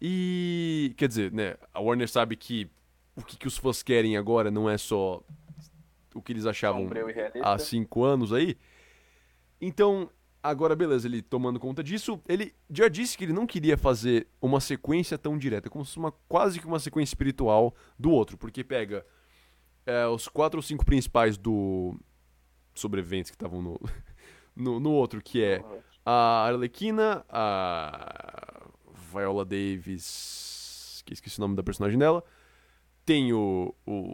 E. 0.01 0.93
Quer 0.97 1.07
dizer, 1.07 1.31
né? 1.31 1.55
A 1.73 1.79
Warner 1.79 2.09
sabe 2.09 2.35
que 2.35 2.69
o 3.15 3.23
que, 3.23 3.37
que 3.37 3.47
os 3.47 3.57
fãs 3.57 3.81
querem 3.81 4.17
agora 4.17 4.51
não 4.51 4.69
é 4.69 4.77
só 4.77 5.23
o 6.19 6.21
que 6.21 6.31
eles 6.31 6.45
achavam 6.45 6.89
há 7.41 7.57
cinco 7.57 8.03
anos 8.03 8.31
aí. 8.31 8.55
Então, 9.59 10.09
agora 10.41 10.75
beleza, 10.75 11.07
ele 11.07 11.21
tomando 11.21 11.59
conta 11.59 11.83
disso, 11.83 12.21
ele 12.27 12.53
já 12.69 12.87
disse 12.87 13.17
que 13.17 13.25
ele 13.25 13.33
não 13.33 13.45
queria 13.45 13.77
fazer 13.77 14.27
uma 14.41 14.59
sequência 14.59 15.17
tão 15.17 15.37
direta, 15.37 15.69
como 15.69 15.85
se 15.85 15.97
uma, 15.97 16.11
quase 16.27 16.59
que 16.59 16.67
uma 16.67 16.79
sequência 16.79 17.11
espiritual 17.11 17.73
do 17.97 18.11
outro, 18.11 18.37
porque 18.37 18.63
pega 18.63 19.05
é, 19.85 20.05
os 20.07 20.27
quatro 20.27 20.59
ou 20.59 20.61
cinco 20.61 20.85
principais 20.85 21.37
do 21.37 21.95
sobreviventes 22.73 23.31
que 23.31 23.35
estavam 23.35 23.61
no, 23.61 23.79
no, 24.55 24.79
no 24.79 24.91
outro, 24.91 25.21
que 25.21 25.43
é 25.43 25.63
a 26.05 26.45
Arlequina, 26.47 27.25
a 27.29 28.69
Viola 29.11 29.43
Davis, 29.45 31.03
que 31.05 31.13
esqueci 31.13 31.39
o 31.39 31.41
nome 31.41 31.55
da 31.55 31.63
personagem 31.63 31.99
dela. 31.99 32.23
Tem 33.09 33.33
o, 33.33 33.73
o 33.87 34.13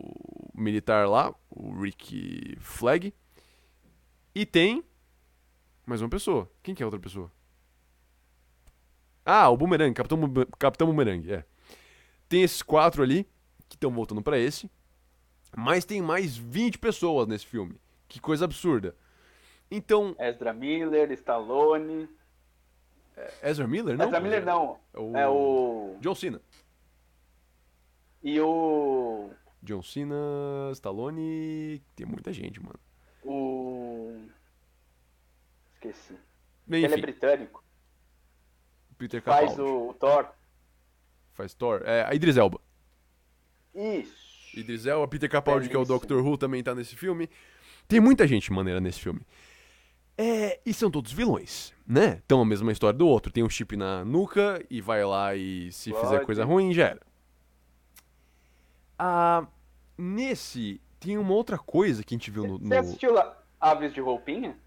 militar 0.54 1.06
lá, 1.06 1.36
o 1.50 1.82
Rick 1.82 2.56
Flag. 2.62 3.14
E 4.34 4.46
tem 4.46 4.86
mais 5.86 6.02
uma 6.02 6.08
pessoa. 6.08 6.50
Quem 6.64 6.74
que 6.74 6.82
é 6.82 6.86
a 6.86 6.88
outra 6.88 7.02
pessoa? 7.02 7.30
Ah, 9.26 9.50
o 9.50 9.58
Boomerang, 9.58 9.94
Capitão, 9.94 10.18
Capitão 10.58 10.88
Boomerang, 10.88 11.30
é. 11.30 11.44
Tem 12.30 12.42
esses 12.42 12.62
quatro 12.62 13.04
ali, 13.04 13.28
que 13.68 13.76
estão 13.76 13.92
voltando 13.92 14.22
pra 14.22 14.40
esse. 14.40 14.72
Mas 15.58 15.84
tem 15.84 16.02
mais 16.02 16.38
20 16.38 16.80
pessoas 16.80 17.28
nesse 17.28 17.46
filme. 17.46 17.76
Que 18.08 18.22
coisa 18.22 18.46
absurda. 18.46 18.96
Então, 19.70 20.16
Ezra 20.18 20.54
Miller, 20.54 21.12
Stallone. 21.12 22.08
Ezra 23.44 23.68
Miller, 23.68 23.98
não? 23.98 24.06
Ezra 24.06 24.20
Miller 24.22 24.46
não. 24.46 24.80
É 24.94 25.00
o... 25.02 25.18
É 25.18 25.28
o. 25.28 25.98
John 26.00 26.16
Cena. 26.16 26.42
E 28.26 28.42
o. 28.42 28.85
John 29.66 29.82
Cena, 29.82 30.16
Stallone. 30.74 31.82
Tem 31.96 32.06
muita 32.06 32.32
gente, 32.32 32.62
mano. 32.62 32.80
O. 33.24 34.18
Esqueci. 35.74 36.16
Bem, 36.66 36.84
Ele 36.84 36.94
é 36.94 36.98
britânico. 36.98 37.64
Peter 38.98 39.22
Faz 39.22 39.52
Capaldi. 39.52 39.62
o 39.62 39.94
Thor. 39.96 40.28
Faz 41.34 41.54
Thor. 41.54 41.82
É, 41.86 42.04
a 42.04 42.14
Idris 42.14 42.38
Elba. 42.38 42.60
Isso. 43.74 44.58
Idris 44.58 44.86
Elba, 44.86 45.08
Peter 45.08 45.30
Capaldi, 45.30 45.68
que 45.68 45.76
é 45.76 45.80
o. 45.80 45.84
Doctor 45.86 46.26
Who, 46.26 46.38
também 46.38 46.64
tá 46.64 46.74
nesse 46.74 46.96
filme. 46.96 47.30
Tem 47.88 48.00
muita 48.00 48.26
gente 48.26 48.52
maneira 48.54 48.80
nesse 48.80 49.00
filme. 49.02 49.22
É, 50.18 50.62
e 50.66 50.74
são 50.74 50.90
todos 50.90 51.12
vilões, 51.12 51.74
né? 51.86 52.22
Então 52.26 52.40
a 52.42 52.46
mesma 52.46 52.72
história 52.72 52.98
do 52.98 53.06
outro. 53.06 53.34
Tem 53.34 53.44
um 53.44 53.50
chip 53.50 53.76
na 53.76 54.06
nuca 54.06 54.64
e 54.70 54.80
vai 54.80 55.04
lá 55.04 55.36
e 55.36 55.70
se 55.74 55.92
fizer 55.92 56.02
Explode. 56.04 56.26
coisa 56.26 56.46
ruim, 56.46 56.74
já 56.74 56.86
era. 56.88 57.02
Ah, 58.98 59.46
nesse, 59.98 60.82
tem 61.00 61.18
uma 61.18 61.34
outra 61.34 61.58
coisa 61.58 62.04
que 62.04 62.14
a 62.14 62.18
gente 62.18 62.32
viu 62.32 62.48
no... 62.48 62.58
Você 62.60 62.74
no... 62.74 62.80
assistiu 62.80 63.14
lá 63.14 63.38
Aves 63.60 63.94
de 63.94 64.02
Roupinha? 64.02 64.58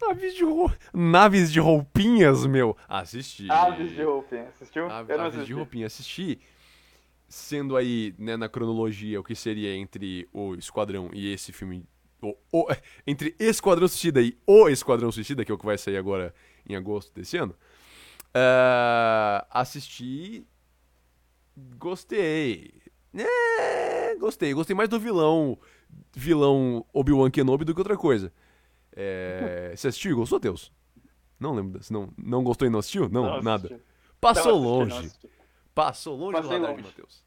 Naves, 0.00 0.34
de 0.34 0.42
rou- 0.44 0.72
Naves 0.92 1.52
de 1.52 1.60
roupinhas, 1.60 2.44
meu. 2.46 2.76
Assisti. 2.88 3.48
Aves 3.48 3.92
de 3.92 4.02
Roupinha. 4.02 4.48
Assistiu? 4.48 4.90
Aves 4.90 5.16
de 5.16 5.22
assisti. 5.22 5.52
roupinha. 5.52 5.86
Assisti. 5.86 6.40
Sendo 7.28 7.76
aí, 7.76 8.12
né, 8.18 8.36
na 8.36 8.48
cronologia, 8.48 9.20
o 9.20 9.24
que 9.24 9.34
seria 9.34 9.74
entre 9.76 10.28
o 10.32 10.54
Esquadrão 10.54 11.08
e 11.12 11.32
esse 11.32 11.52
filme. 11.52 11.86
O, 12.20 12.34
o- 12.52 12.66
entre 13.06 13.36
Esquadrão 13.38 13.86
Suicida 13.86 14.20
e 14.20 14.36
O 14.46 14.68
Esquadrão 14.68 15.12
Suicida, 15.12 15.44
que 15.44 15.52
é 15.52 15.54
o 15.54 15.58
que 15.58 15.64
vai 15.66 15.78
sair 15.78 15.96
agora 15.96 16.34
em 16.68 16.74
agosto 16.74 17.14
desse 17.14 17.36
ano. 17.36 17.54
Ah, 18.34 19.46
assisti. 19.50 20.44
Gostei. 21.78 22.72
É, 23.14 24.14
gostei. 24.16 24.52
Gostei 24.54 24.74
mais 24.74 24.88
do 24.88 24.98
vilão. 24.98 25.58
Vilão 26.14 26.84
Obi-Wan 26.92 27.30
Kenobi 27.30 27.64
do 27.64 27.74
que 27.74 27.80
outra 27.80 27.96
coisa. 27.96 28.32
É, 28.94 29.72
você 29.76 29.88
assistiu 29.88 30.12
e 30.12 30.14
gostou, 30.14 30.38
Deus? 30.38 30.72
Não 31.38 31.54
lembro. 31.54 31.80
Não, 31.90 32.12
não 32.16 32.44
gostou 32.44 32.66
e 32.66 32.70
não 32.70 32.78
assistiu? 32.78 33.08
Não, 33.08 33.22
Não 33.24 33.42
nada. 33.42 33.66
assisti. 33.66 33.84
Passou 34.20 34.52
Não 34.52 34.62
longe. 34.62 34.96
assisti. 34.96 35.30
Passou 35.74 36.16
longe 36.16 36.32
Passei 36.40 36.58
do 36.58 36.66
radar. 36.66 36.84
Matheus. 36.84 37.24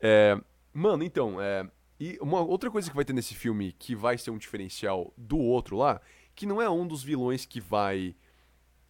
É, 0.00 0.36
mano, 0.72 1.04
então, 1.04 1.40
é, 1.40 1.68
e 2.00 2.18
uma 2.20 2.40
outra 2.40 2.70
coisa 2.70 2.90
que 2.90 2.96
vai 2.96 3.04
ter 3.04 3.12
nesse 3.12 3.34
filme 3.34 3.72
que 3.72 3.94
vai 3.94 4.18
ser 4.18 4.30
um 4.30 4.38
diferencial 4.38 5.12
do 5.16 5.38
outro 5.38 5.76
lá, 5.76 6.00
que 6.34 6.46
não 6.46 6.60
é 6.60 6.68
um 6.68 6.86
dos 6.86 7.02
vilões 7.02 7.46
que 7.46 7.60
vai 7.60 8.14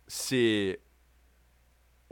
ser 0.06 0.80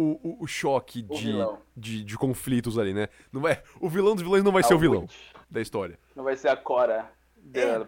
o, 0.02 0.20
o, 0.22 0.44
o 0.44 0.46
choque 0.46 1.04
O 1.08 1.14
de, 1.14 1.32
de, 1.76 2.04
de 2.04 2.16
conflitos 2.18 2.78
ali, 2.78 2.92
né? 2.92 3.08
Não 3.32 3.40
vai, 3.40 3.62
o 3.80 3.88
vilão 3.88 4.14
dos 4.14 4.22
vilões 4.22 4.42
não 4.42 4.52
vai 4.52 4.62
ser 4.62 4.74
o 4.74 4.76
A 4.76 4.80
vilão 4.80 5.02
Witch. 5.02 5.14
da 5.50 5.60
história. 5.60 5.98
Não 6.16 6.24
vai 6.24 6.36
ser 6.36 6.48
a 6.48 6.56
Cora 6.56 7.10
É. 7.54 7.78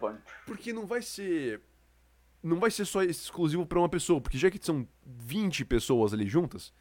Porque 0.47 0.73
não 0.73 0.87
vai 0.87 1.03
ser. 1.03 1.61
Não 2.43 2.59
vai 2.61 2.71
ser 2.71 2.85
só 2.85 3.03
exclusivo 3.03 3.65
pra 3.65 3.79
uma 3.79 3.89
pessoa, 3.89 4.21
porque 4.21 4.37
já 4.37 4.51
que 4.51 4.59
são 4.61 4.87
20 5.07 5.65
pessoas 5.65 6.12
ali 6.12 6.27
juntas, 6.27 6.73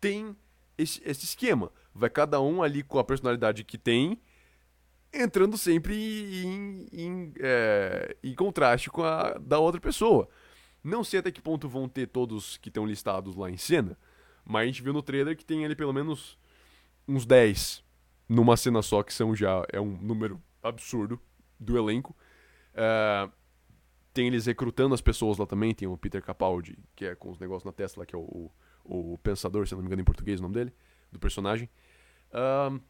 tem 0.00 0.36
esse, 0.76 1.02
esse 1.04 1.24
esquema. 1.24 1.72
Vai 1.92 2.08
cada 2.08 2.40
um 2.40 2.62
ali 2.62 2.84
com 2.84 2.98
a 2.98 3.04
personalidade 3.04 3.64
que 3.64 3.76
tem, 3.76 4.20
entrando 5.12 5.58
sempre 5.58 5.96
em, 6.44 6.86
em, 6.92 7.32
é, 7.40 8.16
em 8.22 8.34
contraste 8.36 8.88
com 8.88 9.02
a 9.02 9.32
da 9.38 9.58
outra 9.58 9.80
pessoa. 9.80 10.28
Não 10.84 11.02
sei 11.02 11.18
até 11.18 11.32
que 11.32 11.42
ponto 11.42 11.68
vão 11.68 11.88
ter 11.88 12.06
todos 12.06 12.56
que 12.58 12.68
estão 12.68 12.86
listados 12.86 13.34
lá 13.34 13.50
em 13.50 13.56
cena, 13.56 13.98
mas 14.48 14.62
a 14.62 14.66
gente 14.66 14.82
viu 14.82 14.94
no 14.94 15.02
trailer 15.02 15.36
que 15.36 15.44
tem 15.44 15.62
ali 15.64 15.76
pelo 15.76 15.92
menos 15.92 16.38
uns 17.06 17.26
10 17.26 17.84
numa 18.26 18.56
cena 18.56 18.80
só, 18.80 19.02
que 19.02 19.12
são 19.12 19.36
já 19.36 19.62
é 19.70 19.78
um 19.78 19.96
número 20.00 20.42
absurdo 20.62 21.20
do 21.60 21.76
elenco. 21.76 22.16
É, 22.74 23.28
tem 24.14 24.26
eles 24.26 24.46
recrutando 24.46 24.94
as 24.94 25.02
pessoas 25.02 25.36
lá 25.36 25.46
também, 25.46 25.74
tem 25.74 25.86
o 25.86 25.98
Peter 25.98 26.22
Capaldi, 26.22 26.78
que 26.96 27.04
é 27.04 27.14
com 27.14 27.30
os 27.30 27.38
negócios 27.38 27.64
na 27.64 27.72
testa 27.72 28.00
lá, 28.00 28.06
que 28.06 28.14
é 28.14 28.18
o, 28.18 28.50
o, 28.84 29.12
o 29.12 29.18
Pensador, 29.18 29.66
se 29.66 29.74
não 29.74 29.82
me 29.82 29.86
engano 29.86 30.00
em 30.00 30.04
português 30.04 30.40
o 30.40 30.42
nome 30.42 30.54
dele, 30.54 30.72
do 31.12 31.18
personagem. 31.18 31.68
Ahn, 32.32 32.80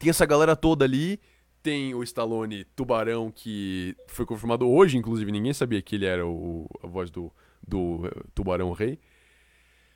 tem 0.00 0.10
essa 0.10 0.26
galera 0.26 0.56
toda 0.56 0.84
ali, 0.84 1.20
tem 1.62 1.94
o 1.94 2.02
Stallone 2.02 2.64
Tubarão, 2.76 3.30
que 3.30 3.96
foi 4.08 4.26
confirmado 4.26 4.68
hoje, 4.68 4.98
inclusive, 4.98 5.30
ninguém 5.30 5.52
sabia 5.52 5.80
que 5.80 5.94
ele 5.94 6.06
era 6.06 6.26
o, 6.26 6.68
a 6.82 6.88
voz 6.88 7.08
do, 7.08 7.32
do 7.66 8.06
eh, 8.06 8.22
Tubarão 8.34 8.72
Rei. 8.72 8.98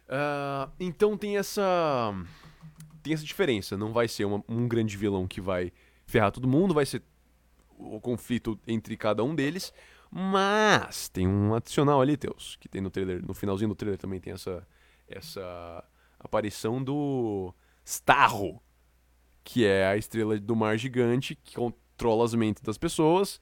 Ah, 0.09 0.69
então 0.79 1.17
tem 1.17 1.37
essa 1.37 2.13
tem 3.03 3.13
essa 3.15 3.25
diferença, 3.25 3.77
não 3.77 3.93
vai 3.93 4.09
ser 4.09 4.25
uma- 4.25 4.43
um 4.49 4.67
grande 4.67 4.97
vilão 4.97 5.29
que 5.29 5.41
vai 5.41 5.73
ferrar 6.07 6.33
todo 6.33 6.49
mundo, 6.49 6.75
vai 6.75 6.85
ser 6.85 7.03
o 7.79 8.01
conflito 8.01 8.59
entre 8.67 8.97
cada 8.97 9.23
um 9.23 9.33
deles, 9.35 9.73
mas 10.11 11.09
tem 11.09 11.27
um 11.29 11.55
adicional 11.55 12.01
ali, 12.01 12.17
Teus, 12.17 12.57
que 12.57 12.69
tem 12.69 12.81
no 12.81 12.91
trailer, 12.91 13.25
no 13.25 13.33
finalzinho 13.35 13.69
do 13.69 13.75
trailer 13.77 13.99
também 13.99 14.21
tem 14.21 14.33
essa 14.33 14.67
essa 15.09 15.85
aparição 16.19 16.83
do 16.83 17.55
Starro, 17.85 18.61
que 19.45 19.65
é 19.65 19.87
a 19.87 19.97
estrela 19.97 20.37
do 20.41 20.57
mar 20.57 20.77
gigante 20.77 21.37
que 21.37 21.55
controla 21.55 22.25
as 22.25 22.35
mentes 22.35 22.61
das 22.63 22.77
pessoas. 22.77 23.41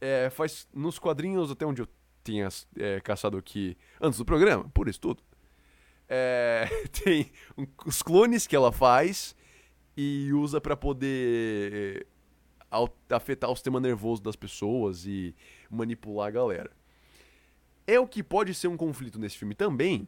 É, 0.00 0.28
faz 0.28 0.68
nos 0.74 0.98
quadrinhos, 0.98 1.50
até 1.50 1.64
onde 1.64 1.80
eu 1.80 1.88
tinha 2.22 2.46
é, 2.76 3.00
caçado 3.00 3.38
aqui 3.38 3.74
antes 4.00 4.18
do 4.18 4.24
programa, 4.24 4.68
por 4.74 4.86
isso 4.88 5.00
tudo. 5.00 5.22
É, 6.14 6.68
tem 7.02 7.32
um, 7.56 7.66
os 7.86 8.02
clones 8.02 8.46
que 8.46 8.54
ela 8.54 8.70
faz 8.70 9.34
e 9.96 10.30
usa 10.34 10.60
para 10.60 10.76
poder 10.76 12.06
afetar 13.08 13.50
o 13.50 13.56
sistema 13.56 13.80
nervoso 13.80 14.22
das 14.22 14.36
pessoas 14.36 15.06
e 15.06 15.34
manipular 15.70 16.28
a 16.28 16.30
galera. 16.30 16.70
É 17.86 17.98
o 17.98 18.06
que 18.06 18.22
pode 18.22 18.52
ser 18.52 18.68
um 18.68 18.76
conflito 18.76 19.18
nesse 19.18 19.38
filme 19.38 19.54
também, 19.54 20.06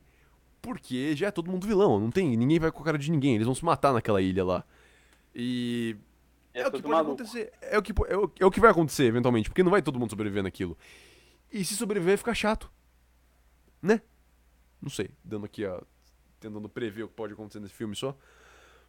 porque 0.61 1.17
já 1.17 1.29
é 1.29 1.31
todo 1.31 1.51
mundo 1.51 1.67
vilão, 1.67 1.99
não 1.99 2.11
tem, 2.11 2.37
ninguém 2.37 2.59
vai 2.59 2.71
com 2.71 2.83
a 2.83 2.85
cara 2.85 2.99
de 2.99 3.11
ninguém, 3.11 3.37
eles 3.37 3.47
vão 3.47 3.55
se 3.55 3.65
matar 3.65 3.95
naquela 3.95 4.21
ilha 4.21 4.45
lá. 4.45 4.65
E 5.35 5.97
é, 6.53 6.61
é 6.61 6.69
o 6.69 6.71
que 6.71 6.83
pode 6.83 6.89
maluco. 6.89 7.13
acontecer, 7.13 7.51
é 7.63 7.79
o 7.79 7.83
que 7.83 7.93
é 8.09 8.17
o, 8.17 8.31
é 8.41 8.47
o 8.47 8.51
que 8.51 8.61
vai 8.61 8.71
acontecer 8.71 9.05
eventualmente, 9.05 9.49
porque 9.49 9.63
não 9.63 9.71
vai 9.71 9.81
todo 9.81 9.99
mundo 9.99 10.11
sobreviver 10.11 10.43
naquilo. 10.43 10.77
E 11.51 11.65
se 11.65 11.75
sobreviver 11.75 12.19
fica 12.19 12.35
chato. 12.35 12.71
Né? 13.81 14.03
Não 14.81 14.91
sei, 14.91 15.11
dando 15.25 15.47
aqui 15.47 15.65
a 15.65 15.83
tentando 16.45 16.69
prever 16.69 17.05
o 17.05 17.09
que 17.09 17.15
pode 17.15 17.33
acontecer 17.33 17.61
nesse 17.61 17.75
filme 17.75 17.97
só. 17.97 18.17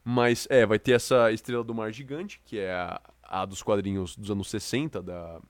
Mas 0.03 0.47
é, 0.49 0.65
vai 0.65 0.77
ter 0.77 0.91
essa 0.91 1.31
Estrela 1.31 1.63
do 1.63 1.73
Mar 1.73 1.91
Gigante, 1.91 2.39
que 2.45 2.59
é 2.59 2.71
a, 2.71 3.01
a 3.23 3.45
dos 3.45 3.63
quadrinhos 3.63 4.15
dos 4.15 4.29
anos 4.29 4.49
60 4.49 5.01
da 5.01 5.41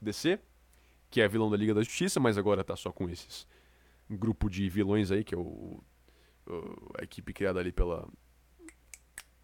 DC, 0.00 0.38
que 1.10 1.20
é 1.20 1.24
a 1.24 1.28
vilão 1.28 1.50
da 1.50 1.56
Liga 1.56 1.72
da 1.72 1.82
Justiça, 1.82 2.20
mas 2.20 2.36
agora 2.36 2.62
tá 2.62 2.76
só 2.76 2.90
com 2.92 3.08
esses 3.08 3.46
grupo 4.10 4.50
de 4.50 4.68
vilões 4.68 5.10
aí, 5.10 5.24
que 5.24 5.34
é 5.34 5.38
o, 5.38 5.82
o 6.46 6.92
a 6.98 7.04
equipe 7.04 7.32
criada 7.32 7.58
ali 7.60 7.72
pela 7.72 8.06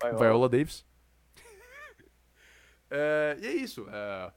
Viola, 0.02 0.18
Viola 0.18 0.48
Davis. 0.48 0.84
é, 2.90 3.38
e 3.40 3.46
é 3.46 3.52
isso. 3.52 3.86
É, 3.88 4.32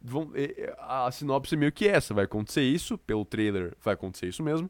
vão, 0.00 0.32
é, 0.34 0.74
a 0.78 1.10
sinopse 1.12 1.54
é 1.54 1.58
meio 1.58 1.70
que 1.70 1.86
essa. 1.86 2.12
Vai 2.12 2.24
acontecer 2.24 2.62
isso, 2.62 2.98
pelo 2.98 3.24
trailer 3.24 3.76
vai 3.80 3.94
acontecer 3.94 4.26
isso 4.26 4.42
mesmo. 4.42 4.68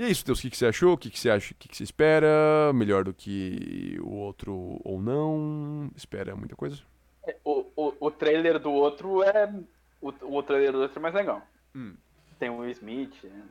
E 0.00 0.02
é 0.02 0.08
isso, 0.08 0.24
Deus. 0.24 0.38
O 0.38 0.42
que, 0.42 0.48
que 0.48 0.56
você 0.56 0.64
achou? 0.64 0.94
O 0.94 0.96
que, 0.96 1.10
que 1.10 1.20
você 1.20 1.28
acha? 1.28 1.52
O 1.52 1.56
que, 1.58 1.68
que 1.68 1.76
você 1.76 1.84
espera? 1.84 2.72
Melhor 2.72 3.04
do 3.04 3.12
que 3.12 3.98
o 4.00 4.14
outro 4.14 4.80
ou 4.82 4.98
não? 4.98 5.90
Espera 5.94 6.34
muita 6.34 6.56
coisa? 6.56 6.82
É, 7.26 7.36
o, 7.44 7.66
o, 7.76 7.94
o 8.00 8.10
trailer 8.10 8.58
do 8.58 8.72
outro 8.72 9.22
é. 9.22 9.52
O, 10.00 10.08
o 10.38 10.42
trailer 10.42 10.72
do 10.72 10.78
outro 10.78 10.98
é 10.98 11.02
mais 11.02 11.14
legal. 11.14 11.42
Hum. 11.74 11.94
Tem 12.38 12.48
o 12.48 12.60
Will 12.60 12.70
Smith, 12.70 13.12
é 13.26 13.42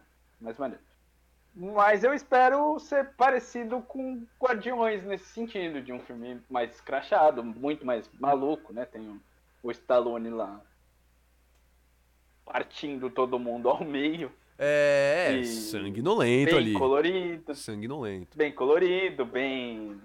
mais 0.41 0.57
maneiro. 0.57 0.83
Mas 1.53 2.03
eu 2.03 2.15
espero 2.15 2.79
ser 2.79 3.11
parecido 3.11 3.83
com 3.83 4.25
Guardiões 4.41 5.03
nesse 5.03 5.25
sentido, 5.25 5.83
de 5.83 5.93
um 5.93 5.99
filme 5.99 6.41
mais 6.49 6.73
escrachado, 6.73 7.43
muito 7.43 7.85
mais 7.85 8.09
maluco, 8.19 8.73
né? 8.73 8.85
Tem 8.85 9.07
o, 9.07 9.21
o 9.61 9.69
Stallone 9.69 10.31
lá 10.31 10.59
partindo 12.43 13.07
todo 13.11 13.37
mundo 13.37 13.69
ao 13.69 13.85
meio. 13.85 14.31
É, 14.62 15.38
e 15.38 15.45
sanguinolento 15.45 16.51
bem 16.51 16.60
ali. 16.60 16.74
colorido. 16.74 17.55
Sanguinolento. 17.55 18.38
Bem 18.38 18.51
colorido, 18.51 19.26
bem 19.26 20.01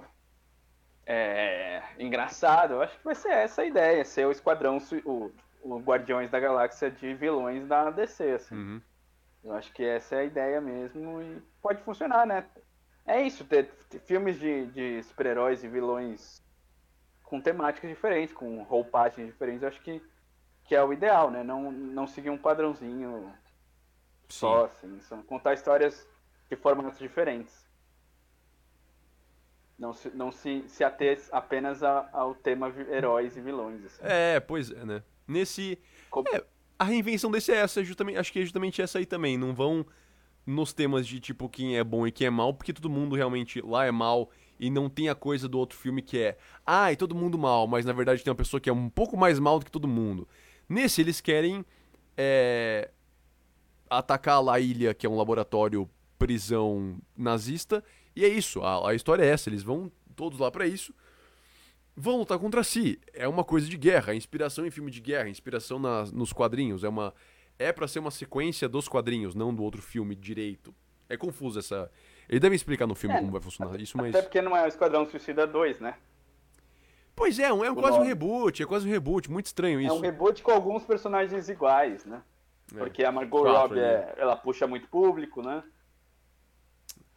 é, 1.05 1.83
engraçado. 1.99 2.75
Eu 2.75 2.83
acho 2.83 2.97
que 2.97 3.05
vai 3.05 3.17
ser 3.17 3.33
essa 3.33 3.63
a 3.63 3.67
ideia, 3.67 4.05
ser 4.05 4.29
o 4.29 4.31
esquadrão, 4.31 4.79
o, 5.05 5.33
o 5.61 5.79
Guardiões 5.81 6.31
da 6.31 6.39
Galáxia 6.39 6.89
de 6.89 7.15
vilões 7.15 7.67
da 7.67 7.91
DC, 7.91 8.31
assim. 8.31 8.55
Uhum. 8.55 8.81
Eu 9.43 9.55
acho 9.55 9.73
que 9.73 9.83
essa 9.83 10.15
é 10.15 10.19
a 10.21 10.25
ideia 10.25 10.61
mesmo 10.61 11.21
e 11.21 11.43
pode 11.61 11.83
funcionar, 11.83 12.25
né? 12.25 12.47
É 13.05 13.21
isso, 13.21 13.45
ter, 13.45 13.71
ter 13.91 13.99
filmes 13.99 14.39
de, 14.39 14.67
de 14.67 15.03
super-heróis 15.03 15.65
e 15.65 15.69
vilões 15.69 16.43
com 17.25 17.41
temáticas 17.41 17.91
diferentes, 17.91 18.33
com 18.33 18.63
roupagens 18.63 19.27
diferentes, 19.27 19.63
eu 19.63 19.69
acho 19.69 19.83
que, 19.83 20.01
que 20.65 20.77
é 20.77 20.83
o 20.83 20.93
ideal, 20.93 21.29
né? 21.29 21.43
Não, 21.43 21.73
não 21.73 22.07
seguir 22.07 22.31
um 22.31 22.39
padrãozinho 22.39 23.35
só, 24.29 24.65
assim. 24.65 25.01
São 25.01 25.23
contar 25.23 25.55
histórias 25.55 26.07
de 26.49 26.57
formatos 26.57 26.99
diferentes. 26.99 27.65
Não 29.79 29.93
se, 29.93 30.09
não 30.11 30.31
se, 30.31 30.65
se 30.69 30.85
ater 30.85 31.21
apenas 31.33 31.83
a, 31.83 32.09
ao 32.13 32.35
tema 32.35 32.73
heróis 32.91 33.37
e 33.37 33.41
vilões. 33.41 33.85
Assim. 33.85 34.03
É, 34.03 34.41
pois 34.41 34.71
é, 34.71 34.85
né? 34.85 35.03
Nesse. 35.27 35.79
Como... 36.11 36.29
É, 36.29 36.45
a 36.79 36.85
reinvenção 36.85 37.31
desse 37.31 37.53
é 37.53 37.57
essa, 37.57 37.83
justamente, 37.83 38.19
acho 38.19 38.33
que 38.33 38.39
é 38.39 38.43
justamente 38.43 38.81
essa 38.81 38.99
aí 38.99 39.07
também. 39.07 39.37
Não 39.37 39.55
vão 39.55 39.85
nos 40.47 40.73
temas 40.73 41.07
de 41.07 41.21
tipo 41.21 41.49
quem 41.49 41.77
é 41.77 41.85
bom 41.85 42.07
e 42.07 42.13
quem 42.13 42.27
é 42.27 42.31
mal, 42.31 42.53
porque 42.53 42.73
todo 42.73 42.91
mundo 42.91 43.17
realmente 43.17 43.61
lá 43.61 43.85
é 43.85 43.91
mal 43.91 44.31
e 44.59 44.71
não 44.71 44.89
tem 44.89 45.09
a 45.09 45.15
coisa 45.15 45.49
do 45.49 45.59
outro 45.59 45.77
filme 45.77 46.03
que 46.03 46.19
é, 46.19 46.39
ah, 46.65 46.95
todo 46.97 47.15
mundo 47.15 47.39
mal, 47.39 47.67
mas 47.67 47.85
na 47.85 47.93
verdade 47.93 48.23
tem 48.23 48.31
uma 48.31 48.37
pessoa 48.37 48.61
que 48.61 48.71
é 48.71 48.73
um 48.73 48.89
pouco 48.89 49.17
mais 49.17 49.39
mal 49.39 49.59
do 49.59 49.65
que 49.65 49.71
todo 49.71 49.89
mundo. 49.89 50.29
Nesse 50.69 51.01
eles 51.01 51.21
querem 51.21 51.65
é, 52.17 52.91
atacar 53.99 54.47
a 54.49 54.61
ilha, 54.61 54.95
que 54.95 55.07
é 55.07 55.11
um 55.11 55.17
laboratório 55.17 55.89
prisão 56.19 56.99
nazista, 57.17 57.83
e 58.15 58.25
é 58.25 58.29
isso, 58.29 58.63
a, 58.63 58.91
a 58.91 58.95
história 58.95 59.25
é 59.25 59.29
essa, 59.29 59.49
eles 59.49 59.63
vão 59.63 59.91
todos 60.15 60.39
lá 60.39 60.51
para 60.51 60.67
isso, 60.67 60.95
vão 61.97 62.19
lutar 62.19 62.39
contra 62.39 62.63
si. 62.63 63.01
É 63.13 63.27
uma 63.27 63.45
coisa 63.45 63.69
de 63.69 63.77
guerra, 63.77 64.13
a 64.13 64.17
inspiração 64.17 64.65
em 64.65 64.71
filme 64.71 64.91
de 64.91 65.01
guerra, 65.01 65.29
inspiração 65.29 65.79
nas, 65.79 66.13
nos 66.13 66.33
quadrinhos, 66.33 66.85
é 66.85 66.89
uma 66.89 67.13
é 67.59 67.73
para 67.73 67.87
ser 67.87 68.01
uma 68.01 68.11
sequência 68.11 68.69
dos 68.69 68.89
quadrinhos, 68.89 69.35
não 69.35 69.55
do 69.55 69.63
outro 69.63 69.81
filme 69.81 70.15
direito. 70.15 70.75
É 71.09 71.17
confuso 71.17 71.59
essa. 71.59 71.91
Ele 72.29 72.41
deve 72.41 72.57
explicar 72.57 72.87
no 72.87 72.95
filme 72.95 73.15
é, 73.15 73.21
como 73.21 73.31
vai 73.31 73.41
funcionar 73.41 73.81
isso, 73.81 73.97
mas. 73.97 74.15
Até 74.15 74.23
porque 74.23 74.43
não 74.43 74.57
é 74.57 74.65
o 74.65 74.67
Esquadrão 74.67 75.09
Suicida 75.09 75.47
2, 75.47 75.81
né? 75.81 75.95
Pois 77.15 77.39
é, 77.39 77.45
é 77.45 77.53
um, 77.53 77.75
quase 77.75 77.99
nome. 77.99 78.07
um 78.07 78.09
reboot, 78.09 78.63
é 78.63 78.67
quase 78.67 78.89
um 78.89 78.91
reboot, 78.91 79.31
muito 79.31 79.47
estranho 79.47 79.81
isso. 79.81 79.91
É 79.91 79.93
um 79.93 80.01
reboot 80.01 80.43
com 80.43 80.51
alguns 80.51 80.83
personagens 80.83 81.49
iguais, 81.49 82.05
né? 82.05 82.23
É. 82.73 82.79
Porque 82.79 83.05
a 83.05 83.13
Margot 83.13 83.43
Robbie, 83.43 83.81
é, 83.81 84.15
ela 84.17 84.37
puxa 84.37 84.67
muito 84.67 84.89
público, 84.89 85.43
né? 85.43 85.63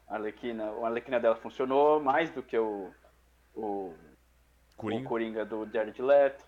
A 0.07 0.15
Arlequina, 0.15 0.65
a 0.65 0.87
Arlequina 0.87 1.19
dela 1.19 1.35
funcionou 1.35 2.01
mais 2.01 2.29
do 2.31 2.41
que 2.41 2.57
o, 2.57 2.91
o, 3.53 3.93
Coringa. 4.75 5.05
o 5.05 5.09
Coringa 5.09 5.45
do 5.45 5.69
Jared 5.71 6.01
Leto. 6.01 6.45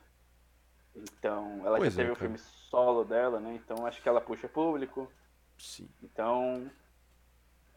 Então, 0.96 1.62
ela 1.66 1.78
pois 1.78 1.94
já 1.94 1.98
teve 1.98 2.10
é, 2.10 2.14
o 2.14 2.16
filme 2.16 2.38
solo 2.38 3.04
dela, 3.04 3.40
né? 3.40 3.54
Então, 3.56 3.86
acho 3.86 4.02
que 4.02 4.10
ela 4.10 4.22
puxa 4.22 4.48
público. 4.48 5.12
Sim. 5.58 5.90
Então, 6.02 6.70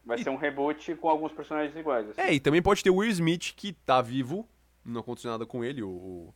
vai 0.05 0.19
e... 0.19 0.23
ser 0.23 0.29
um 0.29 0.35
reboot 0.35 0.95
com 0.95 1.09
alguns 1.09 1.31
personagens 1.31 1.75
iguais. 1.75 2.09
Assim. 2.09 2.21
É, 2.21 2.33
e 2.33 2.39
também 2.39 2.61
pode 2.61 2.83
ter 2.83 2.89
o 2.89 2.97
Will 2.97 3.09
Smith, 3.09 3.53
que 3.55 3.73
tá 3.73 4.01
vivo, 4.01 4.47
não 4.85 5.01
aconteceu 5.01 5.31
nada 5.31 5.45
com 5.45 5.63
ele, 5.63 5.81
o, 5.81 6.33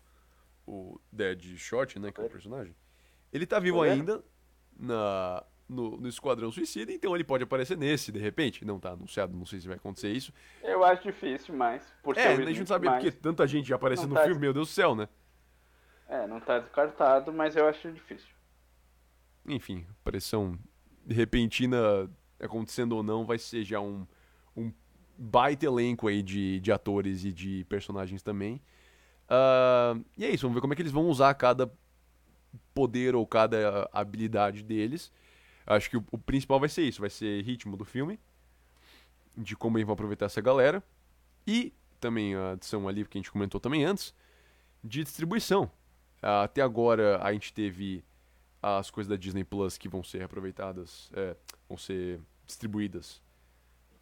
o 0.65 0.99
Dead 1.11 1.57
Shot, 1.57 1.99
né, 1.99 2.11
que 2.11 2.19
é 2.19 2.23
o 2.23 2.29
personagem. 2.29 2.75
Ele 3.31 3.45
tá 3.45 3.59
vivo 3.59 3.81
ainda, 3.81 4.23
na, 4.79 5.43
no, 5.67 5.97
no 5.97 6.07
Esquadrão 6.07 6.51
Suicida, 6.51 6.91
então 6.91 7.13
ele 7.15 7.23
pode 7.23 7.43
aparecer 7.43 7.77
nesse, 7.77 8.11
de 8.11 8.19
repente. 8.19 8.63
Não 8.63 8.79
tá 8.79 8.91
anunciado, 8.91 9.35
não 9.35 9.45
sei 9.45 9.59
se 9.59 9.67
vai 9.67 9.77
acontecer 9.77 10.11
isso. 10.11 10.33
Eu 10.63 10.83
acho 10.83 11.03
difícil, 11.03 11.55
mas. 11.55 11.83
Por 12.01 12.17
é, 12.17 12.27
a 12.27 12.35
gente 12.35 12.59
não 12.59 12.65
sabe 12.65 12.89
porque 12.89 13.11
tanta 13.11 13.45
gente 13.47 13.67
já 13.67 13.75
aparece 13.75 14.05
no 14.05 14.15
tá 14.15 14.23
filme, 14.23 14.39
meu 14.39 14.53
Deus 14.53 14.69
do 14.69 14.73
céu, 14.73 14.95
né? 14.95 15.07
É, 16.07 16.25
não 16.25 16.39
tá 16.39 16.59
descartado, 16.59 17.33
mas 17.33 17.55
eu 17.55 17.67
acho 17.67 17.91
difícil. 17.91 18.29
Enfim, 19.45 19.85
pressão 20.03 20.57
repentina 21.09 22.09
acontecendo 22.39 22.93
ou 22.93 23.03
não, 23.03 23.25
vai 23.25 23.37
ser 23.37 23.63
já 23.63 23.79
um, 23.79 24.05
um 24.55 24.71
baita 25.17 25.65
elenco 25.65 26.07
aí 26.07 26.21
de, 26.21 26.59
de 26.59 26.71
atores 26.71 27.25
e 27.25 27.31
de 27.31 27.65
personagens 27.65 28.21
também. 28.21 28.61
Uh, 29.29 30.03
e 30.17 30.23
é 30.23 30.29
isso, 30.29 30.43
vamos 30.43 30.55
ver 30.55 30.61
como 30.61 30.73
é 30.73 30.75
que 30.75 30.81
eles 30.81 30.91
vão 30.91 31.07
usar 31.07 31.33
cada 31.33 31.71
poder 32.77 33.15
ou 33.15 33.25
cada 33.25 33.89
habilidade 33.91 34.61
deles. 34.61 35.11
Acho 35.65 35.89
que 35.89 35.97
o, 35.97 36.05
o, 36.11 36.17
principal 36.19 36.59
vai 36.59 36.69
ser 36.69 36.83
isso, 36.83 37.01
vai 37.01 37.09
ser 37.09 37.41
ritmo 37.41 37.75
do 37.75 37.83
filme, 37.83 38.19
de 39.35 39.55
como 39.55 39.79
eles 39.79 39.87
vão 39.87 39.95
aproveitar 39.95 40.27
essa 40.27 40.39
galera, 40.39 40.83
e 41.47 41.73
também 41.99 42.35
a 42.35 42.51
adição 42.51 42.87
ali, 42.87 43.03
que 43.03 43.17
a 43.17 43.19
gente 43.19 43.31
comentou 43.31 43.59
também 43.59 43.83
antes, 43.83 44.13
de 44.83 45.03
distribuição. 45.03 45.71
Até 46.21 46.61
agora 46.61 47.19
a 47.23 47.33
gente 47.33 47.51
teve 47.51 48.03
as 48.61 48.91
coisas 48.91 49.09
da 49.09 49.15
Disney 49.15 49.43
Plus 49.43 49.75
que 49.75 49.89
vão 49.89 50.03
ser 50.03 50.21
aproveitadas, 50.21 51.09
é, 51.13 51.35
vão 51.67 51.79
ser 51.79 52.19
distribuídas 52.45 53.23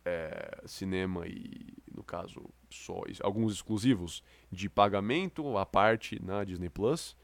é, 0.03 0.61
cinema 0.65 1.25
e, 1.27 1.73
no 1.95 2.03
caso, 2.03 2.43
só 2.69 3.03
alguns 3.23 3.53
exclusivos 3.53 4.21
de 4.51 4.69
pagamento 4.69 5.57
à 5.57 5.65
parte 5.65 6.21
na 6.21 6.43
Disney 6.43 6.69
Plus. 6.69 7.15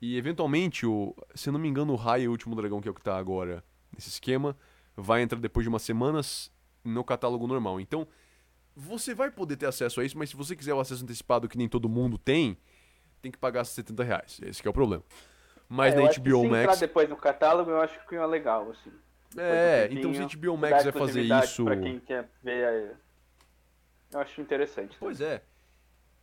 E 0.00 0.16
eventualmente, 0.16 0.86
o, 0.86 1.14
se 1.34 1.50
não 1.50 1.58
me 1.58 1.68
engano, 1.68 1.92
o 1.92 1.96
Raio, 1.96 2.28
o 2.28 2.32
último 2.32 2.54
dragão, 2.54 2.80
que 2.80 2.88
é 2.88 2.90
o 2.90 2.94
que 2.94 3.00
está 3.00 3.16
agora 3.16 3.64
nesse 3.92 4.08
esquema, 4.08 4.56
vai 4.96 5.22
entrar 5.22 5.38
depois 5.38 5.64
de 5.64 5.68
umas 5.68 5.82
semanas 5.82 6.52
no 6.84 7.02
catálogo 7.02 7.46
normal. 7.46 7.80
Então, 7.80 8.06
você 8.74 9.14
vai 9.14 9.30
poder 9.30 9.56
ter 9.56 9.66
acesso 9.66 10.00
a 10.00 10.04
isso, 10.04 10.18
mas 10.18 10.30
se 10.30 10.36
você 10.36 10.54
quiser 10.54 10.74
o 10.74 10.80
acesso 10.80 11.02
antecipado 11.02 11.48
que 11.48 11.56
nem 11.56 11.68
todo 11.68 11.88
mundo 11.88 12.18
tem, 12.18 12.58
tem 13.22 13.32
que 13.32 13.38
pagar 13.38 13.64
70 13.64 14.04
reais. 14.04 14.40
Esse 14.42 14.66
é 14.66 14.70
o 14.70 14.72
problema. 14.72 15.02
Mas 15.68 15.94
é, 15.94 15.96
na 15.96 16.02
HBO 16.02 16.42
se 16.42 16.48
Max. 16.48 16.62
entrar 16.62 16.76
depois 16.76 17.08
no 17.08 17.16
catálogo, 17.16 17.70
eu 17.70 17.80
acho 17.80 17.98
que 18.06 18.14
é 18.14 18.26
legal, 18.26 18.70
assim. 18.70 18.92
É, 19.36 19.88
então 19.90 20.14
se 20.14 20.22
a 20.22 20.26
HBO 20.26 20.56
Max 20.56 20.84
vai 20.84 20.92
fazer 20.92 21.22
isso. 21.22 21.64
Pra 21.64 21.76
quem 21.76 21.98
quer 22.00 22.28
ver. 22.42 22.96
Eu 24.12 24.20
acho 24.20 24.40
interessante. 24.40 24.96
Pois 24.98 25.20
é. 25.20 25.42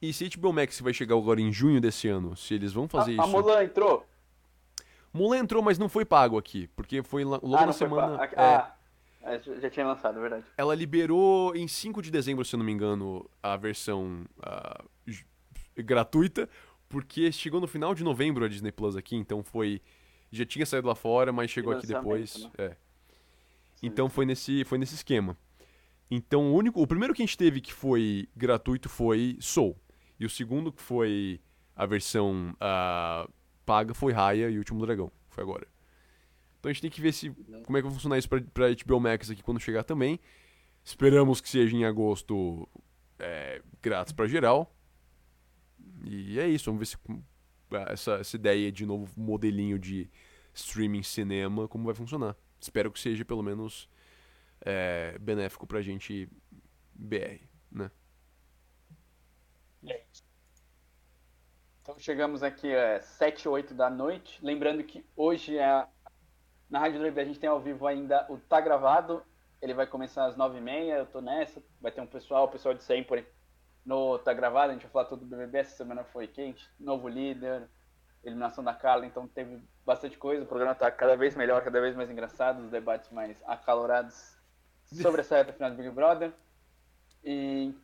E 0.04 0.12
se 0.12 0.26
a 0.26 0.38
HBO 0.38 0.52
Max 0.52 0.82
vai 0.82 0.94
chegar 0.94 1.16
agora 1.16 1.40
em 1.40 1.50
junho 1.50 1.80
desse 1.80 2.10
ano, 2.10 2.36
se 2.36 2.54
eles 2.54 2.74
vão 2.74 2.90
fazer 2.90 3.12
a, 3.12 3.14
isso. 3.14 3.24
A 3.24 3.28
Mulan 3.28 3.64
entrou? 3.64 4.06
Mulan 5.14 5.38
entrou, 5.38 5.64
mas 5.64 5.80
não 5.80 5.88
foi 5.88 6.04
pago 6.04 6.38
aqui, 6.38 6.68
porque 6.76 7.02
foi 7.02 7.24
logo 7.24 7.56
ah, 7.56 7.66
na 7.66 7.72
semana. 7.72 8.22
É, 8.36 8.46
ah, 9.24 9.38
já 9.62 9.70
tinha 9.70 9.88
lançado, 9.88 10.18
é 10.18 10.22
verdade. 10.22 10.44
Ela 10.58 10.76
liberou 10.76 11.56
em 11.56 11.70
5 11.70 12.02
de 12.02 12.12
dezembro, 12.12 12.44
se 12.44 12.54
eu 12.54 12.58
não 12.58 12.66
me 12.66 12.74
engano, 12.74 13.30
a 13.42 13.56
versão 13.56 14.26
uh, 14.40 15.14
gratuita, 15.78 16.50
porque 16.90 17.32
chegou 17.32 17.62
no 17.62 17.68
final 17.68 17.96
de 17.96 18.04
novembro 18.04 18.44
a 18.44 18.50
Disney 18.50 18.74
Plus 18.74 18.98
aqui, 18.98 19.16
então 19.16 19.42
foi. 19.42 19.82
Já 20.30 20.46
tinha 20.46 20.66
saído 20.66 20.90
lá 20.90 20.96
fora, 20.96 21.32
mas 21.32 21.50
chegou 21.50 21.72
aqui 21.72 21.88
depois. 21.88 22.44
Né? 22.44 22.52
É. 22.58 22.76
Então 23.82 24.10
foi 24.10 24.26
nesse, 24.26 24.66
foi 24.66 24.78
nesse 24.78 24.96
esquema. 24.96 25.38
Então 26.12 26.52
o 26.52 26.56
único. 26.56 26.82
O 26.82 26.88
primeiro 26.88 27.14
que 27.14 27.22
a 27.22 27.26
gente 27.26 27.38
teve 27.38 27.62
que 27.62 27.72
foi 27.72 28.28
gratuito 28.36 28.90
foi 28.90 29.38
Soul. 29.40 29.78
E 30.20 30.26
o 30.26 30.30
segundo 30.30 30.72
que 30.72 30.82
foi 30.82 31.42
a 31.76 31.86
versão 31.86 32.56
uh, 32.56 33.32
paga 33.66 33.94
foi 33.94 34.14
Raya 34.14 34.50
e 34.50 34.56
o 34.56 34.60
Último 34.60 34.86
Dragão. 34.86 35.12
Foi 35.30 35.44
agora. 35.44 35.68
Então 36.60 36.70
a 36.70 36.74
gente 36.74 36.82
tem 36.82 36.92
que 36.92 37.02
ver 37.02 37.12
se 37.12 37.30
como 37.66 37.78
é 37.78 37.82
que 37.82 37.88
vai 37.88 37.92
funcionar 37.92 38.18
isso 38.18 38.30
pra, 38.30 38.42
pra 38.54 38.68
HBO 38.70 39.00
Max 39.00 39.30
aqui 39.30 39.44
quando 39.44 39.60
chegar 39.60 39.84
também. 39.84 40.20
Esperamos 40.84 41.42
que 41.42 41.50
seja 41.50 41.76
em 41.76 41.86
agosto 41.86 42.68
é, 43.20 43.62
grátis 43.82 44.14
para 44.14 44.28
geral. 44.28 44.74
E 46.06 46.40
é 46.40 46.48
isso, 46.48 46.66
vamos 46.66 46.80
ver 46.80 46.86
se 46.86 46.98
essa, 47.92 48.14
essa 48.16 48.36
ideia 48.36 48.72
de 48.72 48.86
novo 48.86 49.10
modelinho 49.20 49.80
de 49.80 50.10
streaming 50.54 51.04
cinema, 51.04 51.68
como 51.68 51.86
vai 51.86 51.96
funcionar. 51.96 52.36
Espero 52.60 52.92
que 52.92 53.00
seja 53.00 53.26
pelo 53.26 53.42
menos 53.42 53.90
é, 54.62 55.18
benéfico 55.20 55.66
pra 55.66 55.82
gente 55.82 56.30
BR, 56.94 57.42
né? 57.72 57.90
É 59.88 60.04
então 61.84 62.00
chegamos 62.00 62.42
aqui 62.42 62.74
às 62.74 62.80
é, 62.80 63.02
7, 63.02 63.50
8 63.50 63.74
da 63.74 63.90
noite. 63.90 64.40
Lembrando 64.42 64.82
que 64.86 65.06
hoje 65.18 65.58
é 65.58 65.86
na 66.70 66.80
Rádio 66.80 67.00
Drive 67.00 67.20
a 67.20 67.26
gente 67.26 67.40
tem 67.40 67.50
ao 67.50 67.60
vivo 67.60 67.86
ainda 67.86 68.26
o 68.30 68.38
Tá 68.38 68.62
Gravado. 68.62 69.22
Ele 69.62 69.74
vai 69.74 69.86
começar 69.86 70.26
às 70.26 70.38
9h30, 70.38 70.98
eu 70.98 71.06
tô 71.06 71.20
nessa. 71.20 71.62
Vai 71.82 71.92
ter 71.92 72.00
um 72.00 72.08
pessoal, 72.08 72.46
o 72.46 72.48
pessoal 72.48 72.74
de 72.74 72.82
sempre 72.82 73.28
no 73.86 74.18
Tá 74.18 74.34
Gravado. 74.34 74.70
A 74.70 74.74
gente 74.74 74.84
vai 74.84 74.92
falar 74.92 75.06
tudo 75.06 75.26
do 75.26 75.28
BBB. 75.28 75.58
Essa 75.58 75.76
semana 75.76 76.06
foi 76.06 76.26
quente. 76.26 76.66
Novo 76.80 77.10
líder, 77.10 77.70
eliminação 78.24 78.64
da 78.64 78.74
Carla. 78.74 79.06
Então 79.06 79.28
teve 79.28 79.62
bastante 79.86 80.18
coisa. 80.18 80.46
O 80.46 80.48
programa 80.48 80.74
tá 80.74 80.90
cada 80.90 81.18
vez 81.18 81.36
melhor, 81.36 81.62
cada 81.66 81.82
vez 81.82 81.98
mais 81.98 82.10
engraçado. 82.10 82.64
Os 82.64 82.72
debates 82.72 83.12
mais 83.12 83.44
acalorados 83.46 84.38
sobre 84.86 85.20
essa 85.20 85.36
reta 85.36 85.52
final 85.52 85.70
do 85.70 85.76
Big 85.76 85.90
Brother. 85.90 86.32
E, 87.24 87.76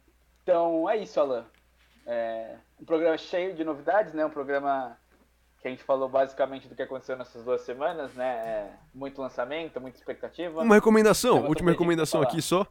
então 0.41 0.89
é 0.89 0.95
isso, 0.95 1.19
Alan. 1.19 1.45
É 2.11 2.55
um 2.81 2.85
programa 2.85 3.15
cheio 3.19 3.53
de 3.53 3.63
novidades, 3.63 4.15
né? 4.15 4.25
Um 4.25 4.31
programa 4.31 4.97
que 5.61 5.67
a 5.67 5.71
gente 5.71 5.83
falou 5.83 6.09
basicamente 6.09 6.67
do 6.67 6.75
que 6.75 6.81
aconteceu 6.81 7.15
nessas 7.15 7.43
duas 7.43 7.61
semanas, 7.61 8.11
né? 8.15 8.25
É 8.25 8.71
muito 8.95 9.21
lançamento, 9.21 9.79
muita 9.79 9.99
expectativa. 9.99 10.61
Uma 10.61 10.73
recomendação, 10.73 11.45
última 11.45 11.69
recomendação 11.69 12.19
aqui 12.23 12.41
só. 12.41 12.65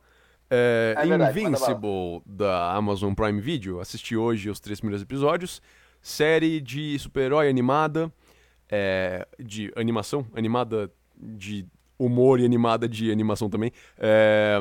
É, 0.50 0.94
é 0.96 1.06
verdade, 1.06 1.40
Invincible 1.40 2.20
da 2.26 2.72
Amazon 2.72 3.14
Prime 3.14 3.40
Video. 3.40 3.78
Assisti 3.78 4.16
hoje 4.16 4.50
os 4.50 4.58
três 4.58 4.80
primeiros 4.80 5.02
episódios. 5.02 5.62
Série 6.02 6.60
de 6.60 6.98
super-herói 6.98 7.48
animada, 7.48 8.12
é, 8.68 9.24
de 9.38 9.72
animação, 9.76 10.26
animada 10.34 10.90
de 11.16 11.64
humor 11.96 12.40
e 12.40 12.44
animada 12.44 12.88
de 12.88 13.12
animação 13.12 13.48
também, 13.48 13.70
é, 13.98 14.60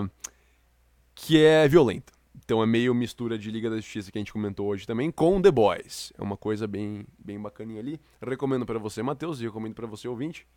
que 1.15 1.43
é 1.43 1.67
violenta. 1.67 2.16
Então 2.43 2.61
é 2.61 2.65
meio 2.65 2.93
mistura 2.93 3.37
de 3.37 3.49
Liga 3.51 3.69
da 3.69 3.77
Justiça 3.77 4.11
que 4.11 4.17
a 4.17 4.21
gente 4.21 4.31
comentou 4.31 4.67
hoje 4.67 4.85
também 4.85 5.11
com 5.11 5.41
The 5.41 5.51
Boys. 5.51 6.13
É 6.17 6.21
uma 6.21 6.37
coisa 6.37 6.67
bem, 6.67 7.05
bem 7.17 7.39
bacaninha 7.39 7.79
ali. 7.79 7.99
Recomendo 8.21 8.65
para 8.65 8.79
você, 8.79 9.01
Matheus, 9.01 9.41
e 9.41 9.45
recomendo 9.45 9.73
para 9.73 9.87
você, 9.87 10.07
ouvinte. 10.07 10.47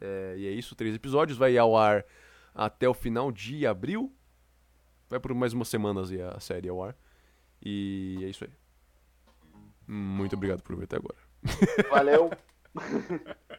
É, 0.00 0.34
e 0.36 0.46
é 0.46 0.50
isso, 0.50 0.74
três 0.74 0.94
episódios. 0.94 1.38
Vai 1.38 1.56
ao 1.56 1.76
ar 1.76 2.04
até 2.54 2.88
o 2.88 2.94
final 2.94 3.32
de 3.32 3.66
abril. 3.66 4.12
Vai 5.08 5.18
por 5.18 5.34
mais 5.34 5.52
umas 5.52 5.68
semanas 5.68 6.10
e 6.10 6.20
a 6.20 6.38
série 6.40 6.68
ao 6.68 6.82
ar. 6.82 6.96
E 7.64 8.20
é 8.22 8.26
isso 8.26 8.44
aí. 8.44 8.50
Muito 9.86 10.36
obrigado 10.36 10.62
por 10.62 10.76
ver 10.76 10.84
até 10.84 10.96
agora. 10.96 11.18
Valeu. 11.90 12.30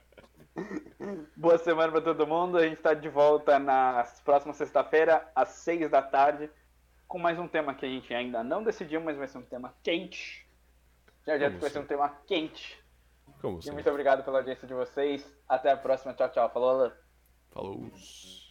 Boa 1.36 1.58
semana 1.58 1.92
para 1.92 2.02
todo 2.02 2.26
mundo. 2.26 2.58
A 2.58 2.64
gente 2.64 2.78
está 2.78 2.94
de 2.94 3.10
volta 3.10 3.60
na 3.60 4.06
próxima 4.24 4.54
sexta-feira, 4.54 5.30
às 5.36 5.50
seis 5.50 5.90
da 5.90 6.02
tarde, 6.02 6.50
com 7.08 7.20
mais 7.20 7.38
um 7.40 7.48
tema 7.48 7.74
que 7.74 7.86
a 7.86 7.90
gente 7.90 8.14
ainda 8.14 8.44
não 8.44 8.64
decidiu, 8.64 9.02
mas 9.02 9.18
vai 9.18 9.28
ser 9.28 9.38
um 9.38 9.46
tema 9.46 9.74
quente. 9.84 10.48
Já 11.26 11.38
já 11.38 11.50
vai 11.50 11.70
ser 11.70 11.80
um 11.80 11.86
tema 11.86 12.10
quente. 12.28 12.84
Como 13.42 13.60
e 13.66 13.72
muito 13.72 13.90
obrigado 13.90 14.24
pela 14.24 14.40
audiência 14.40 14.68
de 14.68 14.74
vocês. 14.74 15.26
Até 15.48 15.72
a 15.72 15.78
próxima. 15.78 16.14
Tchau, 16.14 16.30
tchau. 16.30 16.50
Falou, 16.50 16.70
Alan. 16.70 16.94
Falou. 17.52 18.45